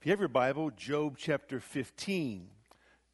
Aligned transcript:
If 0.00 0.06
you 0.06 0.12
have 0.12 0.20
your 0.20 0.28
Bible, 0.30 0.70
Job 0.70 1.16
chapter 1.18 1.60
15. 1.60 2.48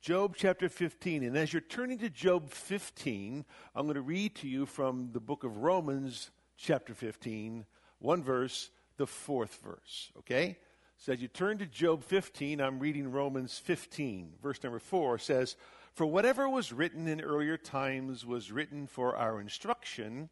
Job 0.01 0.37
chapter 0.37 0.69
15. 0.69 1.25
And 1.25 1.37
as 1.37 1.53
you're 1.53 1.61
turning 1.61 1.99
to 1.99 2.09
Job 2.09 2.49
15, 2.49 3.45
I'm 3.75 3.87
going 3.87 3.97
to 3.97 4.03
read 4.03 4.37
to 4.37 4.49
you 4.49 4.67
from 4.67 5.11
the 5.13 5.19
book 5.19 5.43
of 5.43 5.57
Romans 5.57 6.31
chapter 6.57 6.95
15, 6.95 7.67
one 7.99 8.23
verse, 8.23 8.71
the 8.99 9.07
fourth 9.09 9.59
verse. 9.65 10.13
Okay? 10.19 10.59
So 10.97 11.13
as 11.13 11.21
you 11.21 11.27
turn 11.27 11.59
to 11.59 11.67
Job 11.67 12.05
15, 12.05 12.61
I'm 12.61 12.79
reading 12.79 13.11
Romans 13.11 13.59
15. 13.59 14.35
Verse 14.41 14.63
number 14.63 14.79
4 14.79 15.19
says, 15.19 15.57
For 15.93 16.07
whatever 16.07 16.49
was 16.49 16.73
written 16.73 17.09
in 17.09 17.21
earlier 17.21 17.57
times 17.57 18.25
was 18.25 18.53
written 18.53 18.87
for 18.87 19.17
our 19.17 19.41
instruction, 19.41 20.29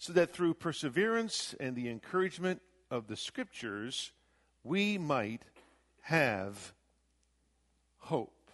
so 0.00 0.12
that 0.14 0.32
through 0.32 0.54
perseverance 0.54 1.54
and 1.60 1.76
the 1.76 1.88
encouragement 1.88 2.60
of 2.90 3.06
the 3.06 3.16
Scriptures, 3.16 4.10
we 4.64 4.98
might 4.98 5.42
have 6.06 6.72
hope. 7.98 8.52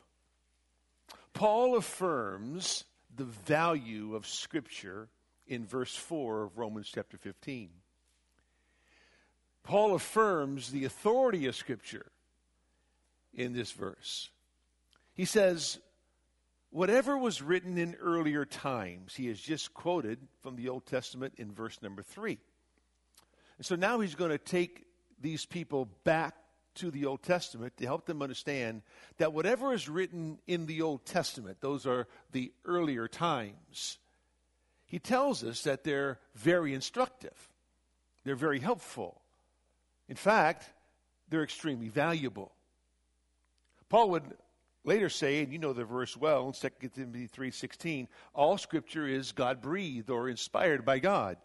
Paul 1.34 1.77
affirms 1.77 2.84
the 3.15 3.24
value 3.24 4.15
of 4.15 4.27
Scripture 4.27 5.10
in 5.47 5.66
verse 5.66 5.95
4 5.95 6.45
of 6.45 6.57
Romans 6.57 6.91
chapter 6.95 7.19
15. 7.19 7.69
Paul 9.65 9.95
affirms 9.95 10.70
the 10.70 10.87
authority 10.87 11.45
of 11.45 11.55
Scripture 11.55 12.10
in 13.34 13.52
this 13.52 13.71
verse. 13.73 14.30
He 15.12 15.27
says, 15.27 15.79
Whatever 16.71 17.19
was 17.19 17.43
written 17.43 17.77
in 17.77 17.96
earlier 17.96 18.46
times, 18.46 19.15
he 19.15 19.27
has 19.27 19.38
just 19.38 19.74
quoted 19.74 20.19
from 20.43 20.57
the 20.57 20.71
Old 20.71 20.87
Testament 20.87 21.34
in 21.37 21.52
verse 21.52 21.82
number 21.82 22.02
3. 22.02 22.38
And 23.59 23.66
so 23.66 23.77
now 23.77 24.01
he's 24.01 24.15
going 24.15 24.30
to 24.30 24.38
take 24.38 24.87
these 25.21 25.45
people 25.45 25.91
back 26.05 26.34
to 26.76 26.90
the 26.90 27.06
Old 27.06 27.22
Testament 27.22 27.76
to 27.76 27.86
help 27.86 28.06
them 28.06 28.22
understand 28.22 28.82
that 29.18 29.32
whatever 29.32 29.72
is 29.72 29.88
written 29.88 30.38
in 30.46 30.66
the 30.66 30.82
Old 30.82 31.04
Testament, 31.04 31.59
those 31.60 31.87
are 31.87 32.06
the 32.32 32.52
earlier 32.64 33.09
times, 33.09 33.98
he 34.87 34.98
tells 34.98 35.42
us 35.42 35.62
that 35.62 35.84
they're 35.84 36.18
very 36.34 36.74
instructive, 36.74 37.48
they're 38.24 38.37
very 38.37 38.60
helpful. 38.60 39.20
In 40.09 40.16
fact, 40.16 40.68
they're 41.29 41.42
extremely 41.42 41.88
valuable. 41.88 42.52
Paul 43.88 44.10
would 44.10 44.24
later 44.84 45.09
say, 45.09 45.42
and 45.42 45.52
you 45.52 45.59
know 45.59 45.73
the 45.73 45.84
verse 45.84 46.16
well 46.16 46.46
in 46.48 46.52
2 46.52 46.88
Timothy 46.95 47.29
3.16, 47.29 48.09
all 48.34 48.59
scripture 48.59 49.07
is 49.07 49.32
God-breathed 49.32 50.10
or 50.10 50.29
inspired 50.29 50.84
by 50.84 50.98
God. 50.98 51.36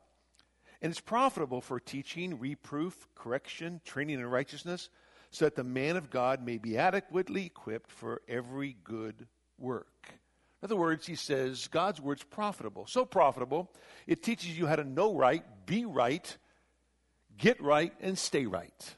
And 0.81 0.91
it's 0.91 0.99
profitable 0.99 1.61
for 1.61 1.79
teaching, 1.79 2.39
reproof, 2.39 3.07
correction, 3.15 3.81
training 3.83 4.19
in 4.19 4.25
righteousness, 4.25 4.89
so 5.31 5.45
that 5.45 5.55
the 5.55 5.63
man 5.63 5.97
of 5.97 6.09
God 6.09 6.45
may 6.45 6.57
be 6.57 6.77
adequately 6.77 7.45
equipped 7.45 7.91
for 7.91 8.21
every 8.27 8.77
good 8.83 9.27
work. 9.57 10.13
In 10.61 10.65
other 10.65 10.75
words, 10.75 11.05
he 11.05 11.15
says 11.15 11.67
God's 11.67 12.01
word's 12.01 12.23
profitable. 12.23 12.87
So 12.87 13.05
profitable, 13.05 13.71
it 14.07 14.23
teaches 14.23 14.57
you 14.57 14.65
how 14.65 14.75
to 14.75 14.83
know 14.83 15.15
right, 15.15 15.43
be 15.65 15.85
right, 15.85 16.37
get 17.37 17.61
right, 17.61 17.93
and 18.01 18.17
stay 18.17 18.45
right. 18.45 18.95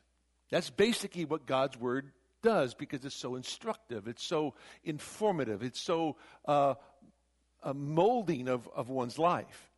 That's 0.49 0.69
basically 0.69 1.25
what 1.25 1.45
God's 1.45 1.77
word 1.77 2.11
does 2.41 2.73
because 2.73 3.03
it's 3.03 3.16
so 3.16 3.36
instructive, 3.36 4.08
it's 4.08 4.23
so 4.23 4.55
informative, 4.83 5.61
it's 5.61 5.81
so 5.81 6.16
uh, 6.45 6.75
molding 7.73 8.47
of, 8.47 8.69
of 8.73 8.89
one's 8.89 9.19
life. 9.19 9.69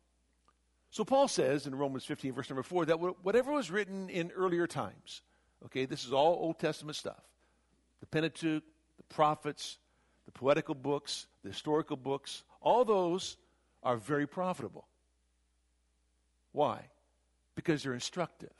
So 0.90 1.04
Paul 1.04 1.26
says 1.26 1.66
in 1.66 1.74
Romans 1.74 2.04
15, 2.04 2.32
verse 2.34 2.50
number 2.50 2.62
4, 2.62 2.86
that 2.86 3.00
whatever 3.24 3.52
was 3.52 3.70
written 3.70 4.08
in 4.08 4.30
earlier 4.32 4.66
times, 4.66 5.22
Okay, 5.66 5.84
this 5.84 6.04
is 6.04 6.12
all 6.12 6.34
Old 6.34 6.58
Testament 6.58 6.96
stuff. 6.96 7.22
The 8.00 8.06
Pentateuch, 8.06 8.64
the 8.96 9.14
prophets, 9.14 9.78
the 10.26 10.32
poetical 10.32 10.74
books, 10.74 11.26
the 11.42 11.50
historical 11.50 11.96
books, 11.96 12.42
all 12.60 12.84
those 12.84 13.36
are 13.82 13.96
very 13.96 14.26
profitable. 14.26 14.86
Why? 16.52 16.86
Because 17.54 17.82
they're 17.82 17.94
instructive. 17.94 18.52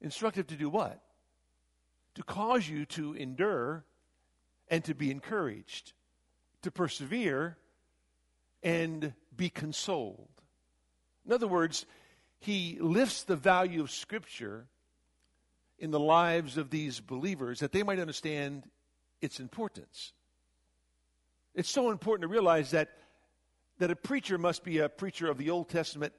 Instructive 0.00 0.46
to 0.48 0.56
do 0.56 0.68
what? 0.68 1.02
To 2.14 2.22
cause 2.22 2.68
you 2.68 2.86
to 2.86 3.14
endure 3.14 3.84
and 4.68 4.82
to 4.84 4.94
be 4.94 5.10
encouraged, 5.10 5.92
to 6.62 6.70
persevere 6.70 7.56
and 8.62 9.12
be 9.36 9.48
consoled. 9.48 10.28
In 11.26 11.32
other 11.32 11.46
words, 11.46 11.86
he 12.40 12.78
lifts 12.80 13.22
the 13.22 13.36
value 13.36 13.80
of 13.80 13.90
Scripture 13.90 14.66
in 15.78 15.90
the 15.90 16.00
lives 16.00 16.56
of 16.56 16.70
these 16.70 17.00
believers 17.00 17.60
that 17.60 17.72
they 17.72 17.82
might 17.82 17.98
understand 17.98 18.64
its 19.20 19.40
importance. 19.40 20.12
It's 21.54 21.70
so 21.70 21.90
important 21.90 22.22
to 22.22 22.32
realize 22.32 22.70
that, 22.72 22.90
that 23.78 23.90
a 23.90 23.96
preacher 23.96 24.38
must 24.38 24.64
be 24.64 24.78
a 24.78 24.88
preacher 24.88 25.30
of 25.30 25.38
the 25.38 25.50
Old 25.50 25.68
Testament 25.68 26.12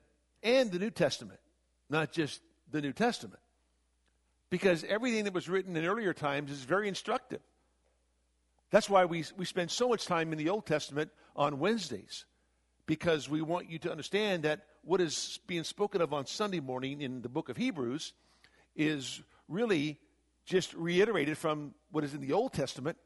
and 0.44 0.72
the 0.72 0.80
New 0.80 0.92
Testament, 0.92 1.40
not 1.90 2.12
just 2.12 2.42
the 2.72 2.82
New 2.82 2.94
Testament. 2.94 3.40
Because 4.50 4.84
everything 4.84 5.26
that 5.26 5.34
was 5.34 5.50
written 5.50 5.76
in 5.76 5.86
earlier 5.86 6.14
times 6.14 6.52
is 6.52 6.64
very 6.64 6.88
instructive. 6.88 7.42
That's 8.70 8.90
why 8.90 9.06
we, 9.06 9.26
we 9.38 9.46
spend 9.46 9.72
so 9.72 9.90
much 9.90 10.06
time 10.06 10.32
in 10.32 10.38
the 10.38 10.50
Old 10.50 10.66
Testament 10.66 11.12
on 11.36 11.60
Wednesdays, 11.60 12.26
because 12.86 13.30
we 13.30 13.42
want 13.42 13.70
you 13.70 13.80
to 13.80 13.92
understand 13.92 14.44
that 14.44 14.66
what 14.84 15.02
is 15.02 15.40
being 15.48 15.64
spoken 15.64 16.02
of 16.02 16.14
on 16.14 16.26
Sunday 16.26 16.60
morning 16.60 17.02
in 17.02 17.22
the 17.22 17.30
book 17.30 17.50
of 17.50 17.58
Hebrews 17.58 18.14
is 18.76 19.22
really 19.48 20.00
just 20.46 20.74
reiterated 20.74 21.38
from 21.38 21.74
what 21.92 22.04
is 22.04 22.14
in 22.14 22.22
the 22.22 22.34
Old 22.34 22.54
Testament 22.54 22.98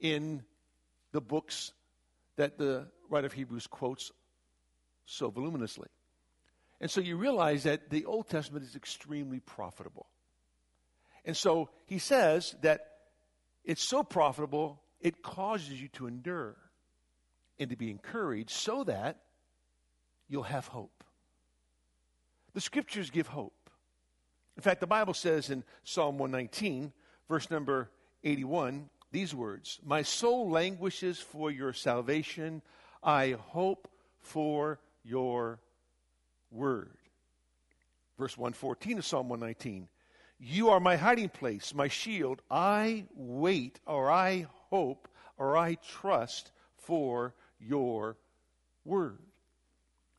in 0.00 0.42
the 1.12 1.20
books 1.20 1.72
that 2.36 2.58
the 2.58 2.86
writer 3.08 3.26
of 3.26 3.32
Hebrews 3.32 3.66
quotes 3.66 4.10
so 5.06 5.30
voluminously. 5.30 5.88
And 6.80 6.90
so 6.90 7.00
you 7.00 7.16
realize 7.16 7.62
that 7.62 7.90
the 7.90 8.04
Old 8.04 8.28
Testament 8.28 8.64
is 8.64 8.76
extremely 8.76 9.40
profitable. 9.40 10.06
And 11.24 11.36
so 11.36 11.70
he 11.86 11.98
says 11.98 12.54
that 12.62 12.80
it's 13.64 13.82
so 13.82 14.02
profitable, 14.02 14.82
it 15.00 15.22
causes 15.22 15.80
you 15.80 15.88
to 15.88 16.06
endure 16.06 16.56
and 17.58 17.70
to 17.70 17.76
be 17.76 17.90
encouraged 17.90 18.50
so 18.50 18.84
that 18.84 19.18
you'll 20.28 20.42
have 20.42 20.66
hope. 20.66 21.04
The 22.52 22.60
scriptures 22.60 23.10
give 23.10 23.28
hope. 23.28 23.63
In 24.56 24.62
fact, 24.62 24.80
the 24.80 24.86
Bible 24.86 25.14
says 25.14 25.50
in 25.50 25.64
Psalm 25.82 26.18
119, 26.18 26.92
verse 27.28 27.50
number 27.50 27.90
81, 28.22 28.88
these 29.10 29.34
words 29.34 29.80
My 29.84 30.02
soul 30.02 30.50
languishes 30.50 31.18
for 31.18 31.50
your 31.50 31.72
salvation. 31.72 32.62
I 33.02 33.36
hope 33.48 33.88
for 34.20 34.80
your 35.04 35.60
word. 36.50 36.96
Verse 38.18 38.36
114 38.38 38.98
of 38.98 39.04
Psalm 39.04 39.28
119 39.28 39.88
You 40.38 40.70
are 40.70 40.80
my 40.80 40.96
hiding 40.96 41.28
place, 41.28 41.74
my 41.74 41.88
shield. 41.88 42.42
I 42.50 43.04
wait, 43.14 43.80
or 43.86 44.10
I 44.10 44.46
hope, 44.70 45.08
or 45.36 45.56
I 45.56 45.74
trust 45.74 46.52
for 46.76 47.34
your 47.58 48.16
word. 48.84 49.18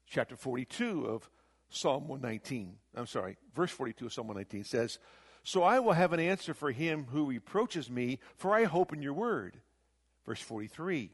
Chapter 0.08 0.36
42 0.36 1.06
of 1.06 1.30
Psalm 1.70 2.08
119. 2.08 2.76
I'm 2.96 3.08
sorry, 3.08 3.38
verse 3.56 3.72
42 3.72 4.06
of 4.06 4.14
Psalm 4.14 4.28
119 4.28 4.64
says, 4.64 5.00
So 5.44 5.64
I 5.64 5.80
will 5.80 5.94
have 5.94 6.14
an 6.14 6.20
answer 6.20 6.54
for 6.54 6.72
him 6.72 7.06
who 7.12 7.26
reproaches 7.26 7.90
me, 7.90 8.20
for 8.36 8.54
I 8.54 8.64
hope 8.64 8.94
in 8.94 9.02
your 9.02 9.14
word. 9.14 9.58
Verse 10.26 10.42
43. 10.42 11.12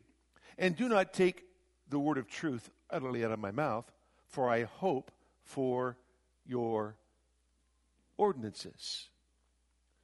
And 0.57 0.75
do 0.75 0.87
not 0.87 1.13
take 1.13 1.43
the 1.89 1.99
word 1.99 2.17
of 2.17 2.27
truth 2.27 2.69
utterly 2.89 3.25
out 3.25 3.31
of 3.31 3.39
my 3.39 3.51
mouth, 3.51 3.91
for 4.27 4.49
I 4.49 4.63
hope 4.63 5.11
for 5.43 5.97
your 6.45 6.95
ordinances. 8.17 9.09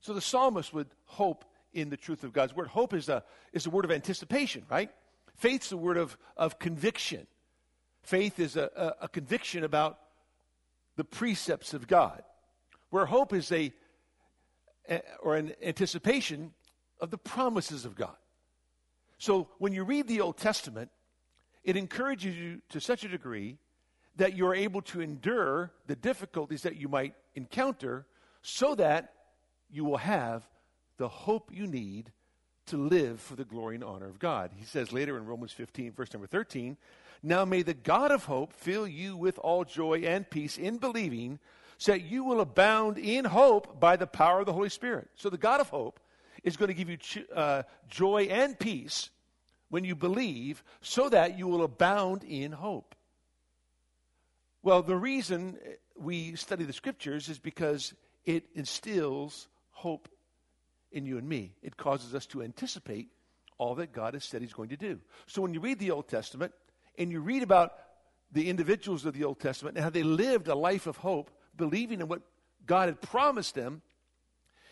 So 0.01 0.13
the 0.13 0.21
psalmist 0.21 0.73
would 0.73 0.87
hope 1.05 1.45
in 1.73 1.89
the 1.89 1.97
truth 1.97 2.23
of 2.23 2.33
God's 2.33 2.55
word. 2.55 2.67
Hope 2.67 2.93
is 2.93 3.09
a, 3.09 3.23
is 3.53 3.65
a 3.65 3.69
word 3.69 3.85
of 3.85 3.91
anticipation, 3.91 4.63
right? 4.69 4.89
Faith's 5.35 5.71
a 5.71 5.77
word 5.77 5.97
of, 5.97 6.17
of 6.35 6.59
conviction. 6.59 7.27
Faith 8.01 8.39
is 8.39 8.55
a, 8.55 8.69
a, 8.75 9.05
a 9.05 9.07
conviction 9.07 9.63
about 9.63 9.99
the 10.97 11.05
precepts 11.05 11.73
of 11.73 11.87
God, 11.87 12.21
where 12.89 13.05
hope 13.05 13.31
is 13.31 13.51
a, 13.51 13.71
or 15.21 15.35
an 15.35 15.53
anticipation 15.63 16.53
of 16.99 17.11
the 17.11 17.17
promises 17.17 17.85
of 17.85 17.95
God. 17.95 18.15
So 19.17 19.47
when 19.59 19.73
you 19.73 19.83
read 19.83 20.07
the 20.07 20.21
Old 20.21 20.37
Testament, 20.37 20.91
it 21.63 21.77
encourages 21.77 22.35
you 22.35 22.61
to 22.69 22.81
such 22.81 23.03
a 23.03 23.07
degree 23.07 23.57
that 24.17 24.35
you're 24.35 24.55
able 24.55 24.81
to 24.81 25.01
endure 25.01 25.71
the 25.85 25.95
difficulties 25.95 26.63
that 26.63 26.75
you 26.75 26.87
might 26.87 27.13
encounter 27.35 28.05
so 28.41 28.75
that 28.75 29.13
you 29.69 29.85
will 29.85 29.97
have 29.97 30.47
the 30.97 31.07
hope 31.07 31.51
you 31.53 31.67
need 31.67 32.11
to 32.67 32.77
live 32.77 33.19
for 33.19 33.35
the 33.35 33.43
glory 33.43 33.75
and 33.75 33.83
honor 33.83 34.07
of 34.07 34.19
God. 34.19 34.51
He 34.55 34.65
says 34.65 34.93
later 34.93 35.17
in 35.17 35.25
Romans 35.25 35.51
15, 35.51 35.91
verse 35.93 36.13
number 36.13 36.27
13, 36.27 36.77
now 37.23 37.45
may 37.45 37.63
the 37.63 37.73
God 37.73 38.11
of 38.11 38.25
hope 38.25 38.53
fill 38.53 38.87
you 38.87 39.17
with 39.17 39.37
all 39.39 39.65
joy 39.65 39.99
and 39.99 40.29
peace 40.29 40.57
in 40.57 40.77
believing, 40.77 41.39
so 41.77 41.91
that 41.93 42.03
you 42.03 42.23
will 42.23 42.41
abound 42.41 42.97
in 42.97 43.25
hope 43.25 43.79
by 43.79 43.95
the 43.95 44.07
power 44.07 44.39
of 44.39 44.45
the 44.45 44.53
Holy 44.53 44.69
Spirit. 44.69 45.09
So 45.15 45.29
the 45.29 45.37
God 45.37 45.61
of 45.61 45.69
hope 45.69 45.99
is 46.43 46.57
going 46.57 46.69
to 46.69 46.73
give 46.73 46.89
you 46.89 46.97
uh, 47.35 47.63
joy 47.89 48.23
and 48.23 48.57
peace 48.57 49.09
when 49.69 49.83
you 49.83 49.95
believe, 49.95 50.63
so 50.81 51.09
that 51.09 51.37
you 51.37 51.47
will 51.47 51.63
abound 51.63 52.23
in 52.23 52.51
hope. 52.51 52.95
Well, 54.63 54.81
the 54.81 54.95
reason 54.95 55.57
we 55.97 56.35
study 56.35 56.63
the 56.63 56.73
scriptures 56.73 57.29
is 57.29 57.39
because 57.39 57.93
it 58.25 58.45
instills 58.53 59.47
hope 59.71 60.07
in 60.91 61.05
you 61.05 61.17
and 61.17 61.27
me. 61.27 61.53
It 61.61 61.77
causes 61.77 62.15
us 62.15 62.25
to 62.27 62.41
anticipate 62.41 63.09
all 63.57 63.75
that 63.75 63.91
God 63.91 64.13
has 64.13 64.23
said 64.23 64.41
He's 64.41 64.53
going 64.53 64.69
to 64.69 64.77
do. 64.77 64.99
So 65.25 65.41
when 65.41 65.53
you 65.53 65.59
read 65.59 65.79
the 65.79 65.91
Old 65.91 66.07
Testament 66.07 66.53
and 66.97 67.11
you 67.11 67.19
read 67.19 67.43
about 67.43 67.73
the 68.31 68.49
individuals 68.49 69.05
of 69.05 69.13
the 69.13 69.23
Old 69.23 69.39
Testament 69.39 69.77
and 69.77 69.83
how 69.83 69.89
they 69.89 70.03
lived 70.03 70.47
a 70.47 70.55
life 70.55 70.87
of 70.87 70.97
hope, 70.97 71.31
believing 71.55 72.01
in 72.01 72.07
what 72.07 72.21
God 72.65 72.89
had 72.89 73.01
promised 73.01 73.55
them, 73.55 73.81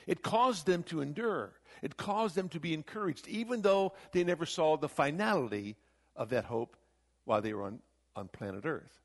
it 0.07 0.21
caused 0.21 0.65
them 0.65 0.83
to 0.83 1.01
endure. 1.01 1.53
It 1.81 1.97
caused 1.97 2.35
them 2.35 2.50
to 2.50 2.59
be 2.59 2.73
encouraged, 2.73 3.27
even 3.27 3.61
though 3.61 3.94
they 4.11 4.23
never 4.23 4.45
saw 4.45 4.77
the 4.77 4.89
finality 4.89 5.75
of 6.15 6.29
that 6.29 6.45
hope 6.45 6.77
while 7.25 7.41
they 7.41 7.53
were 7.53 7.63
on, 7.63 7.79
on 8.15 8.27
planet 8.27 8.65
Earth. 8.65 9.00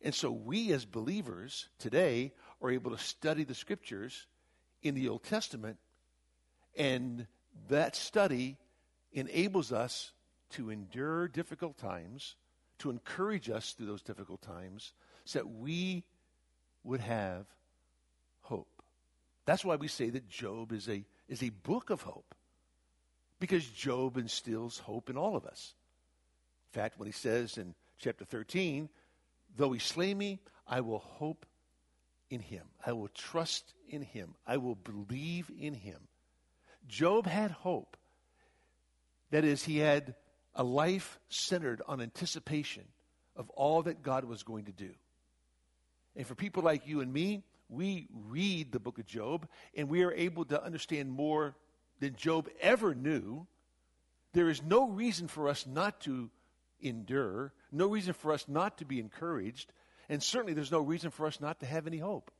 And 0.00 0.14
so 0.14 0.30
we 0.30 0.72
as 0.72 0.84
believers 0.84 1.68
today 1.78 2.32
are 2.60 2.70
able 2.70 2.90
to 2.90 2.98
study 2.98 3.44
the 3.44 3.54
scriptures 3.54 4.26
in 4.82 4.94
the 4.94 5.08
Old 5.08 5.24
Testament, 5.24 5.78
and 6.76 7.26
that 7.68 7.96
study 7.96 8.56
enables 9.12 9.72
us 9.72 10.12
to 10.50 10.70
endure 10.70 11.28
difficult 11.28 11.78
times, 11.78 12.36
to 12.78 12.90
encourage 12.90 13.48
us 13.50 13.72
through 13.72 13.86
those 13.86 14.02
difficult 14.02 14.42
times, 14.42 14.92
so 15.24 15.40
that 15.40 15.48
we 15.48 16.04
would 16.82 17.00
have 17.00 17.46
hope. 18.42 18.82
That's 19.46 19.64
why 19.64 19.76
we 19.76 19.88
say 19.88 20.10
that 20.10 20.28
Job 20.28 20.72
is 20.72 20.88
a, 20.88 21.04
is 21.28 21.42
a 21.42 21.50
book 21.50 21.90
of 21.90 22.02
hope, 22.02 22.34
because 23.40 23.66
Job 23.66 24.16
instills 24.16 24.78
hope 24.78 25.10
in 25.10 25.16
all 25.16 25.36
of 25.36 25.44
us. 25.44 25.74
In 26.72 26.80
fact, 26.80 26.98
when 26.98 27.06
he 27.06 27.12
says 27.12 27.58
in 27.58 27.74
chapter 27.98 28.24
13, 28.24 28.88
though 29.56 29.72
he 29.72 29.78
slay 29.78 30.14
me, 30.14 30.40
I 30.66 30.80
will 30.80 30.98
hope 30.98 31.46
in 32.30 32.40
him. 32.40 32.64
I 32.84 32.92
will 32.92 33.08
trust 33.08 33.74
in 33.88 34.02
him. 34.02 34.34
I 34.46 34.56
will 34.56 34.74
believe 34.74 35.50
in 35.58 35.74
him. 35.74 36.00
Job 36.88 37.26
had 37.26 37.50
hope. 37.50 37.96
That 39.30 39.44
is, 39.44 39.64
he 39.64 39.78
had 39.78 40.14
a 40.54 40.62
life 40.62 41.18
centered 41.28 41.82
on 41.88 42.00
anticipation 42.00 42.84
of 43.36 43.50
all 43.50 43.82
that 43.82 44.02
God 44.02 44.24
was 44.24 44.42
going 44.42 44.66
to 44.66 44.72
do. 44.72 44.90
And 46.16 46.26
for 46.26 46.34
people 46.34 46.62
like 46.62 46.86
you 46.86 47.00
and 47.00 47.12
me, 47.12 47.42
we 47.68 48.06
read 48.28 48.70
the 48.70 48.78
book 48.78 48.98
of 48.98 49.06
Job 49.06 49.48
and 49.76 49.88
we 49.88 50.04
are 50.04 50.12
able 50.12 50.44
to 50.46 50.62
understand 50.62 51.10
more 51.10 51.56
than 52.00 52.14
Job 52.14 52.48
ever 52.60 52.94
knew. 52.94 53.46
There 54.32 54.48
is 54.48 54.62
no 54.62 54.88
reason 54.88 55.28
for 55.28 55.48
us 55.48 55.66
not 55.66 56.00
to 56.02 56.30
endure, 56.80 57.52
no 57.72 57.88
reason 57.88 58.12
for 58.12 58.32
us 58.32 58.46
not 58.46 58.78
to 58.78 58.84
be 58.84 59.00
encouraged, 59.00 59.72
and 60.08 60.22
certainly 60.22 60.54
there's 60.54 60.72
no 60.72 60.80
reason 60.80 61.10
for 61.10 61.26
us 61.26 61.40
not 61.40 61.60
to 61.60 61.66
have 61.66 61.86
any 61.86 61.98
hope. 61.98 62.30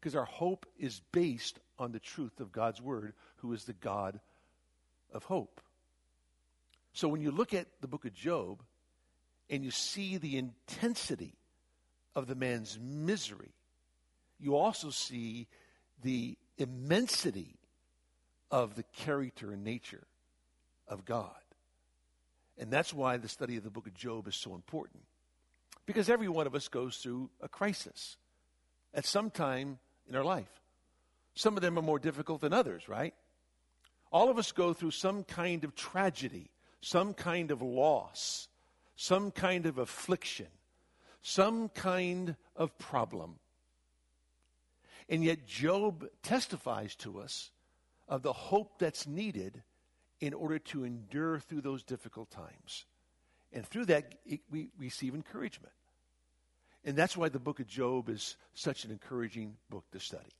Because 0.00 0.14
our 0.14 0.24
hope 0.24 0.66
is 0.78 1.00
based 1.12 1.58
on 1.78 1.92
the 1.92 1.98
truth 1.98 2.40
of 2.40 2.52
God's 2.52 2.80
word, 2.80 3.14
who 3.36 3.52
is 3.52 3.64
the 3.64 3.72
God 3.72 4.20
of 5.12 5.24
hope. 5.24 5.60
So 6.92 7.08
when 7.08 7.20
you 7.20 7.30
look 7.30 7.54
at 7.54 7.66
the 7.80 7.88
book 7.88 8.04
of 8.04 8.14
Job 8.14 8.62
and 9.50 9.64
you 9.64 9.70
see 9.70 10.16
the 10.16 10.36
intensity 10.36 11.34
of 12.14 12.26
the 12.26 12.34
man's 12.34 12.78
misery, 12.80 13.54
you 14.40 14.56
also 14.56 14.90
see 14.90 15.46
the 16.02 16.36
immensity 16.58 17.56
of 18.50 18.74
the 18.74 18.82
character 18.82 19.52
and 19.52 19.64
nature 19.64 20.06
of 20.86 21.04
God. 21.04 21.30
And 22.58 22.70
that's 22.70 22.92
why 22.92 23.16
the 23.16 23.28
study 23.28 23.56
of 23.56 23.64
the 23.64 23.70
book 23.70 23.86
of 23.86 23.94
Job 23.94 24.26
is 24.26 24.36
so 24.36 24.54
important. 24.54 25.02
Because 25.86 26.10
every 26.10 26.28
one 26.28 26.46
of 26.46 26.54
us 26.54 26.68
goes 26.68 26.96
through 26.96 27.30
a 27.40 27.48
crisis 27.48 28.16
at 28.92 29.06
some 29.06 29.30
time 29.30 29.78
in 30.08 30.16
our 30.16 30.24
life. 30.24 30.60
Some 31.34 31.56
of 31.56 31.62
them 31.62 31.78
are 31.78 31.82
more 31.82 31.98
difficult 31.98 32.40
than 32.40 32.52
others, 32.52 32.88
right? 32.88 33.14
All 34.10 34.30
of 34.30 34.38
us 34.38 34.52
go 34.52 34.72
through 34.72 34.92
some 34.92 35.22
kind 35.24 35.64
of 35.64 35.74
tragedy, 35.74 36.50
some 36.80 37.14
kind 37.14 37.50
of 37.50 37.62
loss, 37.62 38.48
some 38.96 39.30
kind 39.30 39.66
of 39.66 39.78
affliction, 39.78 40.48
some 41.22 41.68
kind 41.68 42.36
of 42.56 42.76
problem. 42.78 43.36
And 45.08 45.22
yet, 45.24 45.46
Job 45.46 46.06
testifies 46.22 46.94
to 46.96 47.20
us 47.20 47.50
of 48.08 48.22
the 48.22 48.32
hope 48.32 48.78
that's 48.78 49.06
needed 49.06 49.62
in 50.20 50.34
order 50.34 50.58
to 50.58 50.84
endure 50.84 51.38
through 51.38 51.60
those 51.60 51.82
difficult 51.82 52.30
times. 52.30 52.84
And 53.52 53.66
through 53.66 53.86
that, 53.86 54.14
we 54.50 54.68
receive 54.78 55.14
encouragement. 55.14 55.72
And 56.84 56.96
that's 56.96 57.16
why 57.16 57.28
the 57.28 57.38
book 57.38 57.60
of 57.60 57.66
Job 57.66 58.08
is 58.08 58.36
such 58.54 58.84
an 58.84 58.90
encouraging 58.90 59.56
book 59.68 59.84
to 59.92 60.00
study. 60.00 60.30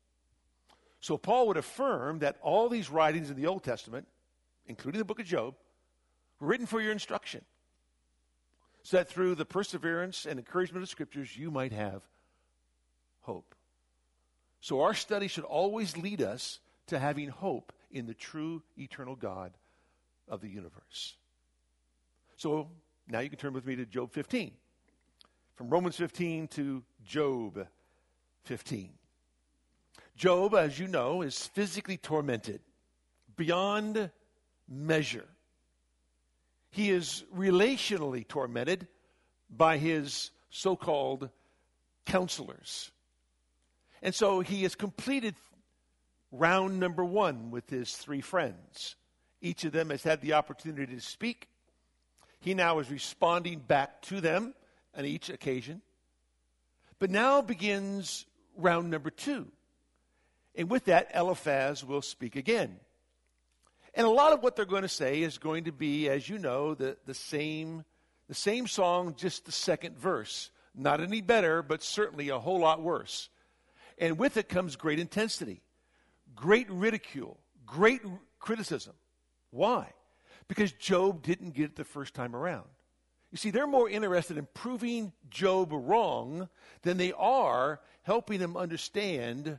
So, 1.00 1.16
Paul 1.16 1.48
would 1.48 1.56
affirm 1.56 2.20
that 2.20 2.36
all 2.42 2.68
these 2.68 2.90
writings 2.90 3.30
in 3.30 3.36
the 3.36 3.46
Old 3.46 3.62
Testament, 3.62 4.06
including 4.66 4.98
the 4.98 5.04
book 5.04 5.20
of 5.20 5.26
Job, 5.26 5.54
were 6.40 6.48
written 6.48 6.66
for 6.66 6.80
your 6.80 6.92
instruction, 6.92 7.44
so 8.82 8.96
that 8.96 9.08
through 9.08 9.36
the 9.36 9.44
perseverance 9.44 10.26
and 10.26 10.38
encouragement 10.38 10.82
of 10.82 10.88
Scriptures, 10.88 11.36
you 11.36 11.50
might 11.50 11.72
have 11.72 12.02
hope. 13.22 13.54
So, 14.60 14.80
our 14.80 14.94
study 14.94 15.28
should 15.28 15.44
always 15.44 15.96
lead 15.96 16.20
us 16.20 16.58
to 16.88 16.98
having 16.98 17.28
hope 17.28 17.72
in 17.92 18.06
the 18.06 18.14
true 18.14 18.62
eternal 18.76 19.14
God 19.14 19.52
of 20.28 20.40
the 20.40 20.48
universe. 20.48 21.14
So, 22.36 22.68
now 23.06 23.20
you 23.20 23.30
can 23.30 23.38
turn 23.38 23.52
with 23.52 23.66
me 23.66 23.76
to 23.76 23.86
Job 23.86 24.12
15. 24.12 24.52
From 25.58 25.70
Romans 25.70 25.96
15 25.96 26.46
to 26.48 26.84
Job 27.04 27.66
15. 28.44 28.90
Job, 30.16 30.54
as 30.54 30.78
you 30.78 30.86
know, 30.86 31.22
is 31.22 31.48
physically 31.48 31.96
tormented 31.96 32.60
beyond 33.36 34.12
measure. 34.68 35.26
He 36.70 36.90
is 36.90 37.24
relationally 37.36 38.26
tormented 38.26 38.86
by 39.50 39.78
his 39.78 40.30
so 40.48 40.76
called 40.76 41.28
counselors. 42.06 42.92
And 44.00 44.14
so 44.14 44.38
he 44.38 44.62
has 44.62 44.76
completed 44.76 45.34
round 46.30 46.78
number 46.78 47.04
one 47.04 47.50
with 47.50 47.68
his 47.68 47.96
three 47.96 48.20
friends. 48.20 48.94
Each 49.42 49.64
of 49.64 49.72
them 49.72 49.90
has 49.90 50.04
had 50.04 50.20
the 50.20 50.34
opportunity 50.34 50.94
to 50.94 51.00
speak. 51.00 51.48
He 52.38 52.54
now 52.54 52.78
is 52.78 52.92
responding 52.92 53.58
back 53.58 54.02
to 54.02 54.20
them 54.20 54.54
on 54.96 55.04
each 55.04 55.28
occasion. 55.28 55.82
But 56.98 57.10
now 57.10 57.42
begins 57.42 58.26
round 58.56 58.90
number 58.90 59.10
two. 59.10 59.46
And 60.54 60.68
with 60.68 60.86
that, 60.86 61.10
Eliphaz 61.14 61.84
will 61.84 62.02
speak 62.02 62.34
again. 62.34 62.78
And 63.94 64.06
a 64.06 64.10
lot 64.10 64.32
of 64.32 64.42
what 64.42 64.56
they're 64.56 64.64
going 64.64 64.82
to 64.82 64.88
say 64.88 65.22
is 65.22 65.38
going 65.38 65.64
to 65.64 65.72
be, 65.72 66.08
as 66.08 66.28
you 66.28 66.38
know, 66.38 66.74
the, 66.74 66.96
the, 67.06 67.14
same, 67.14 67.84
the 68.28 68.34
same 68.34 68.66
song, 68.66 69.14
just 69.16 69.44
the 69.44 69.52
second 69.52 69.98
verse. 69.98 70.50
Not 70.74 71.00
any 71.00 71.20
better, 71.20 71.62
but 71.62 71.82
certainly 71.82 72.28
a 72.28 72.38
whole 72.38 72.60
lot 72.60 72.82
worse. 72.82 73.28
And 73.98 74.18
with 74.18 74.36
it 74.36 74.48
comes 74.48 74.76
great 74.76 74.98
intensity, 74.98 75.62
great 76.34 76.70
ridicule, 76.70 77.38
great 77.66 78.02
criticism. 78.38 78.94
Why? 79.50 79.92
Because 80.46 80.72
Job 80.72 81.22
didn't 81.22 81.54
get 81.54 81.64
it 81.66 81.76
the 81.76 81.84
first 81.84 82.14
time 82.14 82.34
around. 82.36 82.66
You 83.30 83.38
see, 83.38 83.50
they're 83.50 83.66
more 83.66 83.88
interested 83.88 84.38
in 84.38 84.46
proving 84.54 85.12
Job 85.30 85.70
wrong 85.72 86.48
than 86.82 86.96
they 86.96 87.12
are 87.12 87.80
helping 88.02 88.40
him 88.40 88.56
understand 88.56 89.58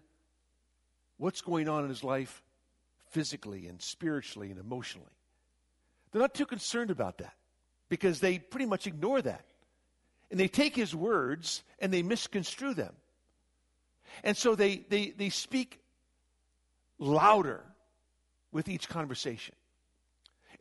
what's 1.18 1.42
going 1.42 1.70
on 1.70 1.84
in 1.84 1.90
his 1.90 2.04
life 2.04 2.42
physically 3.12 3.68
and 3.68 3.82
spiritually 3.82 4.50
and 4.50 4.60
emotionally. 4.60 5.06
They're 6.12 6.22
not 6.22 6.34
too 6.34 6.46
concerned 6.46 6.90
about 6.90 7.20
that 7.20 7.34
because 7.90 8.20
they 8.20 8.40
pretty 8.40 8.66
much 8.66 8.88
ignore 8.88 9.22
that. 9.22 9.46
And 10.32 10.40
they 10.40 10.48
take 10.48 10.76
his 10.76 10.96
words 10.96 11.64
and 11.80 11.94
they 11.94 12.02
misconstrue 12.02 12.74
them. 12.74 12.94
And 14.24 14.36
so 14.36 14.56
they, 14.56 14.78
they, 14.90 15.12
they 15.12 15.30
speak 15.30 15.80
louder 16.98 17.64
with 18.52 18.68
each 18.68 18.90
conversation. 18.90 19.56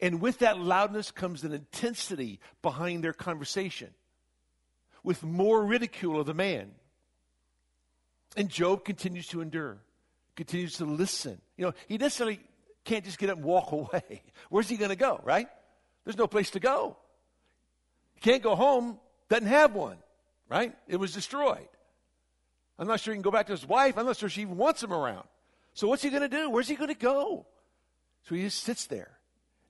And 0.01 0.21
with 0.21 0.39
that 0.39 0.59
loudness 0.59 1.11
comes 1.11 1.45
an 1.45 1.53
intensity 1.53 2.41
behind 2.63 3.03
their 3.03 3.13
conversation, 3.13 3.91
with 5.03 5.23
more 5.23 5.65
ridicule 5.65 6.21
of 6.21 6.27
the 6.27 6.35
man. 6.35 6.71
And 8.37 8.49
Job 8.49 8.85
continues 8.85 9.27
to 9.29 9.41
endure 9.41 9.79
continues 10.39 10.77
to 10.77 10.85
listen. 10.85 11.41
You 11.57 11.67
know, 11.67 11.75
he 11.89 11.99
necessarily 11.99 12.39
can't 12.85 13.05
just 13.05 13.19
get 13.19 13.29
up 13.29 13.37
and 13.37 13.45
walk 13.45 13.73
away. 13.73 14.23
Where's 14.49 14.69
he 14.69 14.77
going 14.77 14.91
to 14.91 14.97
go, 14.97 15.21
right? 15.25 15.49
There's 16.05 16.17
no 16.17 16.29
place 16.29 16.51
to 16.51 16.61
go. 16.61 16.97
He 18.15 18.21
can't 18.21 18.43
go 18.43 18.55
home, 18.55 18.99
doesn't 19.29 19.49
have 19.49 19.75
one, 19.75 19.99
right? 20.49 20.75
It 20.87 20.97
was 20.97 21.13
destroyed. 21.13 21.69
I'm 22.79 22.87
not 22.87 23.01
sure 23.01 23.13
he 23.13 23.17
can 23.17 23.23
go 23.23 23.33
back 23.33 23.47
to 23.47 23.53
his 23.53 23.67
wife. 23.67 23.99
I'm 23.99 24.07
not 24.07 24.17
sure 24.17 24.29
she 24.29 24.43
even 24.43 24.57
wants 24.57 24.83
him 24.83 24.93
around. 24.93 25.27
So 25.75 25.89
what's 25.89 26.03
he 26.03 26.11
going 26.11 26.23
to 26.23 26.29
do? 26.29 26.49
Where's 26.49 26.69
he 26.69 26.77
going 26.77 26.89
to 26.89 26.99
go? 26.99 27.45
So 28.23 28.37
he 28.37 28.43
just 28.43 28.63
sits 28.63 28.87
there 28.87 29.18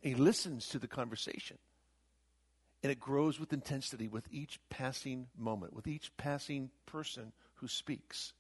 he 0.01 0.15
listens 0.15 0.69
to 0.69 0.79
the 0.79 0.89
conversation. 0.89 1.59
And 2.83 2.93
it 2.93 3.01
grows 3.01 3.41
with 3.41 3.53
intensity 3.53 4.07
with 4.07 4.29
each 4.31 4.61
passing 4.71 5.27
moment, 5.37 5.75
with 5.75 5.89
each 5.89 6.17
passing 6.17 6.71
person 6.87 7.33
who 7.55 7.67
speaks. 7.67 8.33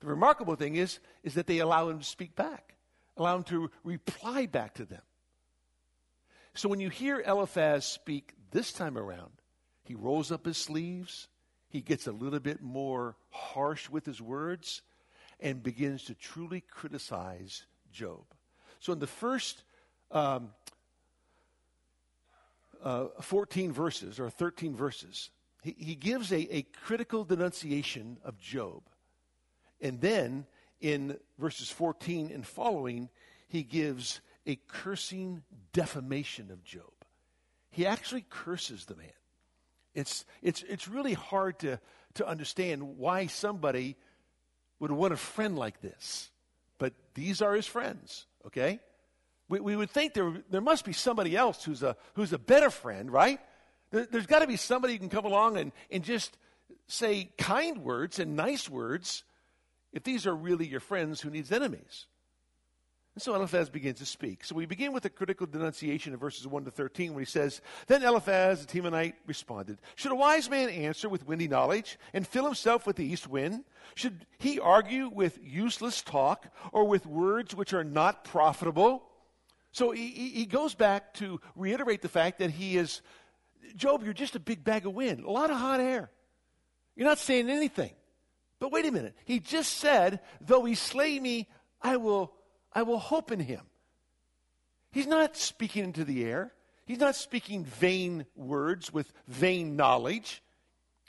The 0.00 0.06
remarkable 0.06 0.56
thing 0.56 0.76
is, 0.76 0.98
is 1.22 1.34
that 1.34 1.46
they 1.46 1.58
allow 1.58 1.88
him 1.88 2.00
to 2.00 2.04
speak 2.04 2.36
back, 2.36 2.74
allow 3.16 3.36
him 3.36 3.44
to 3.44 3.70
reply 3.84 4.46
back 4.46 4.74
to 4.74 4.84
them. 4.84 5.00
So 6.54 6.68
when 6.68 6.80
you 6.80 6.90
hear 6.90 7.22
Eliphaz 7.26 7.86
speak 7.86 8.34
this 8.50 8.72
time 8.72 8.98
around, 8.98 9.30
he 9.84 9.94
rolls 9.94 10.30
up 10.30 10.44
his 10.44 10.58
sleeves, 10.58 11.28
he 11.68 11.80
gets 11.80 12.06
a 12.06 12.12
little 12.12 12.40
bit 12.40 12.60
more 12.60 13.16
harsh 13.30 13.88
with 13.88 14.04
his 14.04 14.20
words, 14.20 14.82
and 15.40 15.62
begins 15.62 16.04
to 16.04 16.14
truly 16.14 16.60
criticize 16.60 17.64
Job. 17.92 18.24
So 18.80 18.92
in 18.92 18.98
the 18.98 19.06
first 19.06 19.62
um, 20.12 20.50
uh, 22.82 23.06
14 23.20 23.72
verses 23.72 24.20
or 24.20 24.30
13 24.30 24.74
verses, 24.74 25.30
he, 25.62 25.74
he 25.78 25.94
gives 25.94 26.32
a, 26.32 26.56
a 26.56 26.62
critical 26.84 27.24
denunciation 27.24 28.18
of 28.24 28.38
Job. 28.38 28.82
And 29.80 30.00
then 30.00 30.46
in 30.80 31.18
verses 31.38 31.70
14 31.70 32.30
and 32.32 32.46
following, 32.46 33.08
he 33.48 33.62
gives 33.62 34.20
a 34.46 34.56
cursing 34.68 35.42
defamation 35.72 36.50
of 36.50 36.64
Job. 36.64 36.90
He 37.70 37.86
actually 37.86 38.24
curses 38.28 38.84
the 38.84 38.96
man. 38.96 39.08
It's, 39.94 40.24
it's, 40.42 40.62
it's 40.68 40.88
really 40.88 41.14
hard 41.14 41.58
to, 41.60 41.80
to 42.14 42.26
understand 42.26 42.98
why 42.98 43.26
somebody 43.26 43.96
would 44.78 44.90
want 44.90 45.12
a 45.12 45.16
friend 45.16 45.56
like 45.56 45.80
this. 45.80 46.30
But 46.78 46.94
these 47.14 47.40
are 47.40 47.54
his 47.54 47.66
friends, 47.66 48.26
okay? 48.46 48.80
We, 49.48 49.60
we 49.60 49.76
would 49.76 49.90
think 49.90 50.14
there, 50.14 50.32
there 50.50 50.60
must 50.60 50.84
be 50.84 50.92
somebody 50.92 51.36
else 51.36 51.64
who's 51.64 51.82
a, 51.82 51.96
who's 52.14 52.32
a 52.32 52.38
better 52.38 52.70
friend, 52.70 53.10
right? 53.10 53.40
There, 53.90 54.06
has 54.12 54.26
got 54.26 54.40
to 54.40 54.46
be 54.46 54.56
somebody 54.56 54.94
who 54.94 55.00
can 55.00 55.08
come 55.08 55.24
along 55.24 55.58
and, 55.58 55.72
and 55.90 56.02
just 56.02 56.36
say 56.86 57.30
kind 57.38 57.78
words 57.78 58.18
and 58.18 58.36
nice 58.36 58.68
words 58.68 59.24
if 59.92 60.02
these 60.02 60.26
are 60.26 60.34
really 60.34 60.66
your 60.66 60.80
friends 60.80 61.20
who 61.20 61.30
needs 61.30 61.52
enemies. 61.52 62.06
And 63.14 63.20
so 63.20 63.34
Eliphaz 63.34 63.68
begins 63.68 63.98
to 63.98 64.06
speak. 64.06 64.42
So 64.42 64.54
we 64.54 64.64
begin 64.64 64.94
with 64.94 65.04
a 65.04 65.10
critical 65.10 65.46
denunciation 65.46 66.14
in 66.14 66.18
verses 66.18 66.46
1 66.46 66.64
to 66.64 66.70
13 66.70 67.12
when 67.12 67.20
he 67.20 67.30
says, 67.30 67.60
Then 67.86 68.02
Eliphaz 68.02 68.64
the 68.64 68.80
Temanite 68.80 69.14
responded, 69.26 69.78
Should 69.96 70.12
a 70.12 70.16
wise 70.16 70.48
man 70.48 70.70
answer 70.70 71.10
with 71.10 71.26
windy 71.26 71.46
knowledge 71.46 71.98
and 72.14 72.26
fill 72.26 72.46
himself 72.46 72.86
with 72.86 72.96
the 72.96 73.04
east 73.04 73.28
wind? 73.28 73.64
Should 73.96 74.24
he 74.38 74.58
argue 74.58 75.10
with 75.12 75.38
useless 75.42 76.00
talk 76.00 76.46
or 76.72 76.84
with 76.86 77.04
words 77.04 77.54
which 77.54 77.74
are 77.74 77.84
not 77.84 78.24
profitable? 78.24 79.02
So 79.72 79.90
he, 79.90 80.08
he 80.08 80.46
goes 80.46 80.74
back 80.74 81.14
to 81.14 81.40
reiterate 81.56 82.02
the 82.02 82.08
fact 82.08 82.38
that 82.38 82.50
he 82.50 82.76
is, 82.76 83.00
Job, 83.74 84.04
you're 84.04 84.12
just 84.12 84.36
a 84.36 84.40
big 84.40 84.62
bag 84.62 84.86
of 84.86 84.94
wind, 84.94 85.24
a 85.24 85.30
lot 85.30 85.50
of 85.50 85.56
hot 85.56 85.80
air. 85.80 86.10
You're 86.94 87.08
not 87.08 87.18
saying 87.18 87.48
anything. 87.48 87.92
But 88.60 88.70
wait 88.70 88.86
a 88.86 88.92
minute. 88.92 89.16
He 89.24 89.40
just 89.40 89.78
said, 89.78 90.20
Though 90.40 90.64
he 90.64 90.74
slay 90.74 91.18
me, 91.18 91.48
I 91.80 91.96
will 91.96 92.32
I 92.72 92.82
will 92.82 92.98
hope 92.98 93.32
in 93.32 93.40
him. 93.40 93.62
He's 94.92 95.06
not 95.06 95.36
speaking 95.36 95.84
into 95.84 96.04
the 96.04 96.24
air. 96.24 96.52
He's 96.84 97.00
not 97.00 97.16
speaking 97.16 97.64
vain 97.64 98.26
words 98.36 98.92
with 98.92 99.12
vain 99.26 99.76
knowledge. 99.76 100.42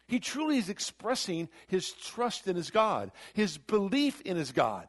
He 0.08 0.20
truly 0.20 0.58
is 0.58 0.70
expressing 0.70 1.50
his 1.68 1.92
trust 1.92 2.48
in 2.48 2.56
his 2.56 2.72
God, 2.72 3.12
his 3.34 3.58
belief 3.58 4.22
in 4.22 4.38
his 4.38 4.52
God. 4.52 4.88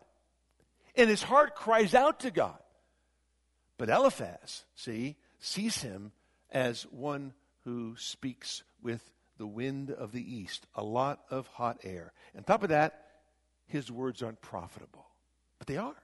And 0.97 1.11
his 1.11 1.23
heart 1.23 1.55
cries 1.55 1.95
out 1.95 2.21
to 2.21 2.31
God. 2.31 2.59
But 3.77 3.89
Eliphaz, 3.89 4.65
see, 4.75 5.17
sees 5.41 5.83
him 5.83 6.13
as 6.51 6.85
one 6.85 7.33
who 7.65 7.95
speaks 7.99 8.63
with 8.83 9.11
the 9.39 9.47
wind 9.47 9.91
of 9.91 10.13
the 10.13 10.23
east, 10.23 10.67
a 10.75 10.85
lot 10.85 11.21
of 11.31 11.47
hot 11.49 11.81
air. 11.83 12.13
On 12.37 12.45
top 12.45 12.63
of 12.63 12.69
that, 12.69 13.07
his 13.67 13.91
words 13.91 14.23
aren't 14.23 14.41
profitable. 14.41 15.07
But 15.59 15.67
they 15.67 15.77
are. 15.77 15.97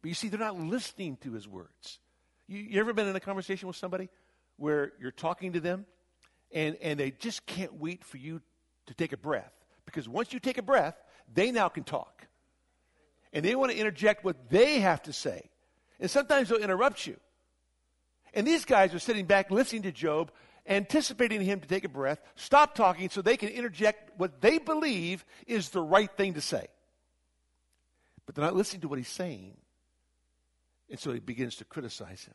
But 0.00 0.08
you 0.08 0.14
see, 0.14 0.28
they're 0.28 0.40
not 0.40 0.58
listening 0.58 1.16
to 1.18 1.32
his 1.32 1.46
words. 1.46 2.00
You, 2.48 2.58
you 2.58 2.80
ever 2.80 2.92
been 2.92 3.06
in 3.06 3.14
a 3.14 3.20
conversation 3.20 3.68
with 3.68 3.76
somebody 3.76 4.08
where 4.56 4.92
you're 5.00 5.12
talking 5.12 5.52
to 5.52 5.60
them 5.60 5.86
and, 6.52 6.76
and 6.82 6.98
they 6.98 7.12
just 7.12 7.46
can't 7.46 7.74
wait 7.74 8.04
for 8.04 8.16
you 8.16 8.40
to 8.86 8.94
take 8.94 9.12
a 9.12 9.16
breath? 9.16 9.52
Because 9.84 10.08
once 10.08 10.32
you 10.32 10.40
take 10.40 10.58
a 10.58 10.62
breath, 10.62 10.96
they 11.32 11.52
now 11.52 11.68
can 11.68 11.84
talk. 11.84 12.26
And 13.32 13.44
they 13.44 13.54
want 13.54 13.70
to 13.70 13.78
interject 13.78 14.24
what 14.24 14.50
they 14.50 14.80
have 14.80 15.02
to 15.02 15.12
say. 15.12 15.50
And 16.02 16.10
sometimes 16.10 16.48
they'll 16.48 16.58
interrupt 16.58 17.06
you. 17.06 17.16
And 18.34 18.44
these 18.44 18.64
guys 18.64 18.92
are 18.92 18.98
sitting 18.98 19.24
back 19.24 19.52
listening 19.52 19.82
to 19.82 19.92
Job, 19.92 20.32
anticipating 20.66 21.40
him 21.40 21.60
to 21.60 21.68
take 21.68 21.84
a 21.84 21.88
breath, 21.88 22.20
stop 22.34 22.74
talking 22.74 23.08
so 23.08 23.22
they 23.22 23.36
can 23.36 23.50
interject 23.50 24.18
what 24.18 24.40
they 24.40 24.58
believe 24.58 25.24
is 25.46 25.68
the 25.68 25.80
right 25.80 26.10
thing 26.16 26.34
to 26.34 26.40
say. 26.40 26.66
But 28.26 28.34
they're 28.34 28.44
not 28.44 28.56
listening 28.56 28.80
to 28.80 28.88
what 28.88 28.98
he's 28.98 29.06
saying. 29.06 29.56
And 30.90 30.98
so 30.98 31.12
he 31.12 31.20
begins 31.20 31.54
to 31.56 31.64
criticize 31.64 32.24
him. 32.24 32.34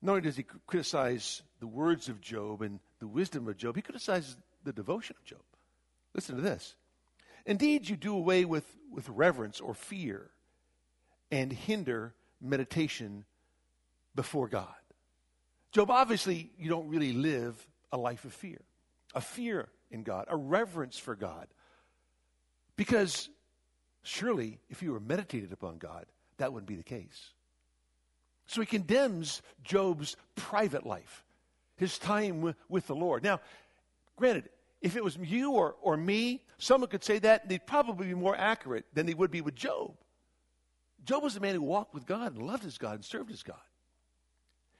Not 0.00 0.12
only 0.12 0.22
does 0.22 0.36
he 0.36 0.44
criticize 0.68 1.42
the 1.58 1.66
words 1.66 2.08
of 2.08 2.20
Job 2.20 2.62
and 2.62 2.78
the 3.00 3.08
wisdom 3.08 3.48
of 3.48 3.56
Job, 3.56 3.74
he 3.74 3.82
criticizes 3.82 4.36
the 4.62 4.72
devotion 4.72 5.16
of 5.18 5.24
Job. 5.24 5.42
Listen 6.14 6.36
to 6.36 6.42
this. 6.42 6.76
Indeed, 7.46 7.88
you 7.88 7.96
do 7.96 8.14
away 8.14 8.44
with, 8.44 8.76
with 8.92 9.08
reverence 9.08 9.60
or 9.60 9.74
fear 9.74 10.30
and 11.32 11.52
hinder 11.52 12.14
meditation 12.40 13.24
before 14.14 14.46
God. 14.46 14.68
Job, 15.72 15.90
obviously, 15.90 16.50
you 16.58 16.68
don't 16.68 16.88
really 16.88 17.14
live 17.14 17.66
a 17.90 17.96
life 17.96 18.24
of 18.26 18.34
fear, 18.34 18.60
a 19.14 19.20
fear 19.20 19.68
in 19.90 20.02
God, 20.02 20.26
a 20.28 20.36
reverence 20.36 20.98
for 20.98 21.16
God. 21.16 21.48
Because 22.76 23.30
surely, 24.02 24.58
if 24.68 24.82
you 24.82 24.92
were 24.92 25.00
meditated 25.00 25.52
upon 25.52 25.78
God, 25.78 26.04
that 26.36 26.52
wouldn't 26.52 26.68
be 26.68 26.76
the 26.76 26.82
case. 26.82 27.30
So 28.46 28.60
he 28.60 28.66
condemns 28.66 29.40
Job's 29.64 30.16
private 30.36 30.84
life, 30.84 31.24
his 31.76 31.98
time 31.98 32.54
with, 32.68 32.86
the 32.86 32.94
Lord. 32.94 33.22
Now, 33.22 33.40
granted, 34.16 34.50
if 34.82 34.96
it 34.96 35.02
was 35.04 35.16
you 35.16 35.52
or, 35.52 35.76
or 35.80 35.96
me, 35.96 36.42
someone 36.58 36.90
could 36.90 37.04
say 37.04 37.18
that, 37.20 37.48
they'd 37.48 37.66
probably 37.66 38.08
be 38.08 38.14
more 38.14 38.36
accurate 38.36 38.84
than 38.92 39.06
they 39.06 39.14
would 39.14 39.30
be 39.30 39.40
with 39.40 39.54
Job. 39.54 39.94
Job 41.04 41.22
was 41.22 41.36
a 41.36 41.40
man 41.40 41.54
who 41.54 41.62
walked 41.62 41.94
with 41.94 42.06
God 42.06 42.34
and 42.34 42.46
loved 42.46 42.62
his 42.62 42.78
God 42.78 42.94
and 42.94 43.04
served 43.04 43.30
his 43.30 43.42
God. 43.42 43.56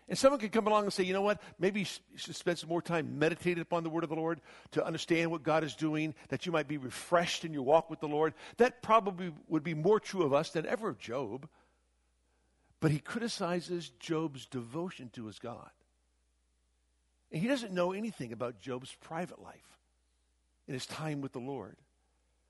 And 0.09 0.19
someone 0.19 0.41
could 0.41 0.52
come 0.52 0.67
along 0.67 0.85
and 0.85 0.93
say, 0.93 1.05
you 1.05 1.12
know 1.12 1.23
what, 1.23 1.41
maybe 1.59 1.81
you 1.81 1.87
should 2.17 2.37
spend 2.37 2.59
some 2.59 2.69
more 2.69 2.83
time 2.83 3.19
meditating 3.19 3.62
upon 3.62 3.83
the 3.83 3.91
word 3.91 4.05
of 4.05 4.11
the 4.11 4.17
Lord 4.17 4.41
to 4.73 4.85
understand 4.85 5.31
what 5.31 5.43
God 5.43 5.64
is 5.64 5.75
doing, 5.75 6.14
that 6.29 6.45
you 6.45 6.52
might 6.52 6.69
be 6.69 6.76
refreshed 6.76 7.45
in 7.45 7.55
your 7.55 7.62
walk 7.62 7.88
with 7.88 8.00
the 8.00 8.09
Lord. 8.09 8.35
That 8.59 8.83
probably 8.83 9.33
would 9.49 9.62
be 9.62 9.75
more 9.75 10.00
true 10.00 10.23
of 10.23 10.35
us 10.35 10.50
than 10.50 10.67
ever 10.67 10.88
of 10.88 10.99
Job. 10.99 11.49
But 12.81 12.91
he 12.91 12.99
criticizes 12.99 13.91
Job's 14.00 14.45
devotion 14.45 15.09
to 15.14 15.26
his 15.26 15.38
God. 15.38 15.71
And 17.31 17.41
he 17.41 17.49
doesn't 17.49 17.73
know 17.73 17.93
anything 17.93 18.33
about 18.33 18.61
Job's 18.61 18.95
private 19.00 19.41
life 19.41 19.79
and 20.67 20.75
his 20.75 20.85
time 20.85 21.21
with 21.21 21.33
the 21.33 21.38
Lord. 21.38 21.76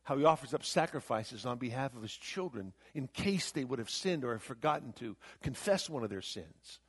How 0.04 0.16
he 0.16 0.25
offers 0.25 0.52
up 0.52 0.64
sacrifices 0.64 1.47
on 1.47 1.59
behalf 1.59 1.94
of 1.94 2.02
his 2.02 2.16
children 2.16 2.73
in 2.94 3.06
case 3.06 3.52
they 3.52 3.64
would 3.64 3.78
have 3.78 3.90
sinned 3.90 4.25
or 4.25 4.32
have 4.32 4.42
forgotten 4.42 4.92
to 4.94 5.16
confess 5.42 5.88
one 5.88 6.02
of 6.02 6.11
their 6.11 6.23
sins. 6.23 6.80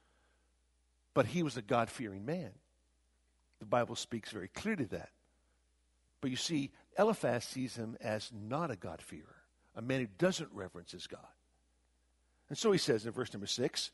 But 1.14 1.28
he 1.28 1.44
was 1.44 1.56
a 1.56 1.62
God 1.62 1.90
fearing 1.90 2.26
man. 2.26 2.52
The 3.60 3.66
Bible 3.66 3.96
speaks 3.96 4.32
very 4.32 4.48
clearly 4.48 4.86
that. 4.86 5.10
But 6.22 6.32
you 6.32 6.38
see, 6.38 6.72
Eliphaz 6.98 7.46
sees 7.46 7.76
him 7.76 7.98
as 8.02 8.32
not 8.34 8.72
a 8.72 8.76
God-fearer, 8.76 9.36
a 9.76 9.82
man 9.82 10.00
who 10.00 10.08
doesn't 10.18 10.50
reverence 10.54 10.92
his 10.92 11.06
God. 11.06 11.20
And 12.50 12.58
so 12.58 12.72
he 12.72 12.78
says 12.78 13.06
in 13.06 13.12
verse 13.12 13.34
number 13.34 13.48
six, 13.48 13.92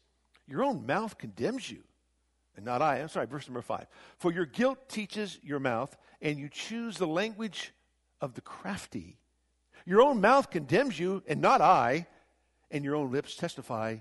Your 0.48 0.64
own 0.64 0.86
mouth 0.86 1.18
condemns 1.18 1.70
you, 1.70 1.84
and 2.56 2.66
not 2.66 2.82
I. 2.82 3.00
I'm 3.00 3.10
sorry, 3.10 3.26
verse 3.26 3.48
number 3.48 3.62
five. 3.62 3.88
For 4.18 4.32
your 4.32 4.46
guilt 4.46 4.90
teaches 4.90 5.40
your 5.42 5.60
mouth, 5.60 5.96
and 6.22 6.38
you 6.38 6.50
choose 6.50 6.98
the 6.98 7.08
language 7.08 7.74
of 8.22 8.34
the 8.34 8.42
crafty. 8.42 9.18
Your 9.86 10.02
own 10.02 10.22
mouth 10.22 10.50
condemns 10.50 11.00
you, 11.00 11.24
and 11.28 11.42
not 11.42 11.62
I, 11.62 12.08
and 12.72 12.84
your 12.84 12.96
own 12.96 13.12
lips 13.12 13.36
testify 13.36 13.98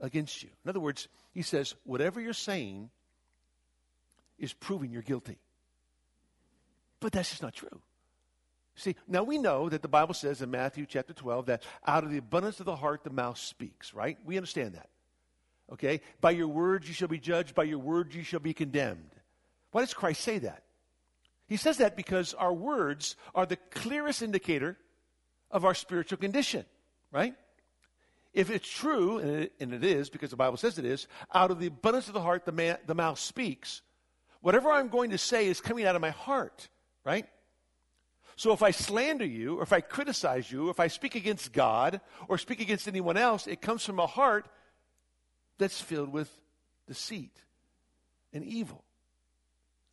against 0.00 0.42
you. 0.42 0.48
In 0.64 0.68
other 0.68 0.80
words, 0.80 1.08
he 1.32 1.42
says, 1.42 1.74
whatever 1.84 2.20
you're 2.20 2.32
saying 2.32 2.90
is 4.38 4.52
proving 4.52 4.90
you're 4.90 5.02
guilty. 5.02 5.38
But 7.00 7.12
that's 7.12 7.30
just 7.30 7.42
not 7.42 7.54
true. 7.54 7.80
See, 8.76 8.96
now 9.06 9.22
we 9.22 9.38
know 9.38 9.68
that 9.68 9.82
the 9.82 9.88
Bible 9.88 10.14
says 10.14 10.40
in 10.40 10.50
Matthew 10.50 10.86
chapter 10.86 11.12
12 11.12 11.46
that 11.46 11.62
out 11.86 12.04
of 12.04 12.10
the 12.10 12.18
abundance 12.18 12.60
of 12.60 12.66
the 12.66 12.76
heart 12.76 13.04
the 13.04 13.10
mouth 13.10 13.38
speaks, 13.38 13.92
right? 13.92 14.16
We 14.24 14.36
understand 14.36 14.74
that. 14.74 14.88
Okay? 15.72 16.00
By 16.20 16.30
your 16.32 16.48
words 16.48 16.88
you 16.88 16.94
shall 16.94 17.08
be 17.08 17.18
judged, 17.18 17.54
by 17.54 17.64
your 17.64 17.78
words 17.78 18.14
you 18.14 18.22
shall 18.22 18.40
be 18.40 18.54
condemned. 18.54 19.10
Why 19.70 19.82
does 19.82 19.94
Christ 19.94 20.22
say 20.22 20.38
that? 20.38 20.62
He 21.50 21.56
says 21.56 21.78
that 21.78 21.96
because 21.96 22.32
our 22.32 22.52
words 22.52 23.16
are 23.34 23.44
the 23.44 23.56
clearest 23.56 24.22
indicator 24.22 24.78
of 25.50 25.64
our 25.64 25.74
spiritual 25.74 26.16
condition, 26.16 26.64
right? 27.10 27.34
If 28.32 28.50
it's 28.50 28.70
true, 28.70 29.18
and 29.18 29.30
it, 29.30 29.52
and 29.58 29.74
it 29.74 29.82
is 29.82 30.10
because 30.10 30.30
the 30.30 30.36
Bible 30.36 30.58
says 30.58 30.78
it 30.78 30.84
is, 30.84 31.08
out 31.34 31.50
of 31.50 31.58
the 31.58 31.66
abundance 31.66 32.06
of 32.06 32.14
the 32.14 32.20
heart, 32.20 32.44
the, 32.44 32.52
man, 32.52 32.78
the 32.86 32.94
mouth 32.94 33.18
speaks. 33.18 33.82
Whatever 34.40 34.70
I'm 34.70 34.90
going 34.90 35.10
to 35.10 35.18
say 35.18 35.48
is 35.48 35.60
coming 35.60 35.84
out 35.84 35.96
of 35.96 36.00
my 36.00 36.10
heart, 36.10 36.68
right? 37.04 37.26
So 38.36 38.52
if 38.52 38.62
I 38.62 38.70
slander 38.70 39.26
you, 39.26 39.58
or 39.58 39.64
if 39.64 39.72
I 39.72 39.80
criticize 39.80 40.52
you, 40.52 40.68
or 40.68 40.70
if 40.70 40.78
I 40.78 40.86
speak 40.86 41.16
against 41.16 41.52
God, 41.52 42.00
or 42.28 42.38
speak 42.38 42.60
against 42.60 42.86
anyone 42.86 43.16
else, 43.16 43.48
it 43.48 43.60
comes 43.60 43.84
from 43.84 43.98
a 43.98 44.06
heart 44.06 44.46
that's 45.58 45.80
filled 45.80 46.12
with 46.12 46.30
deceit 46.86 47.36
and 48.32 48.44
evil. 48.44 48.84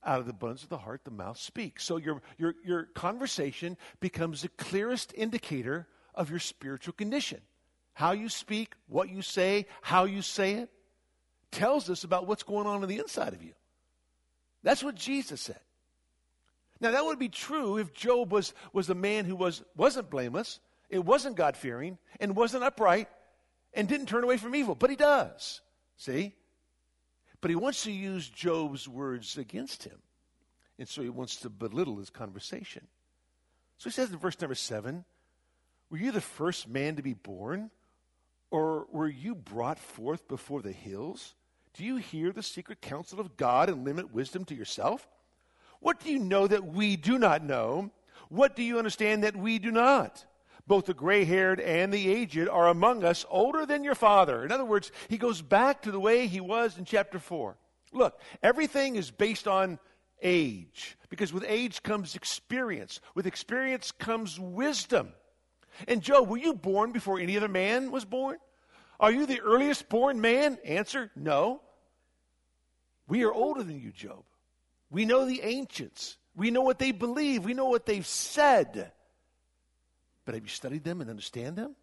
Out 0.06 0.20
of 0.20 0.25
the 0.25 0.32
abundance 0.32 0.63
of 0.63 0.70
the 0.70 0.77
heart, 0.77 1.01
the 1.04 1.12
mouth 1.12 1.38
speaks. 1.38 1.84
So 1.84 1.98
your, 1.98 2.22
your, 2.38 2.56
your 2.63 2.84
conversation 2.84 3.77
becomes 4.00 4.42
the 4.42 4.50
clearest 4.50 5.13
indicator 5.16 5.88
of 6.13 6.30
your 6.30 6.39
spiritual 6.39 6.94
condition. 6.94 7.42
How 7.94 8.12
you 8.12 8.30
speak, 8.30 8.74
what 8.88 9.10
you 9.10 9.22
say, 9.22 9.66
how 9.82 10.06
you 10.06 10.22
say 10.22 10.54
it, 10.54 10.70
tells 11.51 11.89
us 11.89 12.04
about 12.04 12.27
what's 12.27 12.44
going 12.44 12.68
on 12.68 12.84
in 12.84 12.89
the 12.89 13.00
inside 13.00 13.34
of 13.34 13.44
you. 13.44 13.54
That's 14.63 14.84
what 14.84 14.96
Jesus 14.96 15.42
said. 15.42 15.60
Now, 16.80 16.92
that 16.92 17.06
would 17.06 17.18
be 17.18 17.30
true 17.30 17.77
if 17.77 17.94
Job 17.94 18.32
was, 18.32 18.54
was 18.72 18.89
a 18.89 18.96
man 18.96 19.25
who 19.25 19.36
was, 19.36 19.63
wasn't 19.75 20.10
blameless, 20.10 20.60
it 20.89 21.04
wasn't 21.04 21.36
God 21.36 21.58
fearing, 21.58 21.98
and 22.20 22.36
wasn't 22.36 22.63
upright, 22.63 23.10
and 23.74 23.88
didn't 23.88 24.08
turn 24.08 24.24
away 24.24 24.38
from 24.38 24.56
evil. 24.56 24.75
But 24.75 24.89
he 24.89 24.96
does. 24.96 25.62
See? 25.98 26.34
But 27.41 27.50
he 27.50 27.56
wants 27.56 27.84
to 27.84 27.91
use 27.91 28.29
Job's 28.29 28.88
words 28.88 29.38
against 29.38 29.84
him. 29.84 30.00
And 30.79 30.88
so 30.88 31.01
he 31.01 31.10
wants 31.10 31.38
to 31.38 31.50
belittle 31.50 31.98
his 31.98 32.10
conversation. 32.10 32.88
So 33.77 33.89
he 33.89 33.94
says 33.94 34.12
in 34.12 34.17
verse 34.17 34.39
number 34.41 34.56
seven 34.56 35.06
Were 35.89 35.98
you 35.98 36.12
the 36.12 36.22
first 36.22 36.67
man 36.67 36.96
to 36.96 37.03
be 37.03 37.13
born? 37.13 37.72
Or 38.50 38.88
were 38.91 39.10
you 39.10 39.36
brought 39.36 39.77
forth 39.77 40.27
before 40.27 40.62
the 40.62 40.72
hills? 40.72 41.36
Do 41.74 41.84
you 41.84 41.98
hear 41.98 42.32
the 42.32 42.41
secret 42.41 42.82
counsel 42.82 43.20
of 43.20 43.36
God 43.38 43.70
and 43.70 43.84
limit 43.84 44.13
wisdom 44.13 44.46
to 44.46 44.56
yourself? 44.56 45.08
What 45.79 46.00
do 46.00 46.12
you 46.12 46.20
know 46.20 46.48
that 46.48 46.65
we 46.65 46.96
do 46.96 47.20
not 47.20 47.44
know? 47.44 47.91
What 48.29 48.56
do 48.56 48.63
you 48.63 48.77
understand 48.77 49.24
that 49.24 49.36
we 49.36 49.60
do 49.60 49.72
not? 49.72 50.25
Both 50.67 50.88
the 50.88 50.93
gray 50.93 51.24
haired 51.24 51.62
and 51.62 51.93
the 51.93 52.09
aged 52.09 52.50
are 52.50 52.67
among 52.67 53.05
us 53.05 53.25
older 53.29 53.65
than 53.65 53.86
your 53.86 53.95
father. 53.95 54.43
In 54.43 54.51
other 54.51 54.65
words, 54.65 54.91
he 55.07 55.17
goes 55.17 55.41
back 55.41 55.83
to 55.83 55.91
the 55.91 56.00
way 56.00 56.27
he 56.27 56.41
was 56.41 56.77
in 56.77 56.83
chapter 56.83 57.19
4. 57.19 57.55
Look, 57.93 58.19
everything 58.43 58.97
is 58.97 59.09
based 59.09 59.47
on 59.47 59.79
age, 60.21 60.97
because 61.09 61.31
with 61.31 61.45
age 61.47 61.83
comes 61.83 62.15
experience. 62.15 63.00
With 63.15 63.27
experience 63.27 63.91
comes 63.91 64.38
wisdom. 64.39 65.13
And 65.88 66.01
Job, 66.01 66.27
were 66.27 66.38
you 66.38 66.53
born 66.53 66.91
before 66.91 67.19
any 67.19 67.38
other 67.38 67.47
man 67.47 67.91
was 67.91 68.03
born? 68.03 68.38
Are 69.00 69.12
you 69.12 69.25
the 69.25 69.41
earliest 69.41 69.88
born 69.89 70.19
man? 70.19 70.57
Answer 70.65 71.12
no. 71.15 71.62
We 73.07 73.24
are 73.24 73.31
older 73.31 73.63
than 73.63 73.79
you, 73.79 73.91
Job. 73.91 74.24
We 74.89 75.05
know 75.05 75.25
the 75.25 75.41
ancients. 75.43 76.17
We 76.36 76.51
know 76.51 76.62
what 76.62 76.79
they 76.79 76.91
believe. 76.91 77.45
We 77.45 77.53
know 77.53 77.67
what 77.67 77.86
they've 77.86 78.05
said. 78.05 78.91
But 80.27 80.36
have 80.36 80.43
you 80.43 80.50
studied 80.50 80.84
them 80.84 81.00
and 81.00 81.10
understand 81.10 81.55
them? 81.55 81.74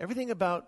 Everything 0.00 0.32
about 0.32 0.66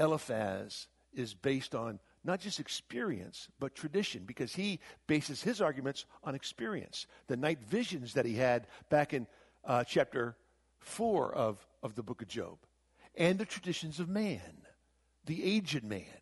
Eliphaz 0.00 0.88
is 1.12 1.32
based 1.32 1.76
on 1.76 2.00
not 2.24 2.40
just 2.40 2.58
experience, 2.58 3.46
but 3.60 3.76
tradition, 3.76 4.24
because 4.26 4.52
he 4.52 4.80
bases 5.06 5.44
his 5.44 5.60
arguments 5.60 6.06
on 6.24 6.34
experience. 6.34 7.06
The 7.28 7.36
night 7.36 7.60
visions 7.62 8.14
that 8.14 8.26
he 8.26 8.34
had 8.34 8.66
back 8.90 9.14
in 9.14 9.28
uh, 9.64 9.84
chapter 9.84 10.36
4 10.80 11.32
of, 11.32 11.64
of 11.84 11.94
the 11.94 12.02
book 12.02 12.20
of 12.20 12.26
Job, 12.26 12.58
and 13.14 13.38
the 13.38 13.44
traditions 13.44 14.00
of 14.00 14.08
man, 14.08 14.66
the 15.26 15.44
aged 15.44 15.84
man. 15.84 16.18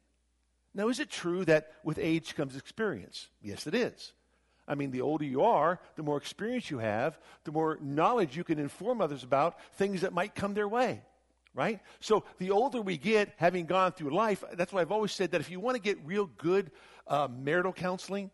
Now, 0.75 0.91
is 0.91 1.01
it 1.01 1.09
true 1.09 1.47
that 1.47 1.73
with 1.85 1.99
age 1.99 2.35
comes 2.35 2.55
experience? 2.55 3.29
Yes, 3.41 3.67
it 3.67 3.75
is. 3.75 4.13
I 4.67 4.75
mean, 4.75 4.91
the 4.91 5.01
older 5.01 5.25
you 5.25 5.43
are, 5.43 5.81
the 5.97 6.03
more 6.03 6.17
experience 6.17 6.71
you 6.71 6.79
have, 6.79 7.19
the 7.45 7.53
more 7.53 7.79
knowledge 7.81 8.37
you 8.37 8.45
can 8.45 8.59
inform 8.59 9.01
others 9.01 9.25
about 9.25 9.59
things 9.75 10.03
that 10.03 10.13
might 10.13 10.35
come 10.35 10.55
their 10.55 10.69
way, 10.69 11.03
right? 11.55 11.81
So 12.01 12.25
the 12.39 12.53
older 12.53 12.81
we 12.81 12.97
get, 12.97 13.33
having 13.37 13.67
gone 13.67 13.93
through 13.93 14.15
life, 14.15 14.45
that's 14.55 14.73
why 14.73 14.81
I've 14.81 14.93
always 14.93 15.13
said 15.13 15.33
that 15.33 15.41
if 15.41 15.51
you 15.51 15.59
want 15.59 15.77
to 15.77 15.83
get 15.83 15.99
real 16.05 16.27
good 16.27 16.71
uh, 17.09 17.29
marital 17.29 17.73
counseling, 17.73 18.31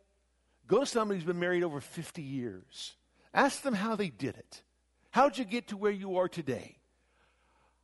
go 0.66 0.80
to 0.80 0.86
somebody 0.86 1.18
who's 1.18 1.26
been 1.26 1.40
married 1.40 1.64
over 1.64 1.80
50 1.80 2.22
years. 2.22 2.94
Ask 3.32 3.62
them 3.62 3.74
how 3.74 3.96
they 3.96 4.10
did 4.10 4.36
it. 4.36 4.62
How'd 5.10 5.38
you 5.38 5.44
get 5.44 5.68
to 5.68 5.76
where 5.76 5.92
you 5.92 6.18
are 6.18 6.28
today? 6.28 6.76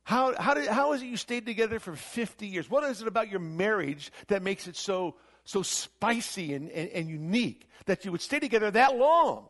How, 0.03 0.39
how, 0.39 0.53
did, 0.53 0.67
how 0.67 0.93
is 0.93 1.01
it 1.01 1.07
you 1.07 1.17
stayed 1.17 1.47
together 1.47 1.79
for 1.79 1.95
50 1.95 2.45
years? 2.45 2.69
What 2.69 2.83
is 2.83 3.01
it 3.01 3.07
about 3.07 3.29
your 3.29 3.39
marriage 3.39 4.11
that 4.27 4.43
makes 4.43 4.67
it 4.67 4.75
so 4.75 5.15
so 5.45 5.61
spicy 5.61 6.53
and, 6.53 6.69
and, 6.71 6.89
and 6.89 7.09
unique 7.09 7.69
that 7.85 8.03
you 8.03 8.11
would 8.11 8.21
stay 8.21 8.39
together 8.39 8.71
that 8.71 8.97
long. 8.97 9.47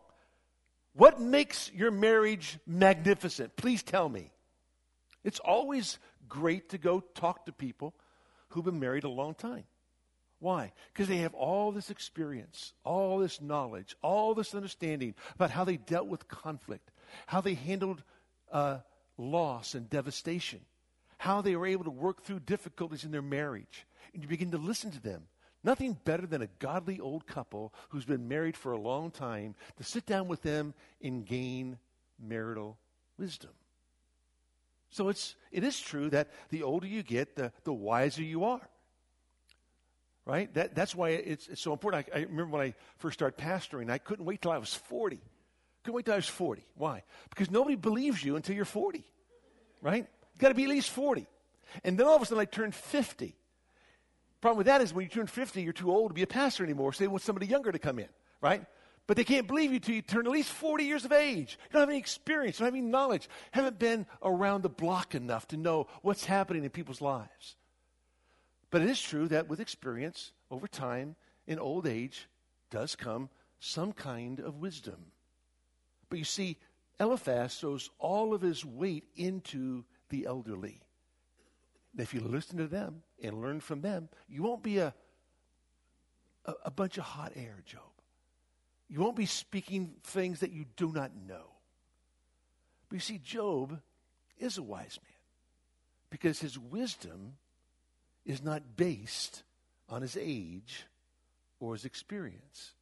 What 0.93 1.19
makes 1.19 1.71
your 1.73 1.91
marriage 1.91 2.59
magnificent? 2.67 3.55
Please 3.55 3.81
tell 3.81 4.07
me. 4.07 4.31
It's 5.23 5.39
always 5.39 5.97
great 6.29 6.69
to 6.69 6.77
go 6.77 6.99
talk 6.99 7.45
to 7.45 7.51
people 7.51 7.93
who've 8.49 8.63
been 8.63 8.79
married 8.79 9.03
a 9.03 9.09
long 9.09 9.33
time. 9.33 9.63
Why? 10.39 10.73
Because 10.93 11.07
they 11.07 11.17
have 11.17 11.33
all 11.33 11.71
this 11.71 11.89
experience, 11.89 12.73
all 12.83 13.19
this 13.19 13.41
knowledge, 13.41 13.95
all 14.01 14.35
this 14.35 14.53
understanding 14.53 15.15
about 15.33 15.49
how 15.49 15.63
they 15.63 15.77
dealt 15.77 16.07
with 16.07 16.27
conflict, 16.27 16.91
how 17.25 17.41
they 17.41 17.55
handled 17.55 18.03
uh, 18.51 18.79
loss 19.17 19.75
and 19.75 19.89
devastation, 19.89 20.59
how 21.17 21.41
they 21.41 21.55
were 21.55 21.65
able 21.65 21.85
to 21.85 21.89
work 21.89 22.23
through 22.23 22.41
difficulties 22.41 23.05
in 23.05 23.11
their 23.11 23.21
marriage. 23.21 23.87
And 24.13 24.21
you 24.21 24.29
begin 24.29 24.51
to 24.51 24.57
listen 24.57 24.91
to 24.91 25.01
them 25.01 25.23
Nothing 25.65 25.97
better 26.05 26.27
than 26.27 26.43
a 26.43 26.47
godly 26.59 26.99
old 26.99 27.25
couple 27.25 27.73
who's 27.89 28.05
been 28.05 28.27
married 28.27 28.55
for 28.55 28.71
a 28.71 28.77
long 28.77 29.09
time 29.09 29.55
to 29.77 29.83
sit 29.83 30.05
down 30.05 30.27
with 30.27 30.43
them 30.43 30.75
and 31.01 31.25
gain 31.25 31.79
marital 32.19 32.77
wisdom. 33.17 33.49
So 34.91 35.09
it's, 35.09 35.35
it 35.51 35.63
is 35.63 35.81
true 35.81 36.11
that 36.11 36.29
the 36.49 36.61
older 36.61 36.85
you 36.85 37.01
get, 37.01 37.35
the, 37.35 37.51
the 37.63 37.73
wiser 37.73 38.21
you 38.21 38.43
are. 38.45 38.61
Right? 40.23 40.53
That, 40.53 40.75
that's 40.75 40.93
why 40.93 41.09
it's, 41.09 41.47
it's 41.47 41.61
so 41.61 41.73
important. 41.73 42.05
I, 42.13 42.19
I 42.19 42.21
remember 42.21 42.57
when 42.57 42.67
I 42.67 42.75
first 42.99 43.17
started 43.17 43.43
pastoring, 43.43 43.89
I 43.89 43.97
couldn't 43.97 44.25
wait 44.25 44.43
till 44.43 44.51
I 44.51 44.59
was 44.59 44.75
40. 44.75 45.19
Couldn't 45.83 45.95
wait 45.95 46.05
till 46.05 46.13
I 46.13 46.17
was 46.17 46.27
40. 46.27 46.63
Why? 46.75 47.01
Because 47.31 47.49
nobody 47.49 47.75
believes 47.75 48.23
you 48.23 48.35
until 48.35 48.55
you're 48.55 48.65
40. 48.65 49.03
Right? 49.81 50.05
You've 50.33 50.39
got 50.39 50.49
to 50.49 50.53
be 50.53 50.65
at 50.65 50.69
least 50.69 50.91
40. 50.91 51.25
And 51.83 51.97
then 51.97 52.05
all 52.05 52.17
of 52.17 52.21
a 52.21 52.25
sudden 52.27 52.39
I 52.39 52.45
turned 52.45 52.75
50. 52.75 53.35
Problem 54.45 54.59
with 54.59 54.67
that 54.67 54.81
is 54.81 54.93
when 54.93 55.01
you 55.01 55.09
turn 55.09 55.25
50, 55.25 55.63
you're 55.63 55.73
too 55.73 55.89
old 55.89 56.11
to 56.11 56.13
be 56.13 56.21
a 56.21 56.27
pastor 56.27 56.63
anymore, 56.63 56.93
so 56.93 57.03
they 57.03 57.07
want 57.07 57.23
somebody 57.23 57.47
younger 57.47 57.71
to 57.71 57.79
come 57.79 57.97
in, 57.97 58.09
right? 58.41 58.63
But 59.07 59.17
they 59.17 59.23
can't 59.23 59.47
believe 59.47 59.73
you 59.73 59.79
till 59.79 59.95
you 59.95 60.03
turn 60.03 60.27
at 60.27 60.31
least 60.31 60.51
40 60.51 60.83
years 60.83 61.03
of 61.03 61.11
age. 61.11 61.57
You 61.63 61.69
don't 61.73 61.79
have 61.79 61.89
any 61.89 61.97
experience, 61.97 62.59
don't 62.59 62.67
have 62.67 62.75
any 62.75 62.85
knowledge, 62.85 63.27
haven't 63.49 63.79
been 63.79 64.05
around 64.21 64.61
the 64.61 64.69
block 64.69 65.15
enough 65.15 65.47
to 65.47 65.57
know 65.57 65.87
what's 66.03 66.25
happening 66.25 66.63
in 66.63 66.69
people's 66.69 67.01
lives. 67.01 67.55
But 68.69 68.83
it 68.83 68.89
is 68.89 69.01
true 69.01 69.27
that 69.29 69.49
with 69.49 69.59
experience, 69.59 70.31
over 70.51 70.67
time, 70.67 71.15
in 71.47 71.57
old 71.57 71.87
age, 71.87 72.27
does 72.69 72.95
come 72.95 73.29
some 73.59 73.93
kind 73.93 74.39
of 74.39 74.57
wisdom. 74.57 75.07
But 76.07 76.19
you 76.19 76.25
see, 76.25 76.59
Eliphaz 76.99 77.55
throws 77.55 77.89
all 77.97 78.31
of 78.35 78.43
his 78.43 78.63
weight 78.63 79.05
into 79.15 79.85
the 80.09 80.27
elderly. 80.27 80.83
If 81.97 82.13
you 82.13 82.19
listen 82.19 82.57
to 82.57 82.67
them 82.67 83.03
and 83.21 83.41
learn 83.41 83.59
from 83.59 83.81
them, 83.81 84.09
you 84.27 84.43
won't 84.43 84.63
be 84.63 84.79
a, 84.79 84.93
a, 86.45 86.53
a 86.65 86.71
bunch 86.71 86.97
of 86.97 87.03
hot 87.03 87.33
air, 87.35 87.61
Job. 87.65 87.81
You 88.89 88.99
won't 88.99 89.15
be 89.15 89.25
speaking 89.25 89.95
things 90.03 90.41
that 90.41 90.51
you 90.51 90.65
do 90.75 90.91
not 90.91 91.11
know. 91.15 91.45
But 92.89 92.95
you 92.95 92.99
see, 92.99 93.17
Job 93.17 93.79
is 94.37 94.57
a 94.57 94.63
wise 94.63 94.99
man 95.03 95.11
because 96.09 96.39
his 96.39 96.59
wisdom 96.59 97.37
is 98.25 98.43
not 98.43 98.75
based 98.75 99.43
on 99.89 100.01
his 100.01 100.17
age 100.19 100.85
or 101.59 101.73
his 101.73 101.85
experience. 101.85 102.73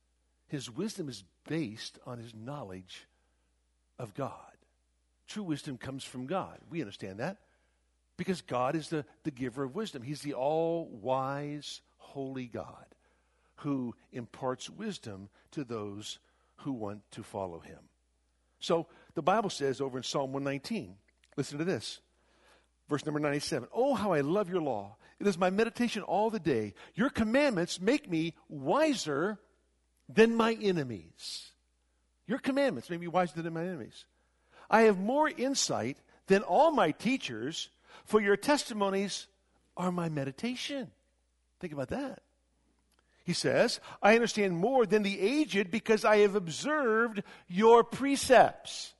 His 0.47 0.69
wisdom 0.69 1.10
is 1.10 1.23
based 1.47 1.99
on 2.06 2.17
his 2.17 2.34
knowledge 2.36 3.08
of 3.97 4.13
God. 4.13 4.32
True 5.28 5.43
wisdom 5.43 5.78
comes 5.78 6.04
from 6.04 6.26
God. 6.26 6.60
We 6.69 6.82
understand 6.82 7.19
that. 7.19 7.38
Because 8.17 8.41
God 8.41 8.76
is 8.76 8.89
the, 8.89 9.06
the 9.23 9.32
giver 9.32 9.63
of 9.63 9.76
wisdom. 9.76 10.04
He's 10.04 10.21
the 10.21 10.34
all 10.34 10.88
wise, 10.88 11.82
holy 11.97 12.47
God 12.47 12.86
who 13.63 13.95
imparts 14.12 14.69
wisdom 14.69 15.30
to 15.52 15.63
those 15.63 16.19
who 16.58 16.73
want 16.73 17.02
to 17.12 17.23
follow 17.23 17.60
him. 17.60 17.80
So 18.60 18.88
the 19.15 19.21
Bible 19.21 19.49
says 19.49 19.82
over 19.82 19.97
in 19.97 20.04
Psalm 20.04 20.34
119, 20.34 20.95
listen 21.38 21.58
to 21.58 21.65
this. 21.65 21.99
Verse 22.89 23.06
number 23.06 23.19
97 23.19 23.69
Oh, 23.73 23.95
how 23.95 24.12
I 24.12 24.21
love 24.21 24.49
your 24.49 24.62
law. 24.62 24.97
It 25.19 25.28
is 25.28 25.38
my 25.38 25.49
meditation 25.49 26.02
all 26.02 26.30
the 26.30 26.39
day. 26.39 26.73
Your 26.95 27.10
commandments 27.10 27.80
make 27.80 28.10
me 28.10 28.36
wiser 28.49 29.39
than 30.10 30.36
my 30.36 30.58
enemies. 30.62 31.52
Your 32.28 32.39
commandments 32.39 32.89
make 32.89 32.99
me 32.99 33.08
wiser 33.08 33.41
than 33.41 33.54
my 33.54 33.63
enemies. 33.63 34.06
I 34.69 34.82
have 34.84 34.99
more 34.99 35.30
insight 35.30 35.97
than 36.28 36.41
all 36.41 36.71
my 36.71 36.91
teachers, 36.91 37.69
for 38.06 38.21
your 38.21 38.38
testimonies 38.38 39.27
are 39.75 39.91
my 39.91 40.10
meditation. 40.10 40.91
Think 41.60 41.73
about 41.73 41.89
that. 41.89 42.21
He 43.23 43.34
says, 43.34 43.79
I 44.01 44.15
understand 44.15 44.58
more 44.58 44.86
than 44.86 45.03
the 45.03 45.19
aged 45.19 45.71
because 45.71 46.03
I 46.03 46.17
have 46.17 46.36
observed 46.36 47.23
your 47.47 47.84
precepts. 47.84 48.93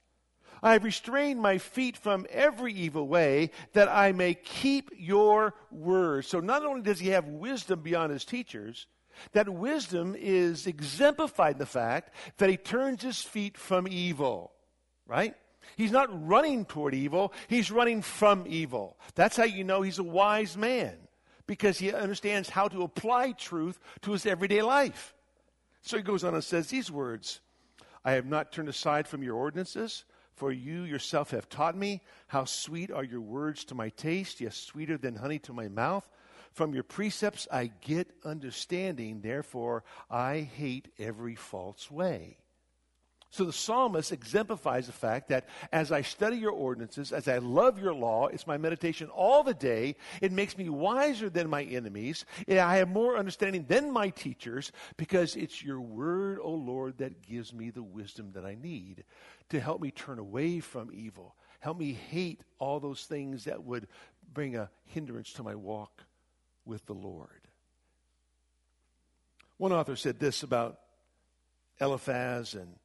I 0.62 0.74
have 0.74 0.86
restrained 0.86 1.42
my 1.42 1.58
feet 1.58 1.98
from 1.98 2.26
every 2.30 2.74
evil 2.74 3.06
way 3.06 3.52
that 3.74 3.90
I 3.90 4.14
may 4.14 4.34
keep 4.34 4.92
your 4.98 5.56
word. 5.72 6.24
So 6.24 6.40
not 6.40 6.64
only 6.64 6.82
does 6.82 7.00
he 7.00 7.10
have 7.10 7.28
wisdom 7.28 7.82
beyond 7.82 8.14
his 8.14 8.24
teachers, 8.24 8.88
that 9.34 9.50
wisdom 9.50 10.16
is 10.18 10.66
exemplified 10.66 11.56
in 11.56 11.60
the 11.60 11.66
fact 11.66 12.14
that 12.38 12.50
he 12.50 12.56
turns 12.56 13.04
his 13.04 13.22
feet 13.22 13.58
from 13.58 13.90
evil, 13.90 14.54
right? 15.06 15.36
He's 15.76 15.92
not 15.92 16.28
running 16.28 16.66
toward 16.66 16.94
evil, 16.94 17.34
he's 17.48 17.72
running 17.72 18.02
from 18.02 18.46
evil. 18.48 18.98
That's 19.16 19.38
how 19.38 19.44
you 19.44 19.64
know 19.64 19.82
he's 19.82 20.00
a 20.00 20.04
wise 20.04 20.58
man, 20.58 20.96
because 21.48 21.78
he 21.80 21.92
understands 21.92 22.50
how 22.50 22.68
to 22.70 22.84
apply 22.84 23.34
truth 23.34 23.80
to 24.02 24.12
his 24.12 24.26
everyday 24.26 24.62
life. 24.62 25.14
So 25.82 25.98
he 25.98 26.04
goes 26.04 26.24
on 26.24 26.34
and 26.34 26.44
says 26.44 26.68
these 26.68 26.92
words 26.92 27.42
I 28.06 28.14
have 28.14 28.26
not 28.26 28.52
turned 28.52 28.70
aside 28.70 29.08
from 29.08 29.24
your 29.24 29.36
ordinances, 29.36 30.06
for 30.36 30.52
you 30.52 30.84
yourself 30.84 31.32
have 31.32 31.48
taught 31.50 31.78
me. 31.78 32.02
How 32.28 32.46
sweet 32.46 32.92
are 32.92 33.04
your 33.04 33.22
words 33.22 33.64
to 33.66 33.76
my 33.76 33.90
taste, 33.90 34.42
yes, 34.42 34.58
sweeter 34.58 34.98
than 34.98 35.16
honey 35.16 35.40
to 35.40 35.54
my 35.54 35.68
mouth. 35.68 36.10
From 36.52 36.74
your 36.74 36.84
precepts 36.84 37.48
I 37.52 37.72
get 37.82 38.12
understanding, 38.24 39.22
therefore 39.22 39.84
I 40.10 40.40
hate 40.40 40.90
every 41.00 41.36
false 41.36 41.90
way. 41.90 42.38
So 43.34 43.46
the 43.46 43.52
psalmist 43.52 44.12
exemplifies 44.12 44.86
the 44.86 44.94
fact 44.94 45.30
that 45.30 45.48
as 45.72 45.92
I 45.92 46.04
study 46.04 46.38
your 46.38 46.52
ordinances, 46.52 47.12
as 47.12 47.28
I 47.28 47.40
love 47.40 47.80
your 47.80 47.96
law, 47.96 48.28
it's 48.28 48.46
my 48.46 48.60
meditation 48.60 49.10
all 49.10 49.42
the 49.42 49.56
day. 49.56 49.96
It 50.22 50.32
makes 50.32 50.56
me 50.56 50.70
wiser 50.70 51.32
than 51.32 51.50
my 51.50 51.64
enemies. 51.64 52.26
I 52.48 52.76
have 52.76 52.90
more 52.90 53.18
understanding 53.18 53.66
than 53.68 53.92
my 53.92 54.10
teachers 54.10 54.72
because 54.98 55.36
it's 55.36 55.64
your 55.64 55.82
word, 55.82 56.38
O 56.44 56.52
Lord, 56.52 57.00
that 57.00 57.24
gives 57.24 57.52
me 57.56 57.72
the 57.72 57.82
wisdom 57.82 58.34
that 58.34 58.46
I 58.46 58.54
need 58.54 59.04
to 59.50 59.60
help 59.60 59.82
me 59.82 59.90
turn 59.90 60.20
away 60.20 60.60
from 60.60 60.92
evil. 60.94 61.36
Help 61.60 61.80
me 61.80 61.94
hate 62.12 62.42
all 62.60 62.80
those 62.80 63.06
things 63.06 63.46
that 63.46 63.64
would 63.64 63.88
bring 64.32 64.56
a 64.56 64.70
hindrance 64.86 65.34
to 65.34 65.44
my 65.44 65.56
walk 65.56 66.04
with 66.66 66.86
the 66.86 66.94
Lord. 66.94 67.48
One 69.58 69.74
author 69.74 69.96
said 69.96 70.20
this 70.20 70.44
about 70.44 70.78
Eliphaz 71.82 72.54
and 72.54 72.76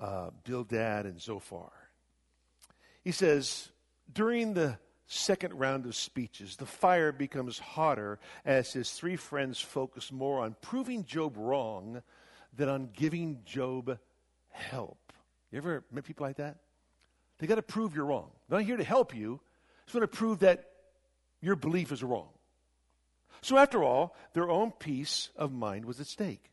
uh, 0.00 0.30
Bildad 0.44 1.06
and 1.06 1.20
Zophar. 1.20 1.72
He 3.02 3.12
says, 3.12 3.68
during 4.12 4.54
the 4.54 4.78
second 5.06 5.54
round 5.54 5.86
of 5.86 5.96
speeches, 5.96 6.56
the 6.56 6.66
fire 6.66 7.12
becomes 7.12 7.58
hotter 7.58 8.18
as 8.44 8.72
his 8.72 8.90
three 8.90 9.16
friends 9.16 9.60
focus 9.60 10.12
more 10.12 10.40
on 10.40 10.56
proving 10.60 11.04
Job 11.04 11.36
wrong 11.36 12.02
than 12.54 12.68
on 12.68 12.90
giving 12.92 13.40
Job 13.44 13.98
help. 14.50 15.12
You 15.50 15.58
ever 15.58 15.84
met 15.90 16.04
people 16.04 16.26
like 16.26 16.36
that? 16.36 16.56
They 17.38 17.46
got 17.46 17.54
to 17.54 17.62
prove 17.62 17.94
you're 17.94 18.04
wrong. 18.04 18.30
They're 18.48 18.58
not 18.58 18.66
here 18.66 18.76
to 18.76 18.84
help 18.84 19.14
you. 19.14 19.40
It's 19.84 19.92
going 19.92 20.02
to 20.02 20.08
prove 20.08 20.40
that 20.40 20.68
your 21.40 21.56
belief 21.56 21.92
is 21.92 22.02
wrong. 22.02 22.28
So, 23.40 23.56
after 23.56 23.84
all, 23.84 24.16
their 24.34 24.50
own 24.50 24.72
peace 24.72 25.30
of 25.36 25.52
mind 25.52 25.84
was 25.84 26.00
at 26.00 26.08
stake, 26.08 26.50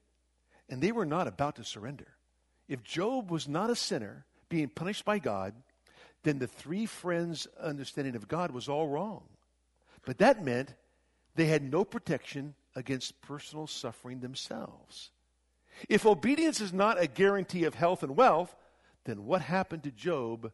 and 0.69 0.81
they 0.81 0.91
were 0.91 1.05
not 1.05 1.27
about 1.27 1.55
to 1.55 1.63
surrender. 1.63 2.14
If 2.67 2.83
Job 2.83 3.29
was 3.29 3.47
not 3.47 3.69
a 3.69 3.75
sinner 3.75 4.25
being 4.49 4.69
punished 4.69 5.05
by 5.05 5.19
God, 5.19 5.53
then 6.23 6.39
the 6.39 6.47
three 6.47 6.85
friends' 6.85 7.47
understanding 7.59 8.15
of 8.15 8.27
God 8.27 8.51
was 8.51 8.67
all 8.67 8.87
wrong. 8.87 9.23
But 10.05 10.17
that 10.19 10.43
meant 10.43 10.73
they 11.35 11.45
had 11.45 11.63
no 11.63 11.83
protection 11.83 12.55
against 12.75 13.21
personal 13.21 13.67
suffering 13.67 14.19
themselves. 14.19 15.11
If 15.89 16.05
obedience 16.05 16.61
is 16.61 16.73
not 16.73 17.01
a 17.01 17.07
guarantee 17.07 17.65
of 17.65 17.75
health 17.75 18.03
and 18.03 18.15
wealth, 18.15 18.55
then 19.03 19.25
what 19.25 19.41
happened 19.41 19.83
to 19.83 19.91
Job 19.91 20.51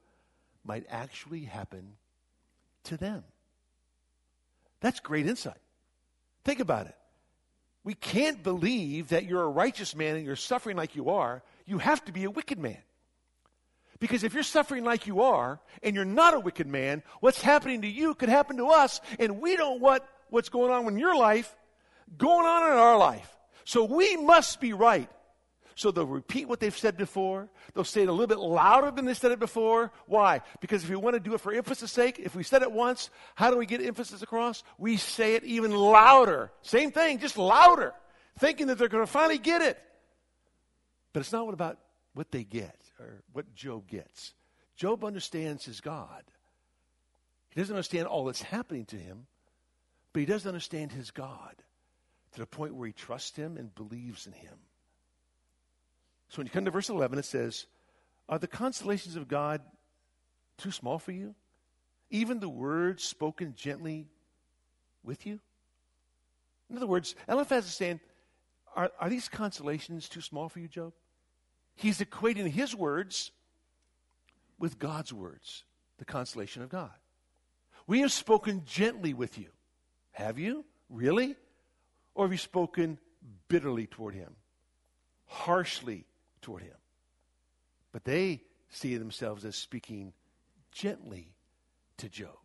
might 0.65 0.85
actually 0.89 1.45
happen 1.45 1.93
to 2.83 2.97
them. 2.97 3.23
That's 4.81 4.99
great 4.99 5.27
insight. 5.27 5.61
Think 6.43 6.59
about 6.59 6.87
it. 6.87 6.95
We 7.83 7.93
can't 7.93 8.43
believe 8.43 9.09
that 9.09 9.25
you're 9.25 9.43
a 9.43 9.49
righteous 9.49 9.95
man 9.95 10.15
and 10.15 10.25
you're 10.25 10.35
suffering 10.35 10.77
like 10.77 10.95
you 10.95 11.09
are. 11.11 11.41
You 11.65 11.77
have 11.79 12.03
to 12.05 12.11
be 12.11 12.23
a 12.23 12.31
wicked 12.31 12.59
man. 12.59 12.77
Because 13.99 14.23
if 14.23 14.33
you're 14.33 14.43
suffering 14.43 14.83
like 14.83 15.05
you 15.05 15.21
are 15.21 15.59
and 15.83 15.95
you're 15.95 16.05
not 16.05 16.33
a 16.33 16.39
wicked 16.39 16.67
man, 16.67 17.03
what's 17.19 17.41
happening 17.41 17.83
to 17.83 17.87
you 17.87 18.15
could 18.15 18.29
happen 18.29 18.57
to 18.57 18.67
us, 18.67 18.99
and 19.19 19.39
we 19.39 19.55
don't 19.55 19.79
want 19.79 20.01
what's 20.29 20.49
going 20.49 20.71
on 20.71 20.87
in 20.87 20.97
your 20.97 21.15
life 21.15 21.55
going 22.17 22.45
on 22.45 22.71
in 22.71 22.77
our 22.77 22.97
life. 22.97 23.29
So 23.63 23.83
we 23.83 24.17
must 24.17 24.59
be 24.59 24.73
right. 24.73 25.09
So 25.75 25.91
they'll 25.91 26.05
repeat 26.05 26.47
what 26.47 26.59
they've 26.59 26.77
said 26.77 26.97
before. 26.97 27.49
They'll 27.73 27.83
say 27.85 28.03
it 28.03 28.09
a 28.09 28.11
little 28.11 28.27
bit 28.27 28.39
louder 28.39 28.91
than 28.91 29.05
they 29.05 29.13
said 29.13 29.31
it 29.31 29.39
before. 29.39 29.91
Why? 30.05 30.41
Because 30.59 30.83
if 30.83 30.89
we 30.89 30.95
want 30.95 31.15
to 31.15 31.19
do 31.19 31.33
it 31.33 31.41
for 31.41 31.53
emphasis' 31.53 31.91
sake, 31.91 32.19
if 32.19 32.35
we 32.35 32.43
said 32.43 32.61
it 32.61 32.71
once, 32.71 33.09
how 33.35 33.49
do 33.49 33.57
we 33.57 33.65
get 33.65 33.81
emphasis 33.81 34.21
across? 34.21 34.63
We 34.77 34.97
say 34.97 35.35
it 35.35 35.43
even 35.43 35.71
louder. 35.71 36.51
Same 36.61 36.91
thing, 36.91 37.19
just 37.19 37.37
louder, 37.37 37.93
thinking 38.39 38.67
that 38.67 38.77
they're 38.77 38.89
going 38.89 39.05
to 39.05 39.11
finally 39.11 39.37
get 39.37 39.61
it. 39.61 39.81
But 41.13 41.21
it's 41.21 41.31
not 41.31 41.53
about 41.53 41.77
what 42.13 42.31
they 42.31 42.43
get 42.43 42.77
or 42.99 43.21
what 43.33 43.53
Job 43.55 43.87
gets. 43.87 44.33
Job 44.75 45.03
understands 45.03 45.65
his 45.65 45.81
God. 45.81 46.23
He 47.49 47.59
doesn't 47.59 47.75
understand 47.75 48.07
all 48.07 48.25
that's 48.25 48.41
happening 48.41 48.85
to 48.85 48.95
him, 48.95 49.27
but 50.13 50.21
he 50.21 50.25
does 50.25 50.47
understand 50.47 50.91
his 50.91 51.11
God 51.11 51.55
to 52.33 52.39
the 52.39 52.45
point 52.45 52.75
where 52.75 52.87
he 52.87 52.93
trusts 52.93 53.35
him 53.35 53.57
and 53.57 53.75
believes 53.75 54.25
in 54.25 54.33
him. 54.33 54.55
So 56.29 56.37
when 56.37 56.47
you 56.47 56.51
come 56.51 56.65
to 56.65 56.71
verse 56.71 56.89
11, 56.89 57.19
it 57.19 57.25
says, 57.25 57.65
Are 58.29 58.39
the 58.39 58.47
consolations 58.47 59.17
of 59.17 59.27
God 59.27 59.61
too 60.57 60.71
small 60.71 60.97
for 60.97 61.11
you? 61.11 61.35
Even 62.09 62.39
the 62.39 62.49
words 62.49 63.03
spoken 63.03 63.53
gently 63.55 64.07
with 65.03 65.25
you? 65.25 65.39
In 66.69 66.77
other 66.77 66.87
words, 66.87 67.15
Eliphaz 67.27 67.65
is 67.65 67.73
saying, 67.73 67.99
are, 68.75 68.91
are 68.99 69.09
these 69.09 69.27
consolations 69.27 70.07
too 70.07 70.21
small 70.21 70.49
for 70.49 70.59
you, 70.59 70.67
Job? 70.67 70.93
He's 71.75 71.99
equating 71.99 72.49
his 72.49 72.75
words 72.75 73.31
with 74.59 74.79
God's 74.79 75.11
words, 75.11 75.63
the 75.97 76.05
consolation 76.05 76.61
of 76.61 76.69
God. 76.69 76.91
We 77.87 78.01
have 78.01 78.11
spoken 78.11 78.63
gently 78.65 79.13
with 79.13 79.37
you. 79.37 79.47
Have 80.11 80.37
you? 80.37 80.65
Really? 80.89 81.35
Or 82.13 82.25
have 82.25 82.31
you 82.31 82.37
spoken 82.37 82.99
bitterly 83.47 83.87
toward 83.87 84.13
him? 84.13 84.35
Harshly 85.25 86.05
toward 86.41 86.63
him. 86.63 86.75
But 87.91 88.03
they 88.03 88.43
see 88.69 88.97
themselves 88.97 89.45
as 89.45 89.55
speaking 89.55 90.13
gently 90.71 91.33
to 91.97 92.09
Job. 92.09 92.37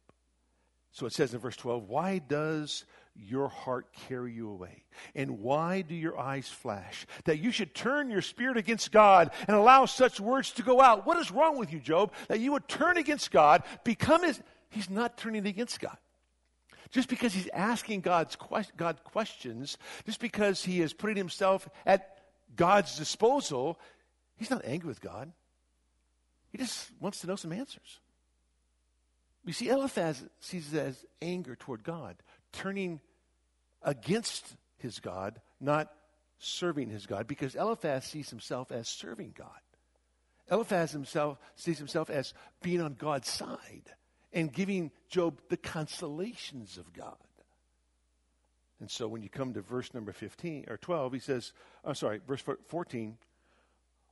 So 0.93 1.07
it 1.07 1.13
says 1.13 1.35
in 1.35 1.41
verse 1.41 1.57
12, 1.57 1.89
Why 1.89 2.19
does 2.19 2.85
your 3.19 3.49
heart 3.49 3.93
carry 4.09 4.33
you 4.33 4.51
away? 4.51 4.85
And 5.15 5.41
why 5.41 5.83
do 5.83 5.95
your 5.95 6.19
eyes 6.19 6.49
flash? 6.49 7.07
That 7.25 7.39
you 7.39 7.51
should 7.51 7.75
turn 7.75 8.11
your 8.11 8.23
spirit 8.23 8.57
against 8.57 8.93
God 8.93 9.31
and 9.47 9.57
allow 9.57 9.87
such 9.87 10.21
words 10.21 10.51
to 10.53 10.63
go 10.63 10.81
out. 10.81 11.07
What 11.07 11.19
is 11.19 11.31
wrong 11.31 11.59
with 11.59 11.73
you, 11.73 11.81
Job? 11.81 12.13
That 12.29 12.41
you 12.41 12.53
would 12.53 12.69
turn 12.69 12.97
against 12.97 13.31
God, 13.31 13.63
become 13.85 14.23
his. 14.23 14.41
He's 14.71 14.91
not 14.91 15.17
turning 15.17 15.47
against 15.47 15.81
God. 15.81 15.97
Just 16.91 17.09
because 17.09 17.35
he's 17.35 17.49
asking 17.53 18.03
God's 18.03 18.37
God 18.77 19.03
questions, 19.05 19.77
just 20.05 20.21
because 20.21 20.65
he 20.65 20.81
is 20.81 20.93
putting 20.93 21.17
himself 21.17 21.69
at 21.85 22.19
God's 22.55 22.97
disposal, 22.97 23.79
he's 24.37 24.51
not 24.51 24.63
angry 24.65 24.89
with 24.89 25.01
God. 25.01 25.33
He 26.53 26.59
just 26.59 26.91
wants 27.01 27.21
to 27.21 27.27
know 27.27 27.37
some 27.37 27.53
answers. 27.53 28.01
We 29.45 29.53
see 29.53 29.69
Eliphaz 29.69 30.25
sees 30.41 30.73
it 30.73 30.79
as 30.79 31.05
anger 31.23 31.55
toward 31.55 31.85
God, 31.85 32.17
turning 32.53 33.01
against 33.83 34.57
his 34.79 35.01
God, 35.01 35.41
not 35.61 35.93
serving 36.39 36.91
his 36.91 37.07
God, 37.07 37.27
because 37.27 37.55
Eliphaz 37.55 38.05
sees 38.05 38.31
himself 38.31 38.71
as 38.71 38.89
serving 38.89 39.35
God. 39.37 39.49
Eliphaz 40.51 40.93
himself 40.93 41.39
sees 41.57 41.79
himself 41.79 42.11
as 42.11 42.35
being 42.63 42.81
on 42.81 42.95
God's 42.95 43.29
side 43.29 43.91
and 44.33 44.53
giving 44.53 44.91
Job 45.09 45.41
the 45.49 45.57
consolations 45.57 46.77
of 46.79 46.93
God. 46.93 47.17
And 48.81 48.91
so 48.91 49.09
when 49.09 49.23
you 49.23 49.31
come 49.31 49.55
to 49.55 49.63
verse 49.63 49.95
number 49.95 50.13
15 50.13 50.67
or 50.69 50.77
12, 50.77 51.15
he 51.15 51.19
says, 51.19 51.53
I'm 51.85 51.95
sorry, 51.95 52.21
verse 52.27 52.45
14, 52.69 53.17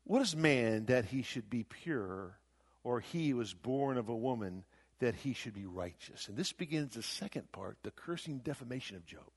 what 0.05 0.23
is 0.23 0.35
man 0.35 0.87
that 0.87 1.05
he 1.05 1.23
should 1.23 1.51
be 1.51 1.65
pure, 1.65 2.39
or 2.83 3.01
he 3.01 3.35
was 3.35 3.53
born 3.55 3.99
of 3.99 4.09
a 4.09 4.17
woman 4.17 4.65
that 5.01 5.15
he 5.15 5.35
should 5.35 5.55
be 5.55 5.67
righteous? 5.67 6.29
And 6.29 6.37
this 6.37 6.53
begins 6.53 6.95
the 6.95 7.03
second 7.03 7.53
part, 7.53 7.77
the 7.83 7.91
cursing 7.91 8.39
defamation 8.39 8.97
of 8.97 9.07
Job. 9.07 9.31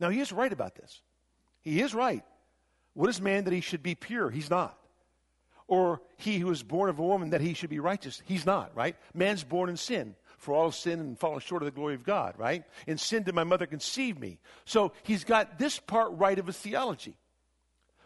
Now, 0.00 0.08
he 0.08 0.20
is 0.20 0.32
right 0.32 0.52
about 0.52 0.74
this. 0.74 1.02
He 1.60 1.80
is 1.80 1.94
right. 1.94 2.24
What 2.94 3.10
is 3.10 3.20
man 3.20 3.44
that 3.44 3.52
he 3.52 3.60
should 3.60 3.82
be 3.82 3.94
pure? 3.94 4.30
He's 4.30 4.50
not. 4.50 4.76
or 5.70 6.02
he 6.16 6.38
who 6.38 6.50
is 6.50 6.64
born 6.64 6.90
of 6.90 6.98
a 6.98 7.02
woman 7.02 7.30
that 7.30 7.40
he 7.40 7.54
should 7.54 7.70
be 7.70 7.78
righteous. 7.78 8.20
He's 8.26 8.44
not, 8.44 8.72
right? 8.74 8.96
Man's 9.14 9.44
born 9.44 9.70
in 9.70 9.76
sin. 9.76 10.16
For 10.36 10.52
all 10.52 10.72
sin 10.72 10.98
and 10.98 11.18
fallen 11.18 11.38
short 11.38 11.62
of 11.62 11.66
the 11.66 11.70
glory 11.70 11.94
of 11.94 12.02
God, 12.02 12.34
right? 12.38 12.64
In 12.88 12.98
sin 12.98 13.22
did 13.22 13.34
my 13.34 13.44
mother 13.44 13.66
conceive 13.66 14.18
me. 14.18 14.40
So 14.64 14.92
he's 15.04 15.22
got 15.22 15.58
this 15.58 15.78
part 15.78 16.10
right 16.14 16.38
of 16.38 16.46
his 16.46 16.56
theology. 16.56 17.14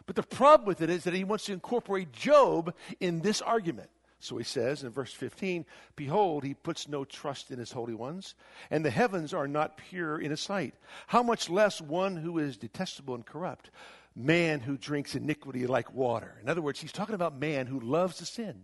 But 0.05 0.15
the 0.15 0.23
problem 0.23 0.67
with 0.67 0.81
it 0.81 0.91
is 0.91 1.05
that 1.05 1.15
he 1.15 1.23
wants 1.23 1.45
to 1.45 1.53
incorporate 1.53 2.11
Job 2.11 2.75
in 2.99 3.21
this 3.21 3.41
argument. 3.41 3.89
So 4.19 4.37
he 4.37 4.43
says 4.43 4.83
in 4.83 4.89
verse 4.89 5.13
15, 5.13 5.65
Behold, 5.95 6.43
he 6.43 6.53
puts 6.53 6.87
no 6.87 7.05
trust 7.05 7.51
in 7.51 7.59
his 7.59 7.71
holy 7.71 7.93
ones, 7.93 8.35
and 8.71 8.83
the 8.83 8.89
heavens 8.89 9.33
are 9.33 9.47
not 9.47 9.77
pure 9.77 10.19
in 10.19 10.31
his 10.31 10.41
sight. 10.41 10.73
How 11.07 11.21
much 11.21 11.49
less 11.49 11.81
one 11.81 12.15
who 12.15 12.39
is 12.39 12.57
detestable 12.57 13.15
and 13.15 13.25
corrupt? 13.25 13.69
Man 14.15 14.61
who 14.61 14.77
drinks 14.77 15.15
iniquity 15.15 15.67
like 15.67 15.93
water. 15.93 16.35
In 16.41 16.49
other 16.49 16.61
words, 16.61 16.79
he's 16.79 16.93
talking 16.93 17.15
about 17.15 17.37
man 17.37 17.67
who 17.67 17.79
loves 17.79 18.17
to 18.17 18.25
sin. 18.25 18.63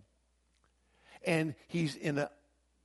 And 1.24 1.54
he's 1.68 1.96
in 1.96 2.18
a 2.18 2.32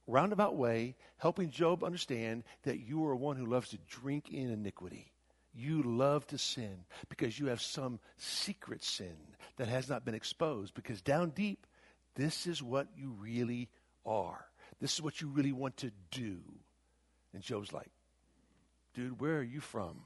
roundabout 0.07 0.57
way 0.57 0.96
helping 1.18 1.50
Job 1.50 1.83
understand 1.83 2.44
that 2.64 2.81
you 2.81 3.07
are 3.07 3.16
one 3.16 3.37
who 3.37 3.46
loves 3.46 3.70
to 3.70 3.79
drink 3.88 4.31
in 4.31 4.50
iniquity. 4.50 5.12
You 5.55 5.83
love 5.83 6.26
to 6.29 6.38
sin 6.38 6.85
because 7.09 7.38
you 7.38 7.46
have 7.46 7.62
some 7.62 7.98
secret 8.18 8.85
sin 8.85 9.16
that 9.57 9.68
has 9.68 9.88
not 9.88 10.05
been 10.05 10.14
exposed. 10.14 10.74
Because 10.74 11.00
down 11.00 11.31
deep, 11.31 11.66
this 12.16 12.46
is 12.46 12.62
what 12.62 12.88
you 12.96 13.14
really 13.20 13.68
are. 14.05 14.46
This 14.81 14.94
is 14.94 15.02
what 15.02 15.20
you 15.20 15.29
really 15.29 15.52
want 15.52 15.76
to 15.79 15.92
do. 16.11 16.38
And 17.33 17.42
Job's 17.42 17.72
like, 17.72 17.90
dude, 18.94 19.20
where 19.20 19.38
are 19.38 19.42
you 19.42 19.61
from? 19.61 20.00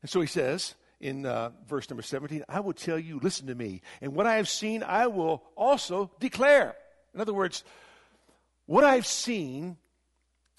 And 0.00 0.10
so 0.10 0.20
he 0.20 0.26
says 0.26 0.74
in 1.00 1.26
uh, 1.26 1.50
verse 1.68 1.88
number 1.90 2.02
17, 2.02 2.44
I 2.48 2.60
will 2.60 2.72
tell 2.72 2.98
you, 2.98 3.20
listen 3.20 3.46
to 3.48 3.54
me. 3.54 3.82
And 4.00 4.14
what 4.14 4.26
I 4.26 4.36
have 4.36 4.48
seen, 4.48 4.82
I 4.82 5.06
will 5.08 5.42
also 5.56 6.10
declare. 6.20 6.74
In 7.14 7.20
other 7.20 7.34
words, 7.34 7.64
what 8.66 8.84
I've 8.84 9.06
seen 9.06 9.76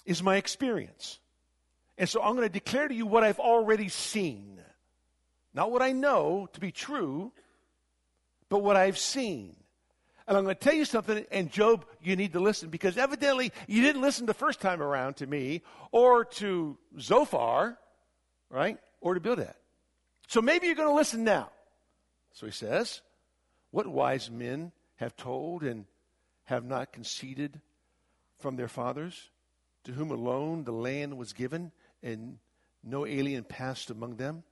is 0.04 0.22
my 0.22 0.36
experience. 0.36 1.18
And 1.96 2.08
so 2.08 2.22
I'm 2.22 2.36
going 2.36 2.46
to 2.46 2.52
declare 2.52 2.88
to 2.88 2.94
you 2.94 3.06
what 3.06 3.24
I've 3.24 3.38
already 3.38 3.88
seen. 3.88 4.60
Not 5.52 5.70
what 5.70 5.82
I 5.82 5.92
know 5.92 6.48
to 6.52 6.60
be 6.60 6.72
true, 6.72 7.32
but 8.48 8.62
what 8.62 8.76
I've 8.76 8.98
seen. 8.98 9.56
And 10.26 10.38
I'm 10.38 10.44
going 10.44 10.56
to 10.56 10.60
tell 10.60 10.74
you 10.74 10.86
something, 10.86 11.26
and 11.30 11.50
Job, 11.50 11.84
you 12.02 12.16
need 12.16 12.32
to 12.32 12.40
listen 12.40 12.70
because 12.70 12.96
evidently 12.96 13.52
you 13.66 13.82
didn't 13.82 14.00
listen 14.00 14.24
the 14.24 14.32
first 14.32 14.60
time 14.60 14.82
around 14.82 15.16
to 15.16 15.26
me 15.26 15.62
or 15.92 16.24
to 16.24 16.78
Zophar, 16.98 17.78
right? 18.48 18.78
Or 19.00 19.14
to 19.14 19.20
Bildad. 19.20 19.54
So 20.26 20.40
maybe 20.40 20.66
you're 20.66 20.76
going 20.76 20.88
to 20.88 20.94
listen 20.94 21.24
now. 21.24 21.50
So 22.32 22.46
he 22.46 22.52
says, 22.52 23.02
What 23.70 23.86
wise 23.86 24.30
men 24.30 24.72
have 24.96 25.14
told 25.14 25.62
and 25.62 25.84
have 26.44 26.64
not 26.64 26.92
conceded 26.92 27.60
from 28.38 28.56
their 28.56 28.68
fathers, 28.68 29.30
to 29.84 29.92
whom 29.92 30.10
alone 30.10 30.64
the 30.64 30.72
land 30.72 31.18
was 31.18 31.34
given, 31.34 31.70
and 32.02 32.38
no 32.82 33.06
alien 33.06 33.44
passed 33.44 33.90
among 33.90 34.16
them? 34.16 34.42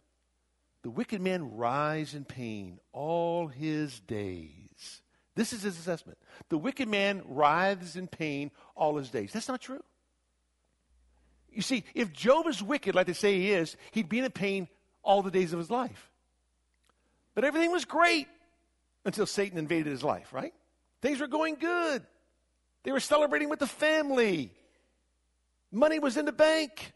The 0.82 0.90
wicked 0.90 1.22
man 1.22 1.56
rise 1.56 2.14
in 2.14 2.24
pain 2.24 2.78
all 2.92 3.46
his 3.46 4.00
days 4.00 5.00
this 5.34 5.52
is 5.52 5.62
his 5.62 5.78
assessment. 5.78 6.18
The 6.48 6.58
wicked 6.58 6.88
man 6.88 7.22
writhes 7.26 7.96
in 7.96 8.06
pain 8.06 8.50
all 8.74 8.96
his 8.96 9.08
days. 9.08 9.32
That's 9.32 9.48
not 9.48 9.60
true. 9.60 9.82
You 11.50 11.62
see, 11.62 11.84
if 11.94 12.12
Job 12.12 12.46
is 12.46 12.62
wicked, 12.62 12.94
like 12.94 13.06
they 13.06 13.12
say 13.12 13.38
he 13.38 13.52
is, 13.52 13.76
he'd 13.92 14.08
be 14.08 14.18
in 14.18 14.30
pain 14.30 14.68
all 15.02 15.22
the 15.22 15.30
days 15.30 15.52
of 15.52 15.58
his 15.58 15.70
life. 15.70 16.10
But 17.34 17.44
everything 17.44 17.70
was 17.70 17.84
great 17.84 18.28
until 19.04 19.26
Satan 19.26 19.58
invaded 19.58 19.90
his 19.90 20.02
life, 20.02 20.32
right? 20.32 20.54
Things 21.00 21.20
were 21.20 21.26
going 21.26 21.56
good. 21.56 22.02
They 22.84 22.92
were 22.92 23.00
celebrating 23.00 23.48
with 23.48 23.58
the 23.58 23.66
family. 23.66 24.52
Money 25.70 25.98
was 25.98 26.16
in 26.16 26.24
the 26.24 26.32
bank. 26.32 26.92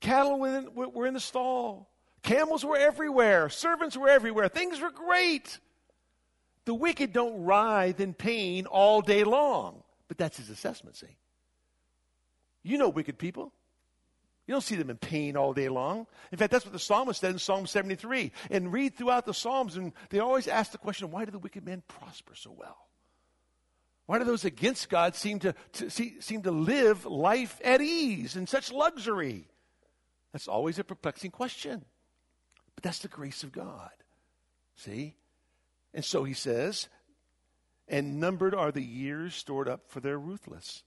Cattle 0.00 0.38
were 0.38 0.58
in, 0.58 0.74
were 0.74 1.06
in 1.06 1.14
the 1.14 1.20
stall. 1.20 1.88
Camels 2.22 2.64
were 2.64 2.76
everywhere. 2.76 3.48
Servants 3.48 3.96
were 3.96 4.08
everywhere. 4.08 4.48
Things 4.48 4.80
were 4.80 4.90
great. 4.90 5.58
The 6.68 6.74
wicked 6.74 7.14
don't 7.14 7.44
writhe 7.44 7.98
in 7.98 8.12
pain 8.12 8.66
all 8.66 9.00
day 9.00 9.24
long. 9.24 9.82
But 10.06 10.18
that's 10.18 10.36
his 10.36 10.50
assessment, 10.50 10.96
see? 10.96 11.16
You 12.62 12.76
know 12.76 12.90
wicked 12.90 13.16
people. 13.16 13.54
You 14.46 14.52
don't 14.52 14.60
see 14.60 14.74
them 14.74 14.90
in 14.90 14.98
pain 14.98 15.34
all 15.34 15.54
day 15.54 15.70
long. 15.70 16.06
In 16.30 16.36
fact, 16.36 16.52
that's 16.52 16.66
what 16.66 16.74
the 16.74 16.78
psalmist 16.78 17.22
said 17.22 17.30
in 17.30 17.38
Psalm 17.38 17.66
73. 17.66 18.32
And 18.50 18.70
read 18.70 18.94
throughout 18.94 19.24
the 19.24 19.32
Psalms, 19.32 19.78
and 19.78 19.94
they 20.10 20.18
always 20.18 20.46
ask 20.46 20.70
the 20.72 20.76
question 20.76 21.10
why 21.10 21.24
do 21.24 21.30
the 21.30 21.38
wicked 21.38 21.64
men 21.64 21.82
prosper 21.88 22.34
so 22.34 22.54
well? 22.54 22.76
Why 24.04 24.18
do 24.18 24.26
those 24.26 24.44
against 24.44 24.90
God 24.90 25.14
seem 25.14 25.38
to, 25.38 25.54
to 25.72 25.88
see, 25.88 26.20
seem 26.20 26.42
to 26.42 26.50
live 26.50 27.06
life 27.06 27.62
at 27.64 27.80
ease 27.80 28.36
in 28.36 28.46
such 28.46 28.70
luxury? 28.70 29.48
That's 30.34 30.48
always 30.48 30.78
a 30.78 30.84
perplexing 30.84 31.30
question. 31.30 31.86
But 32.74 32.84
that's 32.84 32.98
the 32.98 33.08
grace 33.08 33.42
of 33.42 33.52
God. 33.52 33.88
See? 34.76 35.14
And 35.94 36.04
so 36.04 36.24
he 36.24 36.34
says, 36.34 36.88
and 37.88 38.20
numbered 38.20 38.54
are 38.54 38.70
the 38.70 38.82
years 38.82 39.34
stored 39.34 39.68
up 39.68 39.88
for 39.88 40.00
their 40.00 40.18
ruthless. 40.18 40.82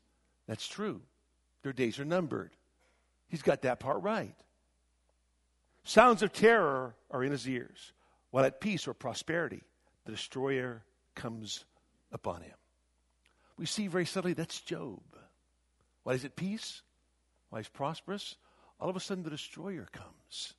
That's 0.47 0.67
true. 0.67 1.01
Their 1.63 1.73
days 1.73 1.99
are 1.99 2.05
numbered. 2.05 2.51
He's 3.27 3.41
got 3.41 3.63
that 3.63 3.79
part 3.79 4.01
right. 4.01 4.35
Sounds 5.83 6.21
of 6.21 6.31
terror 6.31 6.95
are 7.09 7.23
in 7.23 7.31
his 7.31 7.47
ears, 7.47 7.93
while 8.29 8.45
at 8.45 8.61
peace 8.61 8.87
or 8.87 8.93
prosperity, 8.93 9.63
the 10.05 10.11
destroyer 10.11 10.83
comes 11.15 11.65
upon 12.11 12.41
him. 12.41 12.53
We 13.57 13.65
see 13.65 13.87
very 13.87 14.05
subtly 14.05 14.33
that's 14.33 14.59
Job. 14.61 15.01
Why 16.03 16.13
is 16.13 16.23
it 16.23 16.35
peace? 16.35 16.81
Why 17.49 17.59
he's 17.59 17.67
prosperous? 17.67 18.35
All 18.79 18.89
of 18.89 18.95
a 18.95 18.99
sudden, 18.99 19.23
the 19.23 19.29
destroyer 19.29 19.87
comes. 19.91 20.53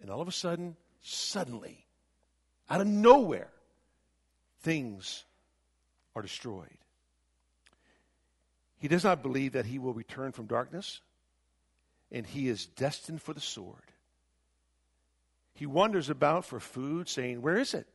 And 0.00 0.10
all 0.10 0.20
of 0.20 0.28
a 0.28 0.32
sudden, 0.32 0.76
suddenly, 1.00 1.86
out 2.68 2.80
of 2.80 2.86
nowhere, 2.86 3.50
things 4.64 5.24
are 6.16 6.22
destroyed. 6.22 6.78
He 8.78 8.88
does 8.88 9.04
not 9.04 9.22
believe 9.22 9.52
that 9.52 9.66
he 9.66 9.78
will 9.78 9.94
return 9.94 10.32
from 10.32 10.46
darkness, 10.46 11.00
and 12.10 12.26
he 12.26 12.48
is 12.48 12.66
destined 12.66 13.22
for 13.22 13.32
the 13.32 13.40
sword. 13.40 13.92
He 15.54 15.66
wanders 15.66 16.10
about 16.10 16.44
for 16.44 16.58
food, 16.58 17.08
saying, 17.08 17.40
Where 17.40 17.56
is 17.56 17.74
it? 17.74 17.86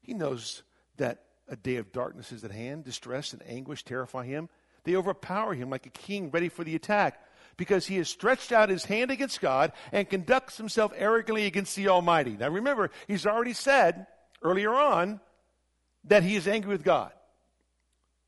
He 0.00 0.14
knows 0.14 0.62
that 0.96 1.22
a 1.48 1.56
day 1.56 1.76
of 1.76 1.92
darkness 1.92 2.32
is 2.32 2.44
at 2.44 2.50
hand. 2.50 2.84
Distress 2.84 3.32
and 3.32 3.42
anguish 3.46 3.84
terrify 3.84 4.24
him. 4.24 4.48
They 4.84 4.96
overpower 4.96 5.54
him 5.54 5.68
like 5.68 5.86
a 5.86 5.90
king 5.90 6.30
ready 6.30 6.48
for 6.48 6.64
the 6.64 6.74
attack 6.74 7.22
because 7.56 7.86
he 7.86 7.96
has 7.96 8.08
stretched 8.08 8.52
out 8.52 8.70
his 8.70 8.84
hand 8.84 9.10
against 9.10 9.40
God 9.40 9.72
and 9.92 10.08
conducts 10.08 10.56
himself 10.56 10.92
arrogantly 10.96 11.44
against 11.46 11.76
the 11.76 11.88
Almighty. 11.88 12.36
Now 12.38 12.48
remember, 12.48 12.90
he's 13.06 13.26
already 13.26 13.52
said 13.52 14.06
earlier 14.42 14.74
on 14.74 15.20
that 16.08 16.22
he 16.22 16.36
is 16.36 16.48
angry 16.48 16.70
with 16.70 16.84
God. 16.84 17.12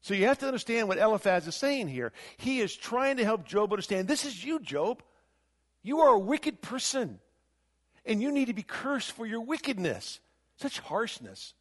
So 0.03 0.15
you 0.15 0.27
have 0.27 0.39
to 0.39 0.47
understand 0.47 0.89
what 0.89 0.99
Eliphaz 0.99 1.47
is 1.47 1.55
saying 1.55 1.89
here. 1.89 2.13
He 2.39 2.61
is 2.61 2.75
trying 2.75 3.19
to 3.19 3.25
help 3.25 3.47
Job 3.47 3.73
understand 3.73 4.09
this 4.09 4.25
is 4.25 4.43
you, 4.43 4.59
Job. 4.61 5.03
You 5.83 6.01
are 6.01 6.15
a 6.15 6.19
wicked 6.19 6.63
person, 6.63 7.21
and 8.07 8.23
you 8.23 8.33
need 8.33 8.47
to 8.47 8.55
be 8.55 8.63
cursed 8.63 9.13
for 9.13 9.27
your 9.27 9.41
wickedness. 9.41 10.21
Such 10.57 10.79
harshness. 10.79 11.55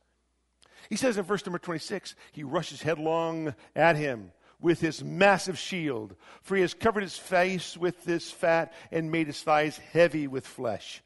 He 0.89 0.95
says 0.95 1.17
in 1.17 1.23
verse 1.23 1.45
number 1.45 1.59
26 1.59 2.15
he 2.31 2.43
rushes 2.43 2.81
headlong 2.81 3.55
at 3.75 3.95
him 3.95 4.31
with 4.61 4.81
his 4.81 5.03
massive 5.03 5.57
shield, 5.57 6.15
for 6.41 6.55
he 6.55 6.61
has 6.61 6.73
covered 6.73 7.03
his 7.03 7.17
face 7.17 7.77
with 7.77 8.03
this 8.03 8.29
fat 8.29 8.73
and 8.91 9.11
made 9.11 9.27
his 9.27 9.41
thighs 9.41 9.77
heavy 9.93 10.27
with 10.27 10.45
flesh. 10.45 11.01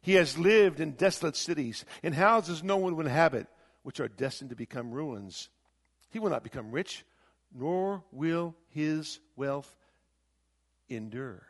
He 0.00 0.14
has 0.14 0.36
lived 0.36 0.80
in 0.80 0.92
desolate 0.92 1.36
cities, 1.36 1.84
in 2.02 2.12
houses 2.12 2.64
no 2.64 2.76
one 2.76 2.96
would 2.96 3.06
inhabit 3.06 3.46
which 3.82 4.00
are 4.00 4.08
destined 4.08 4.50
to 4.50 4.56
become 4.56 4.92
ruins. 4.92 5.48
He 6.10 6.18
will 6.18 6.30
not 6.30 6.42
become 6.42 6.70
rich, 6.70 7.04
nor 7.54 8.02
will 8.12 8.54
his 8.68 9.20
wealth 9.36 9.74
endure. 10.88 11.46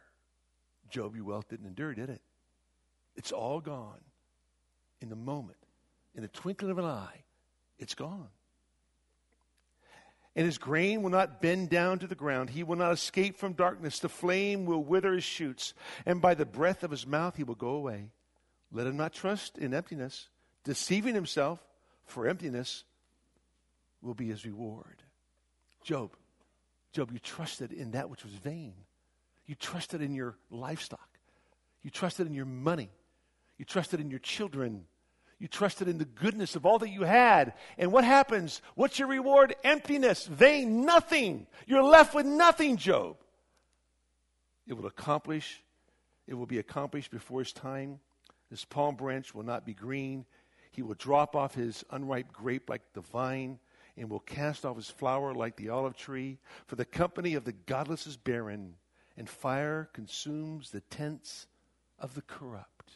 Job, 0.90 1.16
your 1.16 1.25
wealth 1.25 1.49
didn't 1.49 1.66
endure, 1.66 1.95
did 1.95 2.11
it? 2.11 2.21
It's 3.16 3.33
all 3.33 3.61
gone 3.61 4.01
in 5.01 5.09
the 5.09 5.16
moment, 5.16 5.59
in 6.14 6.23
the 6.23 6.29
twinkling 6.29 6.71
of 6.71 6.79
an 6.79 6.85
eye. 6.85 7.25
It's 7.79 7.95
gone. 7.95 8.29
And 10.35 10.47
his 10.47 10.57
grain 10.57 11.03
will 11.03 11.11
not 11.11 11.42
bend 11.42 11.68
down 11.68 11.99
to 11.99 12.07
the 12.07 12.14
ground. 12.14 12.51
He 12.51 12.62
will 12.62 12.77
not 12.77 12.92
escape 12.92 13.37
from 13.37 13.53
darkness. 13.53 13.99
The 13.99 14.09
flame 14.09 14.64
will 14.64 14.83
wither 14.83 15.12
his 15.12 15.25
shoots, 15.25 15.75
and 16.07 16.23
by 16.23 16.35
the 16.35 16.47
breath 16.47 16.83
of 16.83 16.90
his 16.90 17.07
mouth 17.07 17.37
he 17.37 17.45
will 17.45 17.55
go 17.55 17.71
away. 17.71 18.11
Let 18.71 18.87
him 18.87 18.97
not 18.97 19.12
trust 19.12 19.59
in 19.59 19.75
emptiness, 19.75 20.29
deceiving 20.64 21.14
himself 21.14 21.61
for 22.06 22.26
emptiness 22.26 22.84
will 24.00 24.14
be 24.14 24.28
his 24.28 24.44
reward. 24.44 25.02
Job, 25.82 26.10
Job, 26.92 27.10
you 27.12 27.18
trusted 27.18 27.72
in 27.72 27.92
that 27.92 28.10
which 28.10 28.24
was 28.24 28.32
vain. 28.34 28.74
You 29.46 29.54
trusted 29.54 30.02
in 30.02 30.14
your 30.14 30.36
livestock. 30.50 31.08
You 31.82 31.90
trusted 31.90 32.26
in 32.26 32.34
your 32.34 32.46
money. 32.46 32.90
You 33.58 33.64
trusted 33.64 34.00
in 34.00 34.10
your 34.10 34.18
children. 34.18 34.84
You 35.38 35.48
trusted 35.48 35.88
in 35.88 35.98
the 35.98 36.04
goodness 36.04 36.54
of 36.54 36.64
all 36.64 36.78
that 36.78 36.90
you 36.90 37.02
had. 37.02 37.54
And 37.76 37.92
what 37.92 38.04
happens? 38.04 38.62
What's 38.76 38.98
your 38.98 39.08
reward? 39.08 39.56
Emptiness, 39.64 40.26
vain, 40.26 40.84
nothing. 40.84 41.46
You're 41.66 41.82
left 41.82 42.14
with 42.14 42.26
nothing, 42.26 42.76
Job. 42.76 43.16
It 44.68 44.74
will 44.74 44.86
accomplish, 44.86 45.62
it 46.28 46.34
will 46.34 46.46
be 46.46 46.58
accomplished 46.58 47.10
before 47.10 47.40
his 47.40 47.52
time. 47.52 47.98
This 48.50 48.64
palm 48.64 48.94
branch 48.94 49.34
will 49.34 49.42
not 49.42 49.66
be 49.66 49.74
green. 49.74 50.26
He 50.72 50.82
will 50.82 50.94
drop 50.94 51.37
off 51.37 51.54
his 51.54 51.85
unripe 51.90 52.32
grape 52.32 52.68
like 52.68 52.82
the 52.94 53.02
vine, 53.02 53.58
and 53.96 54.08
will 54.08 54.20
cast 54.20 54.64
off 54.64 54.76
his 54.76 54.88
flower 54.88 55.35
like 55.35 55.56
the 55.56 55.68
olive 55.68 55.96
tree. 55.96 56.38
For 56.66 56.76
the 56.76 56.85
company 56.85 57.35
of 57.35 57.44
the 57.44 57.52
godless 57.52 58.06
is 58.06 58.16
barren, 58.16 58.74
and 59.16 59.28
fire 59.28 59.90
consumes 59.92 60.70
the 60.70 60.80
tents 60.80 61.46
of 61.98 62.14
the 62.14 62.22
corrupt. 62.22 62.92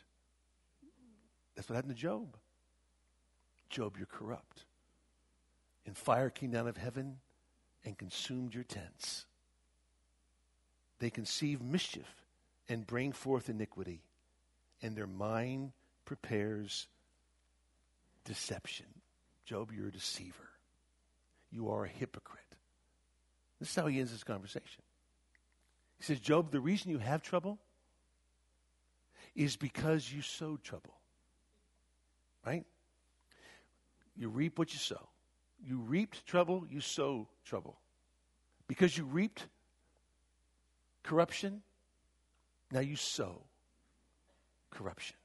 That's 1.54 1.68
what 1.68 1.76
happened 1.76 1.94
to 1.94 2.00
Job. 2.00 2.36
Job, 3.68 3.96
you're 3.98 4.06
corrupt. 4.06 4.64
And 5.86 5.96
fire 5.96 6.30
came 6.30 6.50
down 6.50 6.66
of 6.66 6.76
heaven 6.78 7.18
and 7.84 7.96
consumed 7.96 8.54
your 8.54 8.64
tents. 8.64 9.26
They 10.98 11.10
conceive 11.10 11.60
mischief 11.62 12.24
and 12.68 12.86
bring 12.86 13.12
forth 13.12 13.50
iniquity, 13.50 14.00
and 14.82 14.96
their 14.96 15.06
mind 15.06 15.72
prepares 16.04 16.88
deception. 18.26 18.86
Job, 19.46 19.70
you're 19.74 19.88
a 19.88 19.92
deceiver. 19.92 20.50
You 21.50 21.70
are 21.70 21.84
a 21.84 21.88
hypocrite. 21.88 22.42
This 23.58 23.70
is 23.70 23.74
how 23.74 23.86
he 23.86 23.98
ends 23.98 24.10
his 24.10 24.24
conversation. 24.24 24.82
He 25.98 26.04
says, 26.04 26.20
Job, 26.20 26.50
the 26.50 26.60
reason 26.60 26.90
you 26.90 26.98
have 26.98 27.22
trouble 27.22 27.58
is 29.34 29.56
because 29.56 30.12
you 30.12 30.20
sowed 30.20 30.62
trouble. 30.62 30.94
Right? 32.44 32.64
You 34.16 34.28
reap 34.28 34.58
what 34.58 34.72
you 34.72 34.78
sow. 34.78 35.08
You 35.64 35.78
reaped 35.78 36.26
trouble, 36.26 36.66
you 36.68 36.80
sow 36.80 37.28
trouble. 37.44 37.78
Because 38.68 38.96
you 38.96 39.04
reaped 39.04 39.46
corruption, 41.02 41.62
now 42.70 42.80
you 42.80 42.96
sow 42.96 43.42
corruption. 44.70 45.16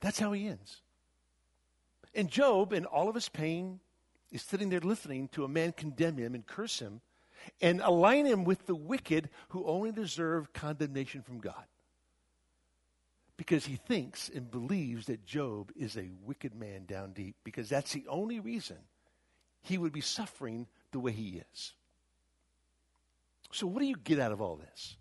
That's 0.00 0.18
how 0.18 0.32
he 0.32 0.48
ends. 0.48 0.81
And 2.14 2.28
Job, 2.28 2.72
in 2.72 2.84
all 2.84 3.08
of 3.08 3.14
his 3.14 3.28
pain, 3.28 3.80
is 4.30 4.42
sitting 4.42 4.70
there 4.70 4.80
listening 4.80 5.28
to 5.28 5.44
a 5.44 5.48
man 5.48 5.72
condemn 5.72 6.16
him 6.16 6.34
and 6.34 6.46
curse 6.46 6.78
him 6.78 7.00
and 7.60 7.80
align 7.80 8.26
him 8.26 8.44
with 8.44 8.66
the 8.66 8.74
wicked 8.74 9.28
who 9.48 9.64
only 9.66 9.92
deserve 9.92 10.52
condemnation 10.52 11.22
from 11.22 11.38
God. 11.38 11.64
Because 13.36 13.66
he 13.66 13.76
thinks 13.76 14.30
and 14.32 14.50
believes 14.50 15.06
that 15.06 15.24
Job 15.24 15.72
is 15.74 15.96
a 15.96 16.10
wicked 16.24 16.54
man 16.54 16.84
down 16.86 17.12
deep, 17.12 17.36
because 17.44 17.68
that's 17.68 17.92
the 17.92 18.06
only 18.08 18.40
reason 18.40 18.76
he 19.62 19.78
would 19.78 19.92
be 19.92 20.00
suffering 20.00 20.66
the 20.92 21.00
way 21.00 21.12
he 21.12 21.42
is. 21.52 21.72
So, 23.52 23.66
what 23.66 23.80
do 23.80 23.86
you 23.86 23.96
get 23.96 24.18
out 24.18 24.32
of 24.32 24.40
all 24.40 24.56
this? 24.56 24.96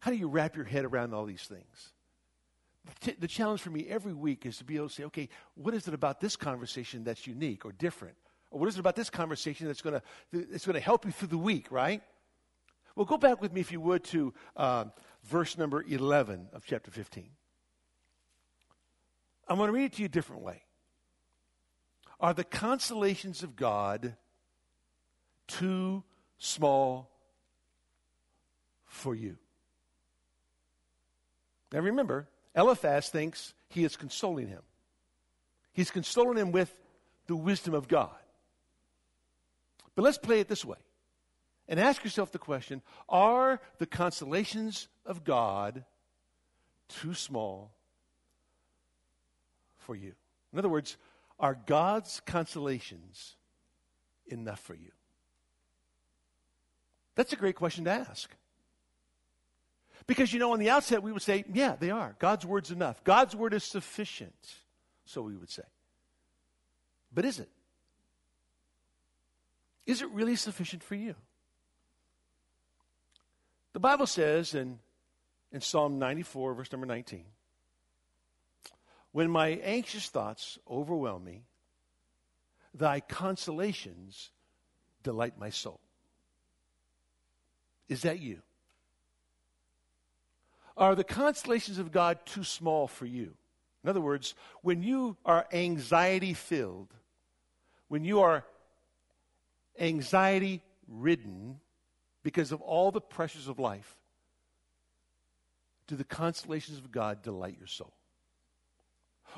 How 0.00 0.10
do 0.10 0.16
you 0.16 0.28
wrap 0.28 0.56
your 0.56 0.64
head 0.64 0.84
around 0.84 1.14
all 1.14 1.24
these 1.24 1.44
things? 1.44 1.91
T- 3.00 3.16
the 3.18 3.28
challenge 3.28 3.60
for 3.60 3.70
me 3.70 3.86
every 3.88 4.12
week 4.12 4.44
is 4.44 4.58
to 4.58 4.64
be 4.64 4.76
able 4.76 4.88
to 4.88 4.94
say, 4.94 5.04
okay, 5.04 5.28
what 5.54 5.74
is 5.74 5.86
it 5.86 5.94
about 5.94 6.20
this 6.20 6.36
conversation 6.36 7.04
that's 7.04 7.26
unique 7.26 7.64
or 7.64 7.72
different? 7.72 8.16
Or 8.50 8.60
what 8.60 8.68
is 8.68 8.76
it 8.76 8.80
about 8.80 8.96
this 8.96 9.10
conversation 9.10 9.66
that's 9.66 9.82
going 9.82 10.00
to 10.00 10.46
that's 10.50 10.66
going 10.66 10.74
to 10.74 10.80
help 10.80 11.04
you 11.04 11.12
through 11.12 11.28
the 11.28 11.38
week, 11.38 11.70
right? 11.70 12.02
Well, 12.94 13.06
go 13.06 13.16
back 13.16 13.40
with 13.40 13.52
me, 13.52 13.60
if 13.60 13.72
you 13.72 13.80
would, 13.80 14.04
to 14.04 14.34
uh, 14.56 14.84
verse 15.24 15.56
number 15.56 15.82
11 15.82 16.48
of 16.52 16.64
chapter 16.66 16.90
15. 16.90 17.30
I'm 19.48 19.56
going 19.56 19.68
to 19.68 19.72
read 19.72 19.84
it 19.86 19.92
to 19.94 20.02
you 20.02 20.06
a 20.06 20.10
different 20.10 20.42
way. 20.42 20.62
Are 22.20 22.34
the 22.34 22.44
consolations 22.44 23.42
of 23.42 23.56
God 23.56 24.16
too 25.46 26.04
small 26.38 27.10
for 28.84 29.14
you? 29.14 29.38
Now 31.72 31.80
remember, 31.80 32.28
Eliphaz 32.54 33.08
thinks 33.08 33.54
he 33.68 33.84
is 33.84 33.96
consoling 33.96 34.48
him. 34.48 34.62
He's 35.72 35.90
consoling 35.90 36.36
him 36.36 36.52
with 36.52 36.74
the 37.26 37.36
wisdom 37.36 37.74
of 37.74 37.88
God. 37.88 38.10
But 39.94 40.02
let's 40.02 40.18
play 40.18 40.40
it 40.40 40.48
this 40.48 40.64
way 40.64 40.78
and 41.68 41.78
ask 41.80 42.04
yourself 42.04 42.32
the 42.32 42.38
question 42.38 42.82
Are 43.08 43.60
the 43.78 43.86
consolations 43.86 44.88
of 45.06 45.24
God 45.24 45.84
too 46.88 47.14
small 47.14 47.72
for 49.78 49.94
you? 49.94 50.12
In 50.52 50.58
other 50.58 50.68
words, 50.68 50.96
are 51.38 51.58
God's 51.66 52.20
consolations 52.26 53.36
enough 54.26 54.60
for 54.60 54.74
you? 54.74 54.90
That's 57.14 57.32
a 57.32 57.36
great 57.36 57.56
question 57.56 57.84
to 57.84 57.90
ask. 57.90 58.30
Because, 60.06 60.32
you 60.32 60.38
know, 60.38 60.52
on 60.52 60.58
the 60.58 60.70
outset, 60.70 61.02
we 61.02 61.12
would 61.12 61.22
say, 61.22 61.44
yeah, 61.52 61.76
they 61.78 61.90
are. 61.90 62.16
God's 62.18 62.44
word's 62.44 62.70
enough. 62.70 63.02
God's 63.04 63.36
word 63.36 63.54
is 63.54 63.64
sufficient. 63.64 64.54
So 65.04 65.22
we 65.22 65.36
would 65.36 65.50
say. 65.50 65.62
But 67.14 67.24
is 67.24 67.38
it? 67.38 67.48
Is 69.86 70.02
it 70.02 70.10
really 70.10 70.36
sufficient 70.36 70.82
for 70.82 70.94
you? 70.94 71.14
The 73.72 73.80
Bible 73.80 74.06
says 74.06 74.54
in, 74.54 74.78
in 75.50 75.60
Psalm 75.60 75.98
94, 75.98 76.54
verse 76.54 76.72
number 76.72 76.86
19, 76.86 77.24
when 79.12 79.30
my 79.30 79.48
anxious 79.48 80.08
thoughts 80.08 80.58
overwhelm 80.70 81.24
me, 81.24 81.42
thy 82.74 83.00
consolations 83.00 84.30
delight 85.02 85.38
my 85.38 85.50
soul. 85.50 85.80
Is 87.88 88.02
that 88.02 88.20
you? 88.20 88.40
Are 90.76 90.94
the 90.94 91.04
consolations 91.04 91.78
of 91.78 91.92
God 91.92 92.18
too 92.24 92.44
small 92.44 92.86
for 92.86 93.06
you? 93.06 93.34
In 93.84 93.90
other 93.90 94.00
words, 94.00 94.34
when 94.62 94.82
you 94.82 95.16
are 95.24 95.46
anxiety 95.52 96.34
filled, 96.34 96.94
when 97.88 98.04
you 98.04 98.20
are 98.20 98.44
anxiety 99.78 100.62
ridden 100.88 101.60
because 102.22 102.52
of 102.52 102.60
all 102.60 102.90
the 102.90 103.00
pressures 103.00 103.48
of 103.48 103.58
life, 103.58 103.96
do 105.88 105.96
the 105.96 106.04
consolations 106.04 106.78
of 106.78 106.92
God 106.92 107.22
delight 107.22 107.56
your 107.58 107.66
soul? 107.66 107.92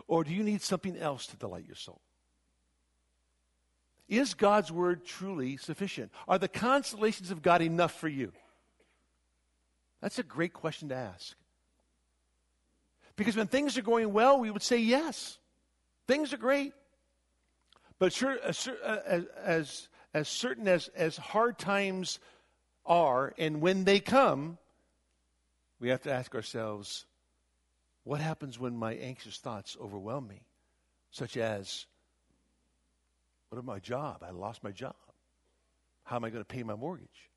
Or 0.07 0.25
do 0.25 0.33
you 0.33 0.43
need 0.43 0.63
something 0.63 0.97
else 0.99 1.27
to 1.29 1.37
delight 1.37 1.67
your 1.67 1.77
soul? 1.77 2.01
Is 4.09 4.35
God's 4.35 4.71
word 4.71 5.05
truly 5.05 5.57
sufficient? 5.57 6.13
Are 6.29 6.39
the 6.39 6.49
consolations 6.49 7.31
of 7.31 7.43
God 7.43 7.63
enough 7.63 7.99
for 7.99 8.09
you? 8.09 8.33
That's 10.05 10.19
a 10.19 10.23
great 10.23 10.53
question 10.53 10.91
to 10.91 10.95
ask. 10.95 11.35
Because 13.17 13.39
when 13.39 13.47
things 13.47 13.79
are 13.79 13.83
going 13.83 14.13
well, 14.13 14.39
we 14.39 14.51
would 14.51 14.63
say 14.63 14.77
yes. 14.77 15.39
Things 16.07 16.35
are 16.35 16.37
great. 16.37 16.75
But 17.99 18.13
sure, 18.13 18.37
uh, 18.45 18.53
uh, 18.85 18.99
as, 19.07 19.25
as, 19.43 19.89
as 20.13 20.29
certain 20.29 20.69
as, 20.69 20.89
as 20.89 21.17
hard 21.17 21.59
times 21.59 22.19
are, 22.85 23.33
and 23.39 23.63
when 23.63 23.85
they 23.85 23.99
come, 23.99 24.59
we 25.81 25.89
have 25.89 26.03
to 26.03 26.13
ask 26.13 26.35
ourselves 26.35 27.07
what 28.03 28.21
happens 28.21 28.59
when 28.59 28.77
my 28.77 28.93
anxious 28.97 29.39
thoughts 29.39 29.75
overwhelm 29.81 30.29
me? 30.29 30.43
Such 31.13 31.39
as, 31.39 31.87
what 33.49 33.57
about 33.57 33.73
my 33.73 33.79
job? 33.79 34.23
I 34.23 34.33
lost 34.33 34.63
my 34.63 34.71
job. 34.71 34.97
How 36.03 36.17
am 36.17 36.25
I 36.27 36.29
going 36.29 36.45
to 36.45 36.55
pay 36.55 36.63
my 36.63 36.75
mortgage? 36.75 37.31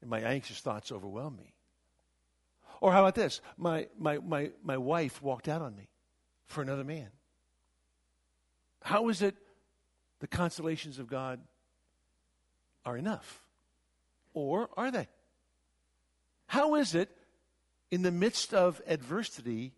And 0.00 0.08
my 0.08 0.20
anxious 0.20 0.60
thoughts 0.60 0.90
overwhelm 0.90 1.36
me. 1.36 1.53
Or 2.80 2.92
how 2.92 3.00
about 3.00 3.14
this? 3.14 3.40
My, 3.56 3.88
my, 3.98 4.18
my, 4.18 4.50
my 4.62 4.76
wife 4.76 5.22
walked 5.22 5.48
out 5.48 5.62
on 5.62 5.74
me 5.76 5.88
for 6.46 6.62
another 6.62 6.84
man. 6.84 7.08
How 8.82 9.08
is 9.08 9.22
it 9.22 9.34
the 10.20 10.26
consolations 10.26 10.98
of 10.98 11.06
God 11.06 11.40
are 12.84 12.96
enough? 12.96 13.40
Or 14.34 14.68
are 14.76 14.90
they? 14.90 15.08
How 16.46 16.74
is 16.74 16.94
it 16.94 17.10
in 17.90 18.02
the 18.02 18.10
midst 18.10 18.52
of 18.52 18.80
adversity 18.86 19.72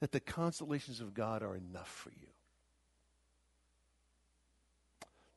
that 0.00 0.12
the 0.12 0.20
consolations 0.20 1.00
of 1.00 1.14
God 1.14 1.42
are 1.42 1.56
enough 1.56 1.88
for 1.88 2.10
you? 2.10 2.26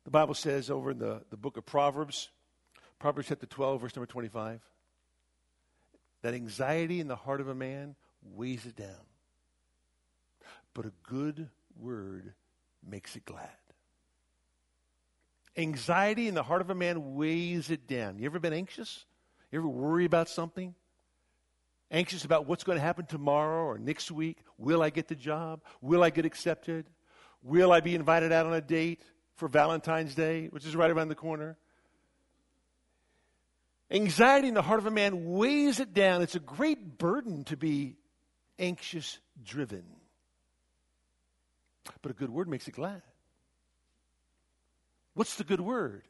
The 0.04 0.12
Bible 0.12 0.34
says 0.34 0.70
over 0.70 0.92
in 0.92 1.00
the, 1.00 1.22
the 1.30 1.38
book 1.38 1.56
of 1.56 1.66
Proverbs, 1.66 2.30
Proverbs 3.00 3.28
chapter 3.30 3.46
12, 3.46 3.82
verse 3.82 3.96
number 3.96 4.06
25, 4.06 4.62
that 6.24 6.34
anxiety 6.34 7.00
in 7.00 7.08
the 7.08 7.16
heart 7.16 7.40
of 7.40 7.48
a 7.48 7.56
man 7.56 7.96
weighs 8.22 8.66
it 8.66 8.76
down. 8.76 9.06
But 10.74 10.86
a 10.86 10.92
good 11.04 11.50
word 11.78 12.34
makes 12.86 13.16
it 13.16 13.26
glad. 13.26 13.50
Anxiety 15.56 16.28
in 16.28 16.34
the 16.34 16.42
heart 16.42 16.62
of 16.62 16.72
a 16.72 16.76
man 16.76 17.14
weighs 17.14 17.70
it 17.70 17.86
down. 17.86 18.18
You 18.18 18.26
ever 18.26 18.40
been 18.40 18.54
anxious? 18.54 19.06
You 19.52 19.60
ever 19.60 19.68
worry 19.68 20.06
about 20.06 20.28
something? 20.30 20.74
anxious 21.94 22.26
about 22.26 22.48
what's 22.48 22.64
going 22.64 22.78
to 22.78 22.82
happen 22.82 23.06
tomorrow 23.06 23.64
or 23.64 23.78
next 23.78 24.12
week. 24.12 24.40
Will 24.58 24.82
I 24.82 24.90
get 24.90 25.08
the 25.08 25.16
job? 25.16 25.62
Will 25.80 26.04
I 26.04 26.10
get 26.10 26.26
accepted? 26.26 26.88
Will 27.44 27.72
I 27.72 27.80
be 27.80 27.96
invited 27.96 28.32
out 28.32 28.46
on 28.46 28.54
a 28.54 28.62
date 28.62 29.02
for 29.36 29.48
Valentine's 29.48 30.16
Day, 30.16 30.48
which 30.48 30.66
is 30.66 30.76
right 30.76 30.90
around 30.90 31.10
the 31.10 31.16
corner? 31.16 31.58
Anxiety 33.94 34.48
in 34.48 34.56
the 34.56 34.64
heart 34.64 34.80
of 34.80 34.88
a 34.88 34.92
man 34.92 35.34
weighs 35.34 35.80
it 35.80 35.94
down. 35.94 36.24
It's 36.24 36.34
a 36.34 36.40
great 36.40 36.98
burden 36.98 37.44
to 37.46 37.56
be 37.56 37.96
anxious 38.58 39.20
driven. 39.46 39.84
But 42.02 42.12
a 42.12 42.16
good 42.16 42.32
word 42.32 42.48
makes 42.48 42.68
it 42.68 42.72
glad. 42.72 43.04
What's 45.14 45.36
the 45.36 45.44
good 45.44 45.62
word? 45.62 46.04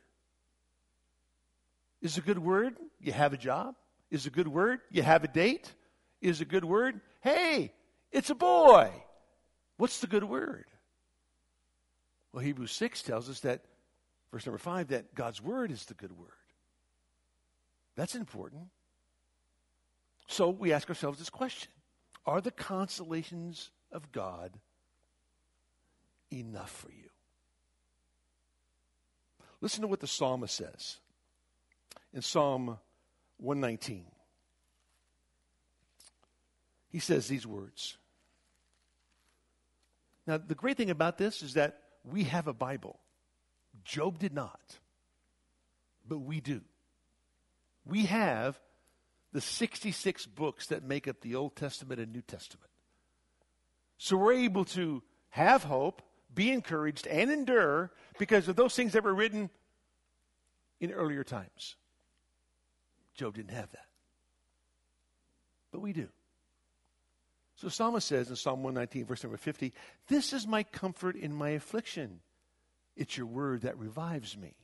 Is 2.01 2.17
a 2.17 2.21
good 2.21 2.39
word 2.39 2.77
you 3.01 3.11
have 3.11 3.33
a 3.33 3.37
job? 3.37 3.75
Is 4.09 4.25
a 4.25 4.29
good 4.29 4.47
word 4.47 4.79
you 4.89 5.03
have 5.03 5.25
a 5.25 5.27
date? 5.27 5.73
Is 6.21 6.39
a 6.39 6.45
good 6.45 6.63
word, 6.63 7.01
hey, 7.19 7.73
it's 8.13 8.29
a 8.29 8.35
boy. 8.35 8.89
What's 9.75 9.99
the 9.99 10.07
good 10.07 10.23
word? 10.23 10.65
Well, 12.31 12.43
Hebrews 12.43 12.71
6 12.71 13.01
tells 13.03 13.29
us 13.29 13.41
that, 13.41 13.65
verse 14.31 14.45
number 14.45 14.57
5, 14.57 14.89
that 14.89 15.13
God's 15.15 15.41
word 15.41 15.69
is 15.69 15.83
the 15.85 15.95
good 15.95 16.17
word. 16.17 16.29
That's 17.95 18.15
important. 18.15 18.67
So 20.27 20.49
we 20.49 20.73
ask 20.73 20.89
ourselves 20.89 21.19
this 21.19 21.29
question 21.29 21.71
Are 22.25 22.41
the 22.41 22.51
consolations 22.51 23.71
of 23.91 24.11
God 24.11 24.51
enough 26.31 26.71
for 26.71 26.91
you? 26.91 27.09
Listen 29.61 29.81
to 29.81 29.87
what 29.87 30.01
the 30.01 30.07
psalmist 30.07 30.55
says 30.55 30.97
in 32.13 32.21
Psalm 32.21 32.79
119. 33.37 34.05
He 36.89 36.99
says 36.99 37.27
these 37.27 37.47
words. 37.47 37.97
Now, 40.27 40.37
the 40.37 40.55
great 40.55 40.77
thing 40.77 40.89
about 40.89 41.17
this 41.17 41.41
is 41.41 41.53
that 41.53 41.79
we 42.03 42.23
have 42.25 42.47
a 42.47 42.53
Bible. 42.53 42.99
Job 43.83 44.19
did 44.19 44.33
not, 44.33 44.79
but 46.07 46.19
we 46.19 46.39
do. 46.39 46.61
We 47.85 48.05
have 48.05 48.59
the 49.31 49.41
66 49.41 50.25
books 50.27 50.67
that 50.67 50.83
make 50.83 51.07
up 51.07 51.21
the 51.21 51.35
Old 51.35 51.55
Testament 51.55 51.99
and 51.99 52.11
New 52.11 52.21
Testament. 52.21 52.69
So 53.97 54.17
we're 54.17 54.33
able 54.33 54.65
to 54.65 55.01
have 55.29 55.63
hope, 55.63 56.01
be 56.33 56.51
encouraged, 56.51 57.07
and 57.07 57.31
endure 57.31 57.91
because 58.19 58.47
of 58.47 58.55
those 58.55 58.75
things 58.75 58.93
that 58.93 59.03
were 59.03 59.13
written 59.13 59.49
in 60.79 60.91
earlier 60.91 61.23
times. 61.23 61.75
Job 63.15 63.35
didn't 63.35 63.51
have 63.55 63.71
that. 63.71 63.87
But 65.71 65.81
we 65.81 65.93
do. 65.93 66.09
So 67.55 67.69
Psalmist 67.69 68.07
says 68.07 68.29
in 68.29 68.35
Psalm 68.35 68.63
119, 68.63 69.05
verse 69.05 69.23
number 69.23 69.37
50, 69.37 69.73
This 70.07 70.33
is 70.33 70.45
my 70.45 70.63
comfort 70.63 71.15
in 71.15 71.33
my 71.33 71.49
affliction. 71.49 72.19
It's 72.95 73.17
your 73.17 73.25
word 73.25 73.61
that 73.61 73.77
revives 73.77 74.37
me. 74.37 74.55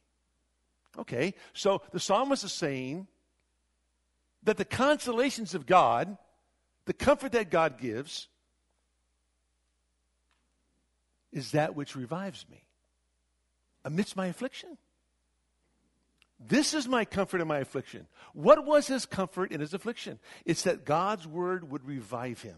Okay, 0.98 1.34
so 1.54 1.82
the 1.92 2.00
psalmist 2.00 2.44
is 2.44 2.52
saying 2.52 3.08
that 4.44 4.58
the 4.58 4.66
consolations 4.66 5.54
of 5.54 5.66
God, 5.66 6.18
the 6.86 6.94
comfort 6.94 7.34
that 7.34 7.52
God 7.52 7.78
gives, 7.78 8.28
is 11.32 11.52
that 11.52 11.76
which 11.76 11.96
revives 11.96 12.46
me 12.50 12.64
amidst 13.86 14.16
my 14.16 14.28
affliction. 14.28 14.78
This 16.40 16.74
is 16.74 16.88
my 16.88 17.06
comfort 17.06 17.42
in 17.42 17.48
my 17.48 17.60
affliction. 17.60 18.08
What 18.34 18.66
was 18.66 18.88
his 18.88 19.06
comfort 19.06 19.52
in 19.52 19.60
his 19.60 19.74
affliction? 19.74 20.20
It's 20.46 20.64
that 20.64 20.86
God's 20.86 21.28
word 21.28 21.70
would 21.70 21.86
revive 21.86 22.42
him. 22.42 22.56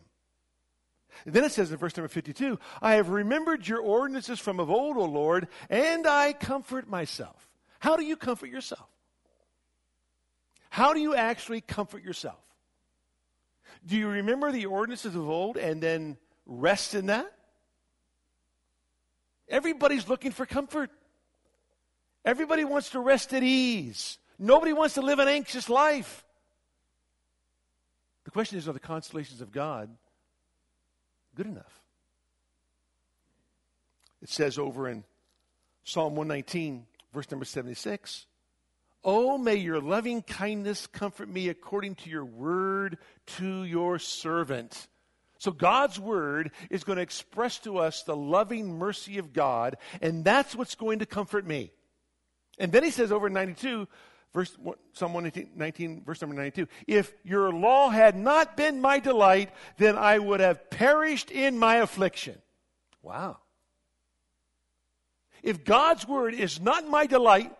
And 1.25 1.33
then 1.33 1.43
it 1.43 1.51
says 1.51 1.71
in 1.71 1.77
verse 1.77 1.97
number 1.97 2.07
52 2.07 2.59
I 2.81 2.93
have 2.93 3.09
remembered 3.09 3.67
your 3.67 3.79
ordinances 3.79 4.39
from 4.39 4.59
of 4.59 4.69
old, 4.69 4.97
O 4.97 5.05
Lord, 5.05 5.47
and 5.69 6.07
I 6.07 6.33
comfort 6.33 6.87
myself. 6.87 7.50
How 7.81 7.97
do 7.97 8.03
you 8.03 8.15
comfort 8.15 8.51
yourself? 8.51 8.87
How 10.69 10.93
do 10.93 10.99
you 10.99 11.15
actually 11.15 11.61
comfort 11.61 12.03
yourself? 12.03 12.37
Do 13.83 13.97
you 13.97 14.07
remember 14.07 14.51
the 14.51 14.67
ordinances 14.67 15.15
of 15.15 15.27
old 15.27 15.57
and 15.57 15.81
then 15.81 16.17
rest 16.45 16.93
in 16.93 17.07
that? 17.07 17.25
Everybody's 19.49 20.07
looking 20.07 20.31
for 20.31 20.45
comfort. 20.45 20.91
Everybody 22.23 22.65
wants 22.65 22.91
to 22.91 22.99
rest 22.99 23.33
at 23.33 23.41
ease. 23.41 24.19
Nobody 24.37 24.73
wants 24.73 24.93
to 24.93 25.01
live 25.01 25.17
an 25.17 25.27
anxious 25.27 25.67
life. 25.67 26.23
The 28.25 28.31
question 28.31 28.59
is 28.59 28.67
are 28.67 28.73
the 28.73 28.79
consolations 28.79 29.41
of 29.41 29.51
God 29.51 29.89
good 31.33 31.47
enough? 31.47 31.81
It 34.21 34.29
says 34.29 34.59
over 34.59 34.87
in 34.87 35.03
Psalm 35.83 36.15
119, 36.15 36.85
verse 37.13 37.29
number 37.31 37.45
76 37.45 38.25
Oh, 39.03 39.37
may 39.37 39.55
your 39.55 39.81
loving 39.81 40.21
kindness 40.21 40.85
comfort 40.85 41.27
me 41.27 41.49
according 41.49 41.95
to 41.95 42.09
your 42.09 42.25
word 42.25 42.99
to 43.37 43.63
your 43.63 43.97
servant. 43.97 44.87
So 45.39 45.49
God's 45.49 45.99
word 45.99 46.51
is 46.69 46.83
going 46.83 46.97
to 46.97 47.01
express 47.01 47.57
to 47.59 47.79
us 47.79 48.03
the 48.03 48.15
loving 48.15 48.77
mercy 48.77 49.17
of 49.17 49.33
God, 49.33 49.77
and 49.99 50.23
that's 50.23 50.55
what's 50.55 50.75
going 50.75 50.99
to 50.99 51.07
comfort 51.07 51.47
me. 51.47 51.71
And 52.59 52.71
then 52.71 52.83
he 52.83 52.91
says 52.91 53.11
over 53.11 53.25
in 53.25 53.33
92, 53.33 53.87
verse, 54.35 54.55
Psalm 54.93 55.13
119, 55.13 56.03
verse 56.05 56.21
number 56.21 56.35
92, 56.35 56.67
if 56.85 57.11
your 57.23 57.51
law 57.51 57.89
had 57.89 58.15
not 58.15 58.55
been 58.55 58.81
my 58.81 58.99
delight, 58.99 59.49
then 59.77 59.97
I 59.97 60.19
would 60.19 60.41
have 60.41 60.69
perished 60.69 61.31
in 61.31 61.57
my 61.57 61.77
affliction. 61.77 62.39
Wow. 63.01 63.37
If 65.41 65.63
God's 65.63 66.07
word 66.07 66.33
is 66.33 66.59
not 66.59 66.87
my 66.87 67.05
delight, 67.07 67.51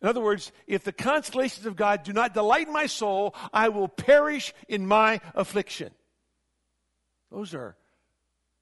in 0.00 0.08
other 0.08 0.20
words, 0.20 0.52
if 0.66 0.84
the 0.84 0.92
consolations 0.92 1.66
of 1.66 1.76
God 1.76 2.02
do 2.02 2.12
not 2.12 2.34
delight 2.34 2.68
my 2.68 2.86
soul, 2.86 3.34
I 3.52 3.70
will 3.70 3.88
perish 3.88 4.52
in 4.68 4.86
my 4.86 5.20
affliction. 5.34 5.90
Those 7.30 7.54
are, 7.54 7.76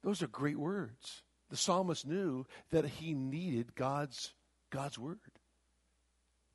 those 0.05 0.23
are 0.23 0.29
great 0.29 0.59
words. 0.59 1.23
The 1.51 1.57
psalmist 1.57 2.07
knew 2.07 2.47
that 2.71 2.87
he 2.87 3.13
needed 3.13 3.75
God's 3.75 4.33
God's 4.71 4.99
word. 4.99 5.19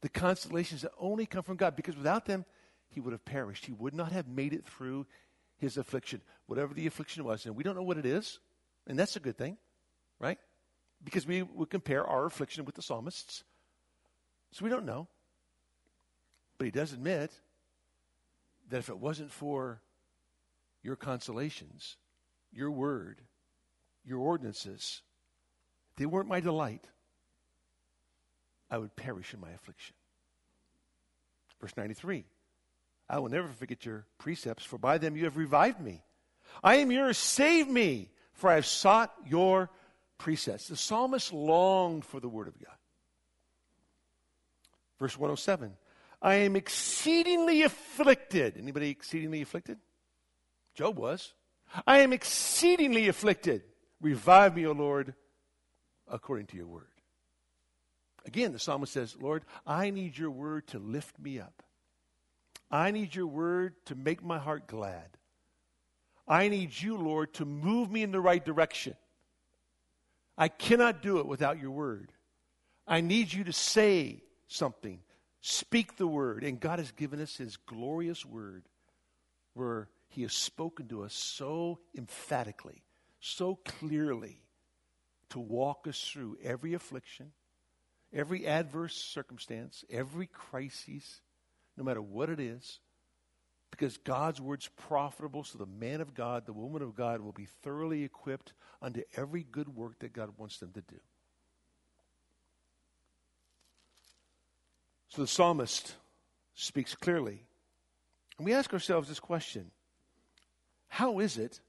The 0.02 0.10
consolations 0.10 0.82
that 0.82 0.92
only 1.00 1.26
come 1.26 1.44
from 1.44 1.58
God, 1.58 1.76
because 1.76 1.96
without 1.96 2.26
them, 2.26 2.46
he 2.90 3.00
would 3.00 3.14
have 3.14 3.26
perished. 3.26 3.66
He 3.66 3.74
would 3.74 3.94
not 3.94 4.12
have 4.12 4.28
made 4.28 4.54
it 4.54 4.66
through 4.66 5.06
his 5.58 5.78
affliction, 5.78 6.22
whatever 6.46 6.74
the 6.74 6.88
affliction 6.88 7.24
was. 7.24 7.46
And 7.46 7.56
we 7.56 7.64
don't 7.64 7.76
know 7.76 7.84
what 7.84 7.98
it 7.98 8.06
is, 8.06 8.40
and 8.88 8.98
that's 8.98 9.16
a 9.16 9.20
good 9.20 9.38
thing, 9.38 9.58
right? 10.20 10.40
Because 11.04 11.26
we 11.26 11.42
would 11.44 11.70
compare 11.70 12.06
our 12.06 12.26
affliction 12.26 12.66
with 12.66 12.76
the 12.76 12.82
psalmist's. 12.82 13.44
So 14.52 14.64
we 14.64 14.72
don't 14.72 14.86
know. 14.86 15.08
But 16.58 16.66
he 16.66 16.72
does 16.72 16.94
admit 16.94 17.32
that 18.70 18.78
if 18.78 18.90
it 18.90 18.98
wasn't 18.98 19.32
for 19.32 19.82
your 20.82 20.96
consolations, 20.96 21.98
your 22.52 22.72
word, 22.72 23.22
your 24.06 24.20
ordinances, 24.20 25.02
they 25.98 26.06
weren't 26.06 26.30
my 26.30 26.40
delight. 26.40 26.86
I 28.70 28.78
would 28.78 28.96
perish 28.96 29.34
in 29.34 29.40
my 29.40 29.52
affliction. 29.52 29.96
Verse 31.60 31.76
93 31.76 32.26
I 33.10 33.20
will 33.20 33.30
never 33.30 33.48
forget 33.48 33.86
your 33.86 34.06
precepts, 34.18 34.66
for 34.66 34.78
by 34.78 34.98
them 34.98 35.16
you 35.16 35.24
have 35.26 35.38
revived 35.38 35.80
me. 35.80 36.04
I 36.64 36.76
am 36.76 36.92
yours, 36.92 37.18
save 37.18 37.68
me, 37.68 38.10
for 38.34 38.50
I 38.50 38.56
have 38.56 38.66
sought 38.66 39.14
your 39.26 39.70
precepts. 40.18 40.68
The 40.68 40.76
psalmist 40.76 41.34
longed 41.34 42.06
for 42.06 42.20
the 42.20 42.30
word 42.30 42.48
of 42.48 42.60
God. 42.60 42.76
Verse 45.00 45.18
107 45.18 45.74
I 46.22 46.36
am 46.36 46.56
exceedingly 46.56 47.64
afflicted. 47.64 48.58
Anybody 48.58 48.90
exceedingly 48.90 49.42
afflicted? 49.42 49.78
Job 50.74 50.98
was. 50.98 51.34
I 51.86 52.00
am 52.00 52.14
exceedingly 52.14 53.08
afflicted. 53.08 53.64
Revive 54.02 54.56
me, 54.56 54.66
O 54.66 54.72
Lord, 54.72 55.14
according 56.08 56.48
to 56.48 56.58
your 56.58 56.68
word. 56.68 56.88
Again, 58.26 58.52
the 58.52 58.60
psalmist 58.60 58.94
says, 58.94 59.16
Lord, 59.20 59.44
I 59.66 59.90
need 59.90 60.18
your 60.18 60.32
word 60.32 60.68
to 60.68 60.80
lift 60.80 61.20
me 61.20 61.40
up. 61.40 61.64
I 62.70 62.92
need 62.92 63.16
your 63.16 63.28
word 63.28 63.76
to 63.86 63.96
make 63.96 64.24
my 64.24 64.38
heart 64.38 64.68
glad. 64.68 65.18
I 66.28 66.50
need 66.50 66.80
you, 66.80 66.98
Lord, 66.98 67.34
to 67.36 67.46
move 67.46 67.90
me 67.90 68.04
in 68.04 68.12
the 68.12 68.20
right 68.20 68.44
direction. 68.44 68.96
I 70.38 70.48
cannot 70.50 71.02
do 71.02 71.20
it 71.20 71.26
without 71.26 71.60
your 71.60 71.72
word. 71.72 72.12
I 72.88 73.02
need 73.02 73.34
you 73.34 73.44
to 73.46 73.54
say 73.54 74.24
something, 74.48 75.00
speak 75.42 75.98
the 75.98 76.08
word. 76.08 76.44
And 76.44 76.60
God 76.60 76.80
has 76.80 76.92
given 76.92 77.22
us 77.22 77.36
his 77.36 77.58
glorious 77.58 78.26
word 78.26 78.66
where 79.54 79.90
he 80.10 80.22
has 80.22 80.34
spoken 80.34 80.88
to 80.90 81.04
us 81.04 81.14
so 81.14 81.80
emphatically, 81.98 82.84
so 83.20 83.56
clearly 83.66 84.40
to 85.30 85.40
walk 85.40 85.88
us 85.88 86.00
through 86.00 86.38
every 86.44 86.74
affliction, 86.74 87.32
every 88.14 88.48
adverse 88.48 88.96
circumstance, 88.96 89.84
every 89.90 90.28
crisis, 90.28 91.22
no 91.76 91.84
matter 91.84 92.02
what 92.02 92.30
it 92.30 92.40
is, 92.40 92.80
because 93.78 93.98
God's 93.98 94.42
word's 94.42 94.70
profitable, 94.70 95.44
so 95.44 95.58
the 95.60 95.66
man 95.66 96.02
of 96.02 96.16
God, 96.16 96.46
the 96.46 96.54
woman 96.54 96.82
of 96.82 96.96
God 96.96 97.22
will 97.22 97.32
be 97.32 97.48
thoroughly 97.62 98.04
equipped 98.04 98.54
unto 98.82 99.04
every 99.16 99.44
good 99.44 99.76
work 99.76 100.00
that 100.00 100.14
God 100.14 100.32
wants 100.38 100.58
them 100.58 100.72
to 100.74 100.82
do. 100.82 101.00
So 105.10 105.22
the 105.22 105.28
psalmist 105.28 105.94
speaks 106.56 106.96
clearly. 106.96 107.44
And 108.38 108.46
we 108.46 108.54
ask 108.54 108.74
ourselves 108.74 109.10
this 109.10 109.20
question 109.20 109.70
How 110.88 111.20
is 111.20 111.38
it 111.38 111.60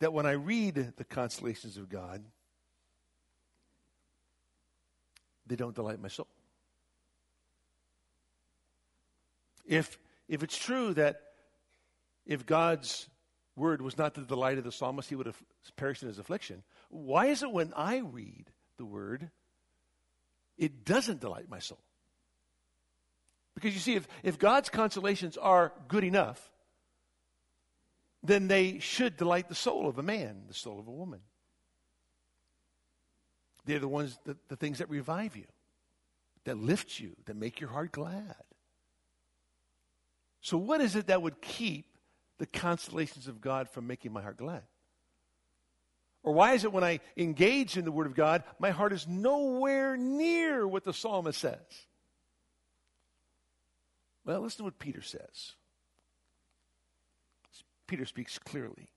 that 0.00 0.12
when 0.12 0.26
I 0.26 0.32
read 0.32 0.92
the 0.96 1.04
consolations 1.04 1.78
of 1.78 1.88
God, 1.88 2.22
they 5.46 5.56
don't 5.56 5.74
delight 5.74 6.00
my 6.00 6.08
soul? 6.08 6.28
If, 9.66 9.98
if 10.30 10.44
it's 10.44 10.56
true 10.56 10.94
that 10.94 11.20
if 12.24 12.46
God's 12.46 13.08
word 13.56 13.82
was 13.82 13.98
not 13.98 14.14
the 14.14 14.22
delight 14.22 14.58
of 14.58 14.64
the 14.64 14.70
psalmist, 14.70 15.08
he 15.08 15.16
would 15.16 15.26
have 15.26 15.42
perished 15.76 16.02
in 16.02 16.08
his 16.08 16.20
affliction, 16.20 16.62
why 16.88 17.26
is 17.26 17.42
it 17.42 17.50
when 17.50 17.72
I 17.76 17.98
read 17.98 18.46
the 18.78 18.84
word, 18.84 19.28
it 20.56 20.84
doesn't 20.84 21.20
delight 21.20 21.50
my 21.50 21.58
soul? 21.58 21.82
Because 23.56 23.74
you 23.74 23.80
see, 23.80 23.96
if, 23.96 24.06
if 24.22 24.38
God's 24.38 24.68
consolations 24.68 25.36
are 25.36 25.72
good 25.88 26.04
enough, 26.04 26.52
then 28.22 28.46
they 28.46 28.78
should 28.78 29.16
delight 29.16 29.48
the 29.48 29.54
soul 29.56 29.88
of 29.88 29.98
a 29.98 30.02
man, 30.02 30.44
the 30.46 30.54
soul 30.54 30.78
of 30.78 30.86
a 30.86 30.92
woman. 30.92 31.20
They're 33.64 33.80
the 33.80 33.88
ones, 33.88 34.16
that, 34.26 34.48
the 34.48 34.56
things 34.56 34.78
that 34.78 34.88
revive 34.88 35.36
you, 35.36 35.46
that 36.44 36.56
lift 36.56 37.00
you, 37.00 37.16
that 37.24 37.36
make 37.36 37.60
your 37.60 37.70
heart 37.70 37.90
glad. 37.90 38.36
So, 40.40 40.56
what 40.56 40.80
is 40.80 40.96
it 40.96 41.08
that 41.08 41.22
would 41.22 41.40
keep 41.40 41.86
the 42.38 42.46
consolations 42.46 43.28
of 43.28 43.40
God 43.40 43.68
from 43.68 43.86
making 43.86 44.12
my 44.12 44.22
heart 44.22 44.38
glad? 44.38 44.62
Or 46.22 46.32
why 46.34 46.52
is 46.52 46.64
it 46.64 46.72
when 46.72 46.84
I 46.84 47.00
engage 47.16 47.76
in 47.76 47.84
the 47.84 47.92
Word 47.92 48.06
of 48.06 48.14
God, 48.14 48.42
my 48.58 48.70
heart 48.70 48.92
is 48.92 49.06
nowhere 49.06 49.96
near 49.96 50.66
what 50.66 50.84
the 50.84 50.92
psalmist 50.92 51.40
says? 51.40 51.86
Well, 54.24 54.40
listen 54.40 54.58
to 54.58 54.64
what 54.64 54.78
Peter 54.78 55.02
says. 55.02 55.54
Peter 57.86 58.04
speaks 58.04 58.38
clearly. 58.38 58.88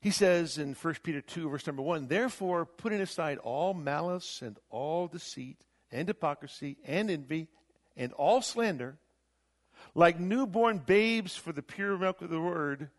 He 0.00 0.10
says 0.10 0.58
in 0.58 0.74
1 0.74 0.94
Peter 1.02 1.20
2, 1.20 1.48
verse 1.48 1.66
number 1.66 1.82
1 1.82 2.08
Therefore, 2.08 2.66
putting 2.66 3.00
aside 3.00 3.38
all 3.38 3.72
malice 3.72 4.42
and 4.42 4.58
all 4.68 5.06
deceit 5.06 5.58
and 5.90 6.06
hypocrisy 6.06 6.76
and 6.84 7.10
envy 7.10 7.48
and 7.96 8.12
all 8.12 8.42
slander, 8.42 8.96
like 9.94 10.18
newborn 10.18 10.78
babes 10.78 11.36
for 11.36 11.52
the 11.52 11.62
pure 11.62 11.98
milk 11.98 12.22
of 12.22 12.30
the 12.30 12.40
word, 12.40 12.90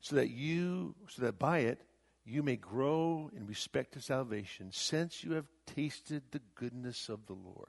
so 0.00 0.16
that 0.16 0.30
you, 0.30 0.94
so 1.08 1.22
that 1.22 1.38
by 1.38 1.58
it 1.58 1.80
you 2.24 2.42
may 2.42 2.56
grow 2.56 3.30
in 3.36 3.46
respect 3.46 3.92
to 3.94 4.00
salvation, 4.00 4.68
since 4.70 5.24
you 5.24 5.32
have 5.32 5.46
tasted 5.66 6.22
the 6.30 6.40
goodness 6.54 7.08
of 7.08 7.26
the 7.26 7.34
Lord. 7.34 7.68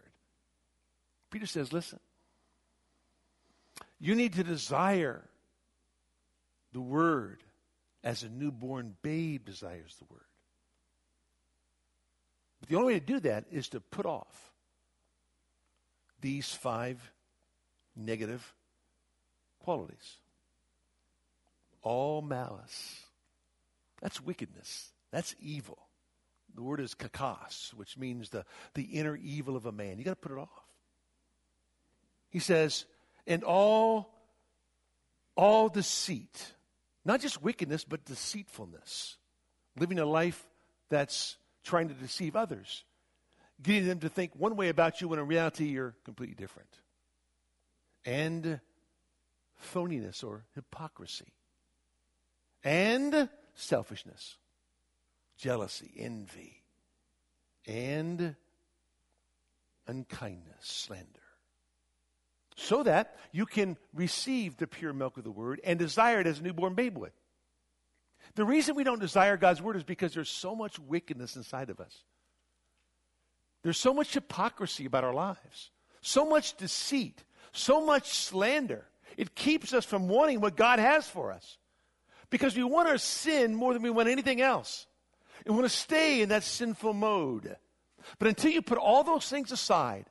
Peter 1.31 1.45
says, 1.45 1.73
listen, 1.73 1.99
you 3.99 4.15
need 4.15 4.33
to 4.33 4.43
desire 4.43 5.23
the 6.73 6.81
word 6.81 7.43
as 8.03 8.23
a 8.23 8.29
newborn 8.29 8.95
babe 9.01 9.45
desires 9.45 9.95
the 9.97 10.13
word. 10.13 10.21
But 12.59 12.69
the 12.69 12.75
only 12.75 12.93
way 12.93 12.99
to 12.99 13.05
do 13.05 13.19
that 13.21 13.45
is 13.51 13.69
to 13.69 13.79
put 13.79 14.05
off 14.05 14.52
these 16.23 16.51
five 16.53 17.11
negative 17.95 18.53
qualities. 19.59 20.17
All 21.81 22.21
malice. 22.21 23.01
That's 24.01 24.21
wickedness. 24.21 24.91
That's 25.11 25.35
evil. 25.41 25.77
The 26.55 26.63
word 26.63 26.79
is 26.79 26.95
kakos, 26.95 27.73
which 27.73 27.97
means 27.97 28.29
the, 28.29 28.45
the 28.73 28.83
inner 28.83 29.17
evil 29.17 29.57
of 29.57 29.65
a 29.65 29.71
man. 29.71 29.97
You 29.99 30.05
got 30.05 30.21
to 30.21 30.27
put 30.27 30.31
it 30.31 30.39
off. 30.39 30.63
He 32.29 32.39
says, 32.39 32.85
and 33.27 33.43
all 33.43 34.09
all 35.35 35.67
deceit. 35.67 36.53
Not 37.03 37.19
just 37.19 37.43
wickedness, 37.43 37.83
but 37.83 38.05
deceitfulness. 38.05 39.17
Living 39.77 39.99
a 39.99 40.05
life 40.05 40.41
that's 40.89 41.37
trying 41.63 41.89
to 41.89 41.93
deceive 41.93 42.35
others. 42.35 42.85
Getting 43.63 43.87
them 43.87 43.99
to 43.99 44.09
think 44.09 44.31
one 44.35 44.55
way 44.55 44.69
about 44.69 45.01
you 45.01 45.07
when 45.07 45.19
in 45.19 45.27
reality 45.27 45.65
you're 45.65 45.95
completely 46.03 46.35
different 46.35 46.69
and 48.05 48.59
phoniness 49.73 50.23
or 50.23 50.45
hypocrisy, 50.55 51.33
and 52.63 53.29
selfishness, 53.53 54.37
jealousy, 55.37 55.91
envy, 55.97 56.63
and 57.65 58.35
unkindness, 59.87 60.55
slander. 60.61 61.07
So 62.55 62.83
that 62.83 63.17
you 63.31 63.45
can 63.45 63.77
receive 63.93 64.57
the 64.57 64.67
pure 64.67 64.93
milk 64.93 65.17
of 65.17 65.23
the 65.23 65.31
word 65.31 65.59
and 65.63 65.79
desire 65.79 66.19
it 66.19 66.27
as 66.27 66.39
a 66.39 66.43
newborn 66.43 66.75
babe 66.75 66.97
would. 66.97 67.13
The 68.35 68.45
reason 68.45 68.75
we 68.75 68.83
don't 68.83 68.99
desire 68.99 69.37
God's 69.37 69.61
word 69.61 69.75
is 69.75 69.83
because 69.83 70.13
there's 70.13 70.29
so 70.29 70.55
much 70.55 70.77
wickedness 70.79 71.35
inside 71.35 71.69
of 71.69 71.79
us. 71.79 72.03
There's 73.63 73.79
so 73.79 73.93
much 73.93 74.13
hypocrisy 74.13 74.85
about 74.85 75.03
our 75.03 75.13
lives, 75.13 75.71
so 76.01 76.25
much 76.25 76.55
deceit, 76.57 77.23
so 77.51 77.85
much 77.85 78.09
slander. 78.09 78.85
It 79.17 79.35
keeps 79.35 79.73
us 79.73 79.85
from 79.85 80.07
wanting 80.07 80.41
what 80.41 80.55
God 80.55 80.79
has 80.79 81.07
for 81.07 81.31
us. 81.31 81.57
Because 82.29 82.55
we 82.55 82.63
want 82.63 82.89
our 82.89 82.97
sin 82.97 83.55
more 83.55 83.73
than 83.73 83.83
we 83.83 83.89
want 83.89 84.09
anything 84.09 84.41
else. 84.41 84.87
We 85.45 85.53
want 85.53 85.65
to 85.65 85.69
stay 85.69 86.21
in 86.21 86.29
that 86.29 86.43
sinful 86.43 86.93
mode. 86.93 87.55
But 88.19 88.27
until 88.27 88.51
you 88.51 88.61
put 88.61 88.77
all 88.77 89.03
those 89.03 89.29
things 89.29 89.51
aside, 89.51 90.05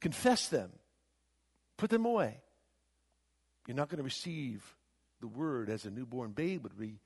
confess 0.00 0.48
them, 0.48 0.70
put 1.76 1.90
them 1.90 2.06
away, 2.06 2.40
you're 3.66 3.76
not 3.76 3.88
going 3.88 3.98
to 3.98 4.04
receive 4.04 4.64
the 5.20 5.28
word 5.28 5.70
as 5.70 5.84
a 5.84 5.90
newborn 5.90 6.32
babe 6.32 6.64
would 6.64 6.78
be 6.78 6.98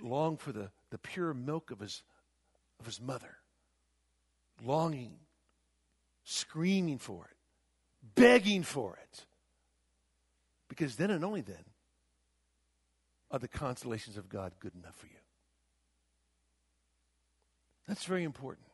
long 0.00 0.36
for 0.36 0.52
the, 0.52 0.70
the 0.90 0.98
pure 0.98 1.34
milk 1.34 1.70
of 1.70 1.80
his, 1.80 2.02
of 2.78 2.86
his 2.86 3.00
mother, 3.00 3.36
longing, 4.62 5.16
screaming 6.24 6.98
for 6.98 7.26
it 7.30 7.34
begging 8.14 8.62
for 8.62 8.98
it. 9.02 9.26
Because 10.68 10.96
then 10.96 11.10
and 11.10 11.24
only 11.24 11.40
then 11.40 11.64
are 13.30 13.38
the 13.38 13.48
consolations 13.48 14.16
of 14.16 14.28
God 14.28 14.52
good 14.60 14.72
enough 14.74 14.96
for 14.96 15.06
you. 15.06 15.12
That's 17.86 18.04
very 18.04 18.24
important. 18.24 18.66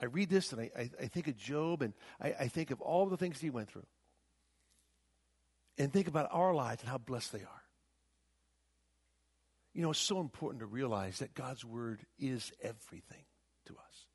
I 0.00 0.06
read 0.06 0.28
this 0.28 0.52
and 0.52 0.60
I, 0.60 0.70
I, 0.78 0.90
I 1.02 1.06
think 1.06 1.26
of 1.28 1.36
Job 1.36 1.82
and 1.82 1.94
I, 2.20 2.34
I 2.40 2.48
think 2.48 2.70
of 2.70 2.80
all 2.80 3.06
the 3.06 3.16
things 3.16 3.40
he 3.40 3.50
went 3.50 3.68
through. 3.68 3.86
And 5.78 5.92
think 5.92 6.08
about 6.08 6.28
our 6.32 6.54
lives 6.54 6.82
and 6.82 6.90
how 6.90 6.98
blessed 6.98 7.32
they 7.32 7.40
are. 7.40 7.62
You 9.74 9.82
know, 9.82 9.90
it's 9.90 9.98
so 9.98 10.20
important 10.20 10.60
to 10.60 10.66
realize 10.66 11.18
that 11.18 11.34
God's 11.34 11.64
word 11.64 12.00
is 12.18 12.50
everything 12.62 13.24
to 13.66 13.74
us. 13.74 14.06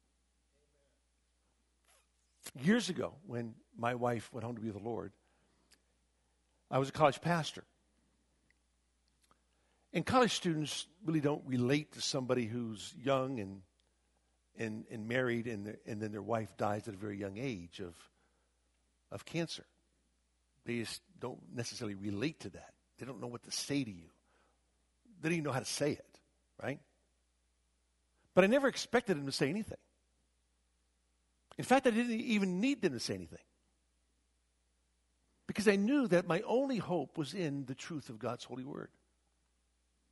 Years 2.65 2.89
ago, 2.89 3.13
when 3.25 3.53
my 3.77 3.95
wife 3.95 4.29
went 4.33 4.43
home 4.43 4.55
to 4.55 4.61
be 4.61 4.69
with 4.69 4.81
the 4.81 4.87
Lord, 4.87 5.13
I 6.69 6.79
was 6.79 6.89
a 6.89 6.91
college 6.91 7.21
pastor. 7.21 7.63
And 9.93 10.05
college 10.05 10.33
students 10.33 10.87
really 11.05 11.19
don't 11.19 11.43
relate 11.45 11.93
to 11.93 12.01
somebody 12.01 12.45
who's 12.45 12.93
young 13.01 13.39
and 13.39 13.61
and, 14.57 14.85
and 14.91 15.07
married 15.07 15.47
and, 15.47 15.77
and 15.85 16.01
then 16.01 16.11
their 16.11 16.21
wife 16.21 16.55
dies 16.57 16.87
at 16.87 16.93
a 16.93 16.97
very 16.97 17.17
young 17.17 17.37
age 17.37 17.79
of, 17.79 17.95
of 19.11 19.25
cancer. 19.25 19.65
They 20.65 20.79
just 20.79 21.01
don't 21.19 21.39
necessarily 21.55 21.95
relate 21.95 22.41
to 22.41 22.49
that. 22.51 22.73
They 22.99 23.05
don't 23.05 23.19
know 23.21 23.27
what 23.27 23.43
to 23.43 23.51
say 23.51 23.83
to 23.83 23.89
you. 23.89 24.09
They 25.21 25.29
don't 25.29 25.33
even 25.33 25.43
know 25.45 25.51
how 25.51 25.59
to 25.59 25.65
say 25.65 25.91
it, 25.91 26.19
right? 26.61 26.79
But 28.33 28.43
I 28.43 28.47
never 28.47 28.67
expected 28.67 29.17
him 29.17 29.25
to 29.25 29.31
say 29.31 29.49
anything. 29.49 29.77
In 31.57 31.65
fact, 31.65 31.85
I 31.85 31.91
didn't 31.91 32.19
even 32.19 32.61
need 32.61 32.81
them 32.81 32.93
to 32.93 32.99
say 32.99 33.15
anything. 33.15 33.39
Because 35.47 35.67
I 35.67 35.75
knew 35.75 36.07
that 36.07 36.27
my 36.27 36.41
only 36.41 36.77
hope 36.77 37.17
was 37.17 37.33
in 37.33 37.65
the 37.65 37.75
truth 37.75 38.09
of 38.09 38.19
God's 38.19 38.45
holy 38.45 38.63
word. 38.63 38.89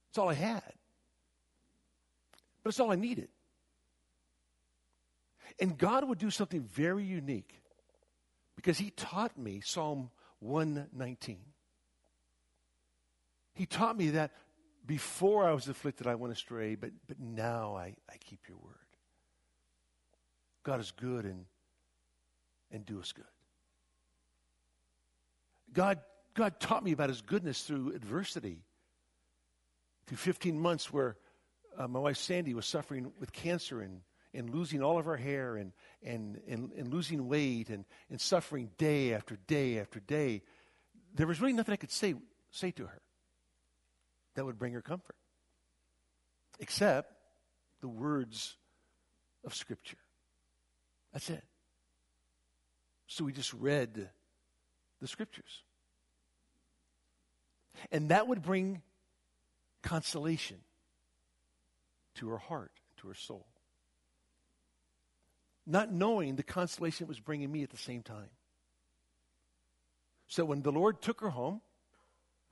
It's 0.09 0.17
all 0.17 0.29
I 0.29 0.33
had. 0.33 0.73
But 2.61 2.69
it's 2.69 2.79
all 2.79 2.91
I 2.91 2.95
needed. 2.95 3.29
And 5.59 5.77
God 5.77 6.07
would 6.07 6.19
do 6.19 6.29
something 6.29 6.61
very 6.61 7.03
unique 7.03 7.61
because 8.55 8.77
He 8.77 8.91
taught 8.91 9.37
me 9.37 9.61
Psalm 9.63 10.09
119. 10.39 11.37
He 13.53 13.65
taught 13.65 13.97
me 13.97 14.11
that 14.11 14.31
before 14.85 15.47
I 15.47 15.53
was 15.53 15.67
afflicted, 15.67 16.07
I 16.07 16.15
went 16.15 16.33
astray, 16.33 16.75
but, 16.75 16.91
but 17.07 17.19
now 17.19 17.75
I, 17.75 17.95
I 18.09 18.17
keep 18.19 18.39
your 18.47 18.57
word. 18.57 18.75
God 20.63 20.79
is 20.79 20.91
good 20.91 21.25
and 21.25 21.45
and 22.71 22.85
do 22.85 22.99
us 22.99 23.11
good. 23.11 23.25
God, 25.73 25.99
God 26.33 26.59
taught 26.59 26.83
me 26.83 26.91
about 26.91 27.09
his 27.09 27.21
goodness 27.21 27.61
through 27.63 27.93
adversity. 27.95 28.63
Through 30.07 30.17
15 30.17 30.59
months 30.59 30.91
where 30.91 31.17
uh, 31.77 31.87
my 31.87 31.99
wife 31.99 32.17
Sandy 32.17 32.53
was 32.53 32.65
suffering 32.65 33.11
with 33.19 33.31
cancer 33.31 33.81
and, 33.81 34.01
and 34.33 34.49
losing 34.49 34.81
all 34.81 34.97
of 34.97 35.05
her 35.05 35.17
hair 35.17 35.55
and, 35.55 35.71
and, 36.01 36.41
and, 36.47 36.71
and 36.71 36.91
losing 36.91 37.27
weight 37.27 37.69
and, 37.69 37.85
and 38.09 38.19
suffering 38.19 38.71
day 38.77 39.13
after 39.13 39.37
day 39.47 39.79
after 39.79 39.99
day, 39.99 40.41
there 41.13 41.27
was 41.27 41.39
really 41.39 41.53
nothing 41.53 41.73
I 41.73 41.77
could 41.77 41.91
say, 41.91 42.15
say 42.51 42.71
to 42.71 42.87
her 42.87 43.01
that 44.39 44.45
would 44.45 44.57
bring 44.57 44.71
her 44.71 44.81
comfort, 44.81 45.17
except 46.61 47.11
the 47.81 47.89
words 47.89 48.55
of 49.43 49.53
Scripture. 49.53 49.97
That's 51.11 51.29
it. 51.29 51.43
So 53.05 53.25
we 53.25 53.33
just 53.33 53.53
read 53.53 54.07
the 55.01 55.07
Scriptures. 55.09 55.63
And 57.91 58.11
that 58.11 58.29
would 58.29 58.41
bring 58.41 58.81
consolation 59.81 60.59
to 62.15 62.29
her 62.29 62.37
heart, 62.37 62.71
to 63.01 63.09
her 63.09 63.15
soul. 63.15 63.45
Not 65.67 65.91
knowing 65.91 66.37
the 66.37 66.43
consolation 66.43 67.07
it 67.07 67.09
was 67.09 67.19
bringing 67.19 67.51
me 67.51 67.63
at 67.63 67.71
the 67.71 67.77
same 67.77 68.03
time. 68.03 68.29
So 70.29 70.45
when 70.45 70.61
the 70.61 70.71
Lord 70.71 71.01
took 71.01 71.19
her 71.19 71.31
home, 71.31 71.59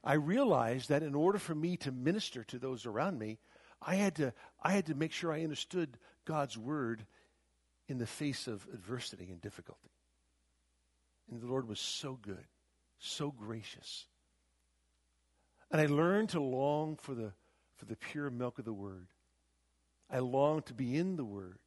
I 0.04 0.14
realized 0.14 0.89
that 0.89 1.04
in 1.04 1.16
order 1.16 1.39
for 1.39 1.56
me 1.56 1.78
to 1.78 1.91
minister 1.91 2.43
to 2.45 2.60
those 2.60 2.86
around 2.86 3.20
me, 3.20 3.39
I 3.82 3.95
had 3.95 4.16
to, 4.16 4.34
I 4.62 4.72
had 4.72 4.86
to 4.88 4.95
make 4.95 5.12
sure 5.12 5.32
I 5.32 5.43
understood 5.43 5.98
God's 6.26 6.58
word 6.58 7.06
in 7.88 7.98
the 7.98 8.08
face 8.08 8.48
of 8.48 8.68
adversity 8.74 9.30
and 9.32 9.41
difficulty. 9.41 9.91
And 11.30 11.41
the 11.41 11.48
Lord 11.48 11.68
was 11.68 11.80
so 11.80 12.18
good, 12.22 12.45
so 13.00 13.32
gracious. 13.32 14.06
And 15.72 15.82
I 15.82 15.88
learned 15.88 16.30
to 16.30 16.41
long 16.41 16.98
for 16.98 17.14
the, 17.14 17.34
for 17.76 17.86
the 17.86 17.95
pure 17.95 18.30
milk 18.30 18.60
of 18.60 18.66
the 18.66 18.74
word. 18.74 19.08
I 20.10 20.20
longed 20.20 20.68
to 20.68 20.74
be 20.74 20.95
in 20.95 21.18
the 21.18 21.26
word 21.26 21.60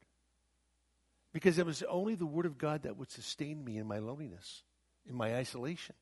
because 1.33 1.59
it 1.59 1.67
was 1.67 1.83
only 1.83 2.15
the 2.15 2.27
word 2.27 2.47
of 2.47 2.59
God 2.59 2.83
that 2.83 2.97
would 2.97 3.11
sustain 3.11 3.63
me 3.63 3.77
in 3.77 3.87
my 3.87 3.99
loneliness, 3.99 4.63
in 5.07 5.15
my 5.15 5.37
isolation. 5.37 5.95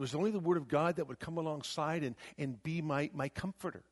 It 0.00 0.04
was 0.04 0.14
only 0.14 0.30
the 0.30 0.40
word 0.40 0.56
of 0.56 0.66
God 0.66 0.96
that 0.96 1.08
would 1.08 1.18
come 1.18 1.36
alongside 1.36 2.02
and, 2.02 2.16
and 2.38 2.62
be 2.62 2.80
my, 2.80 3.10
my 3.12 3.28
comforter. 3.28 3.82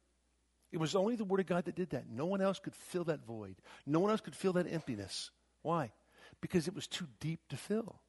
It 0.72 0.78
was 0.78 0.96
only 0.96 1.16
the 1.16 1.24
Word 1.24 1.40
of 1.40 1.46
God 1.46 1.66
that 1.66 1.74
did 1.74 1.90
that. 1.90 2.08
No 2.10 2.24
one 2.24 2.40
else 2.40 2.58
could 2.58 2.74
fill 2.74 3.04
that 3.04 3.26
void. 3.26 3.56
No 3.84 4.00
one 4.00 4.10
else 4.10 4.22
could 4.22 4.34
fill 4.34 4.54
that 4.54 4.72
emptiness. 4.72 5.30
Why? 5.60 5.92
Because 6.40 6.66
it 6.66 6.74
was 6.74 6.86
too 6.86 7.06
deep 7.20 7.40
to 7.50 7.58
fill. 7.58 8.00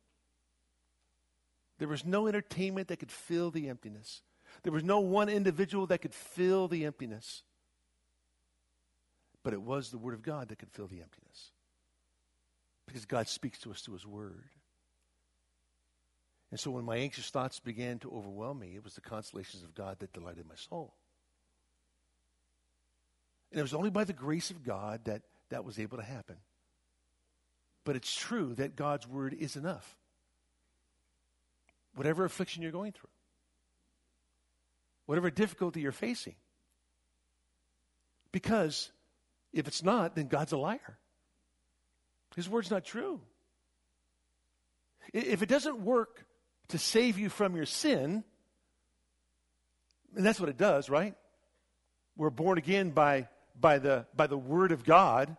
There 1.78 1.89
was 1.89 2.06
no 2.06 2.28
entertainment 2.28 2.88
that 2.88 3.00
could 3.00 3.12
fill 3.12 3.52
the 3.52 3.68
emptiness. 3.68 4.22
There 4.64 4.72
was 4.72 4.84
no 4.86 5.02
one 5.02 5.28
individual 5.28 5.86
that 5.88 5.97
could 5.97 6.14
fill 6.14 6.70
the 6.70 6.86
emptiness. 6.86 7.43
But 9.43 9.52
it 9.52 9.62
was 9.62 9.89
the 9.89 9.97
Word 9.97 10.14
of 10.14 10.22
God 10.22 10.47
that 10.47 10.60
could 10.60 10.72
fill 10.72 10.88
the 10.88 11.02
emptiness. 11.02 11.52
Because 12.86 13.04
God 13.04 13.28
speaks 13.28 13.60
to 13.60 13.72
us 13.72 13.82
through 13.82 13.95
His 13.95 14.08
Word. 14.08 14.47
And 16.52 16.60
so 16.60 16.72
when 16.72 16.86
my 16.86 16.97
anxious 16.97 17.30
thoughts 17.30 17.60
began 17.60 18.00
to 18.00 18.12
overwhelm 18.12 18.60
me, 18.60 18.74
it 18.76 18.84
was 18.84 18.95
the 18.95 19.02
consolations 19.02 19.64
of 19.64 19.76
God 19.76 20.00
that 20.00 20.14
delighted 20.14 20.47
my 20.47 20.56
soul. 20.56 20.93
And 23.52 23.60
it 23.60 23.64
was 23.64 23.74
only 23.74 23.89
by 23.89 24.04
the 24.04 24.14
grace 24.14 24.52
of 24.52 24.64
God 24.64 25.06
that 25.06 25.22
that 25.50 25.64
was 25.64 25.80
able 25.80 25.97
to 25.97 26.04
happen. 26.04 26.38
But 27.84 27.95
it's 27.95 28.14
true 28.16 28.54
that 28.56 28.76
God's 28.76 29.08
word 29.08 29.34
is 29.34 29.56
enough. 29.56 29.97
Whatever 31.95 32.26
affliction 32.26 32.62
you're 32.62 32.72
going 32.72 32.91
through, 32.91 33.10
whatever 35.06 35.32
difficulty 35.32 35.82
you're 35.82 35.91
facing. 35.91 36.36
Because 38.32 38.91
if 39.54 39.68
it's 39.68 39.84
not, 39.84 40.16
then 40.16 40.28
God's 40.28 40.52
a 40.52 40.58
liar. 40.58 41.00
His 42.36 42.47
word's 42.47 42.70
not 42.70 42.86
true. 42.86 43.20
If 45.14 45.41
it 45.41 45.50
doesn't 45.50 45.80
work 45.80 46.26
to 46.70 46.78
save 46.78 47.20
you 47.20 47.30
from 47.30 47.56
your 47.56 47.66
sin, 47.66 48.24
and 50.16 50.26
that's 50.26 50.40
what 50.40 50.50
it 50.50 50.58
does, 50.58 50.90
right? 50.90 51.16
We're 52.18 52.30
born 52.30 52.58
again 52.58 52.90
by 52.92 53.28
by 53.60 53.80
the, 53.80 54.06
by 54.16 54.28
the 54.28 54.38
word 54.38 54.72
of 54.72 54.84
God, 54.84 55.36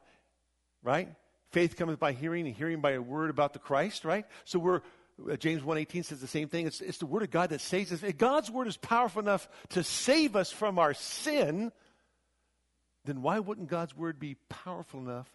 right? 0.83 1.09
Faith 1.51 1.77
cometh 1.77 1.99
by 1.99 2.13
hearing, 2.13 2.47
and 2.47 2.55
hearing 2.55 2.81
by 2.81 2.93
a 2.93 3.03
word 3.03 3.31
about 3.31 3.53
the 3.53 3.59
Christ, 3.59 4.05
right? 4.05 4.25
So 4.45 4.59
we're, 4.59 4.83
uh, 5.31 5.37
James 5.37 5.63
1.18 5.63 6.05
says 6.05 6.21
the 6.21 6.27
same 6.27 6.49
thing. 6.49 6.67
It's, 6.67 6.81
it's 6.81 6.99
the 6.99 7.07
word 7.07 7.23
of 7.23 7.31
God 7.31 7.51
that 7.51 7.61
saves 7.61 7.93
us. 7.93 8.03
If 8.03 8.19
God's 8.19 8.51
word 8.51 8.69
is 8.69 8.77
powerful 8.77 9.23
enough 9.23 9.49
to 9.71 9.83
save 9.83 10.37
us 10.37 10.53
from 10.53 10.79
our 10.79 10.95
sin, 10.95 11.73
then 13.05 13.23
why 13.23 13.39
wouldn't 13.39 13.69
God's 13.69 13.97
word 13.97 14.19
be 14.19 14.37
powerful 14.49 15.01
enough 15.01 15.29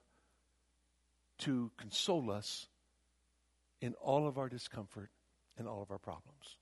to 1.40 1.72
console 1.78 2.32
us 2.32 2.68
in 3.82 3.94
all 3.96 4.28
of 4.28 4.38
our 4.38 4.48
discomfort 4.48 5.10
and 5.58 5.68
all 5.68 5.82
of 5.82 5.92
our 5.92 5.98
problems? 5.98 6.58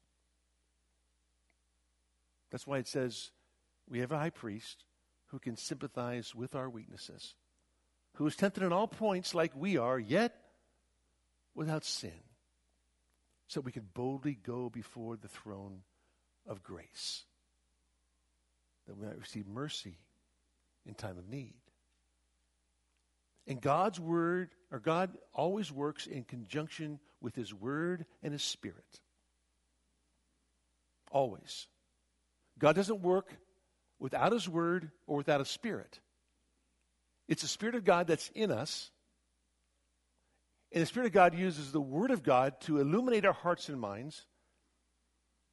That's 2.52 2.68
why 2.68 2.78
it 2.78 2.88
says 2.88 3.32
we 3.90 4.00
have 4.00 4.12
a 4.12 4.20
high 4.20 4.30
priest 4.30 4.86
who 5.28 5.40
can 5.40 5.58
sympathize 5.58 6.36
with 6.36 6.54
our 6.54 6.70
weaknesses, 6.70 7.34
who 8.16 8.28
is 8.28 8.36
tempted 8.36 8.64
in 8.64 8.72
all 8.72 8.88
points 8.88 9.34
like 9.34 9.52
we 9.56 9.78
are, 9.78 9.98
yet 9.98 10.36
without 11.56 11.84
sin, 11.84 12.22
so 13.48 13.62
we 13.62 13.72
can 13.72 13.88
boldly 13.94 14.36
go 14.36 14.70
before 14.70 15.18
the 15.18 15.28
throne 15.28 15.82
of 16.48 16.62
grace, 16.62 17.24
that 18.86 18.96
we 18.96 19.08
might 19.08 19.20
receive 19.20 19.48
mercy 19.48 19.98
in 20.86 20.94
time 20.94 21.18
of 21.18 21.28
need. 21.28 21.63
And 23.48 23.60
God's 23.60 24.00
word, 24.00 24.52
or 24.72 24.80
God 24.80 25.12
always 25.34 25.72
works 25.72 26.08
in 26.08 26.24
conjunction 26.24 27.00
with 27.22 27.36
his 27.36 27.54
word 27.54 28.06
and 28.22 28.32
his 28.32 28.44
spirit. 28.44 29.02
Always. 31.12 31.68
God 32.58 32.76
doesn't 32.76 33.02
work 33.02 33.36
without 34.00 34.34
His 34.34 34.50
Word 34.50 34.92
or 35.08 35.18
without 35.18 35.40
His 35.40 35.50
Spirit. 35.50 36.00
It's 37.28 37.42
the 37.42 37.48
Spirit 37.48 37.76
of 37.76 37.86
God 37.86 38.08
that's 38.08 38.30
in 38.36 38.52
us. 38.52 38.92
And 40.72 40.82
the 40.82 40.86
Spirit 40.86 41.08
of 41.08 41.14
God 41.14 41.34
uses 41.36 41.72
the 41.72 41.82
Word 41.82 42.12
of 42.12 42.22
God 42.22 42.60
to 42.62 42.80
illuminate 42.80 43.26
our 43.26 43.34
hearts 43.34 43.70
and 43.70 43.80
minds 43.80 44.26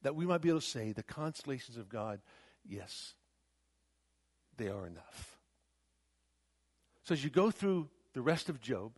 that 0.01 0.15
we 0.15 0.25
might 0.25 0.41
be 0.41 0.49
able 0.49 0.59
to 0.59 0.65
say, 0.65 0.91
the 0.91 1.03
consolations 1.03 1.77
of 1.77 1.87
God, 1.87 2.19
yes, 2.65 3.13
they 4.57 4.67
are 4.67 4.85
enough. 4.85 5.30
So 7.03 7.13
as 7.13 7.23
you 7.23 7.29
go 7.29 7.51
through 7.51 7.89
the 8.13 8.21
rest 8.21 8.49
of 8.49 8.61
Job 8.61 8.93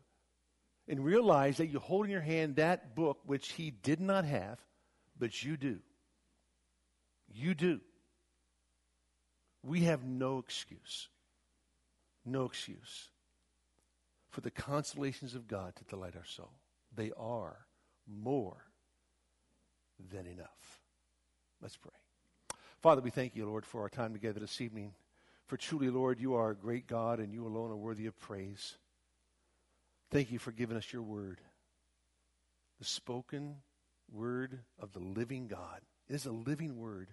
and 0.87 1.03
realize 1.03 1.57
that 1.57 1.67
you 1.67 1.79
hold 1.79 2.05
in 2.05 2.11
your 2.11 2.21
hand 2.21 2.57
that 2.57 2.95
book 2.95 3.19
which 3.25 3.53
he 3.53 3.71
did 3.71 4.01
not 4.01 4.25
have, 4.25 4.59
but 5.17 5.43
you 5.43 5.57
do. 5.57 5.79
You 7.29 7.53
do 7.53 7.79
we 9.63 9.81
have 9.81 10.03
no 10.03 10.39
excuse, 10.39 11.07
no 12.25 12.43
excuse 12.45 13.09
for 14.29 14.41
the 14.41 14.51
consolations 14.51 15.35
of 15.35 15.47
God 15.47 15.75
to 15.75 15.83
delight 15.85 16.15
our 16.17 16.25
soul. 16.25 16.51
They 16.93 17.11
are 17.17 17.65
more 18.07 18.57
than 20.11 20.27
enough. 20.27 20.81
Let's 21.61 21.77
pray. 21.77 21.91
Father, 22.81 23.01
we 23.01 23.09
thank 23.09 23.35
you, 23.35 23.45
Lord, 23.45 23.65
for 23.65 23.81
our 23.81 23.89
time 23.89 24.11
together 24.11 24.41
this 24.41 24.59
evening. 24.59 24.93
For 25.53 25.57
truly, 25.57 25.91
Lord, 25.91 26.19
you 26.19 26.33
are 26.33 26.49
a 26.49 26.55
great 26.55 26.87
God 26.87 27.19
and 27.19 27.31
you 27.31 27.45
alone 27.45 27.69
are 27.69 27.77
worthy 27.77 28.07
of 28.07 28.17
praise. 28.17 28.75
Thank 30.09 30.31
you 30.31 30.39
for 30.39 30.51
giving 30.51 30.75
us 30.75 30.91
your 30.91 31.03
word, 31.03 31.41
the 32.79 32.85
spoken 32.85 33.57
word 34.11 34.61
of 34.79 34.93
the 34.93 34.99
living 34.99 35.45
God. 35.45 35.81
It 36.09 36.15
is 36.15 36.25
a 36.25 36.31
living 36.31 36.77
word. 36.77 37.09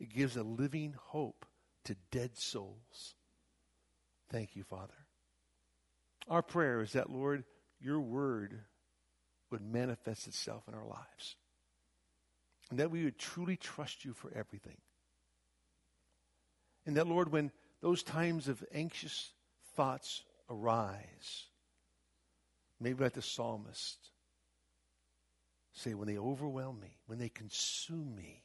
It 0.00 0.08
gives 0.08 0.36
a 0.36 0.42
living 0.42 0.96
hope 1.00 1.46
to 1.84 1.94
dead 2.10 2.36
souls. 2.36 3.14
Thank 4.28 4.56
you, 4.56 4.64
Father. 4.64 5.06
Our 6.28 6.42
prayer 6.42 6.80
is 6.80 6.94
that, 6.94 7.10
Lord, 7.10 7.44
your 7.78 8.00
word 8.00 8.58
would 9.52 9.62
manifest 9.62 10.26
itself 10.26 10.64
in 10.66 10.74
our 10.74 10.84
lives. 10.84 11.36
And 12.70 12.80
that 12.80 12.90
we 12.90 13.04
would 13.04 13.20
truly 13.20 13.56
trust 13.56 14.04
you 14.04 14.14
for 14.14 14.32
everything. 14.34 14.78
And 16.86 16.96
that, 16.96 17.06
Lord, 17.06 17.32
when 17.32 17.50
those 17.82 18.02
times 18.02 18.48
of 18.48 18.64
anxious 18.72 19.30
thoughts 19.74 20.22
arise, 20.48 21.44
maybe 22.80 23.02
like 23.02 23.12
the 23.12 23.22
psalmist, 23.22 23.98
say, 25.72 25.94
when 25.94 26.08
they 26.08 26.18
overwhelm 26.18 26.80
me, 26.80 26.96
when 27.06 27.18
they 27.18 27.28
consume 27.28 28.14
me, 28.14 28.44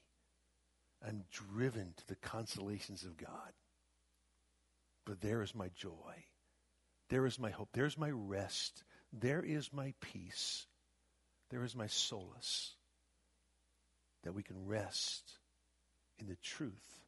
I'm 1.08 1.24
driven 1.32 1.94
to 1.96 2.08
the 2.08 2.16
consolations 2.16 3.04
of 3.04 3.18
God. 3.18 3.54
But 5.06 5.22
there 5.22 5.42
is 5.42 5.56
my 5.56 5.70
joy. 5.76 6.26
There 7.10 7.26
is 7.26 7.40
my 7.40 7.50
hope. 7.52 7.70
There's 7.74 7.98
my 7.98 8.10
rest. 8.12 8.84
There 9.14 9.44
is 9.44 9.72
my 9.74 9.94
peace 10.02 10.66
There 11.52 11.64
is 11.66 11.76
my 11.76 11.88
solace 11.88 12.76
that 14.24 14.34
we 14.34 14.42
can 14.42 14.66
rest 14.66 15.38
in 16.18 16.28
the 16.28 16.38
truth 16.38 17.01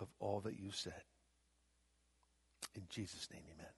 of 0.00 0.08
all 0.20 0.40
that 0.40 0.58
you 0.58 0.70
said. 0.70 1.02
In 2.74 2.82
Jesus' 2.90 3.28
name, 3.32 3.42
amen. 3.54 3.77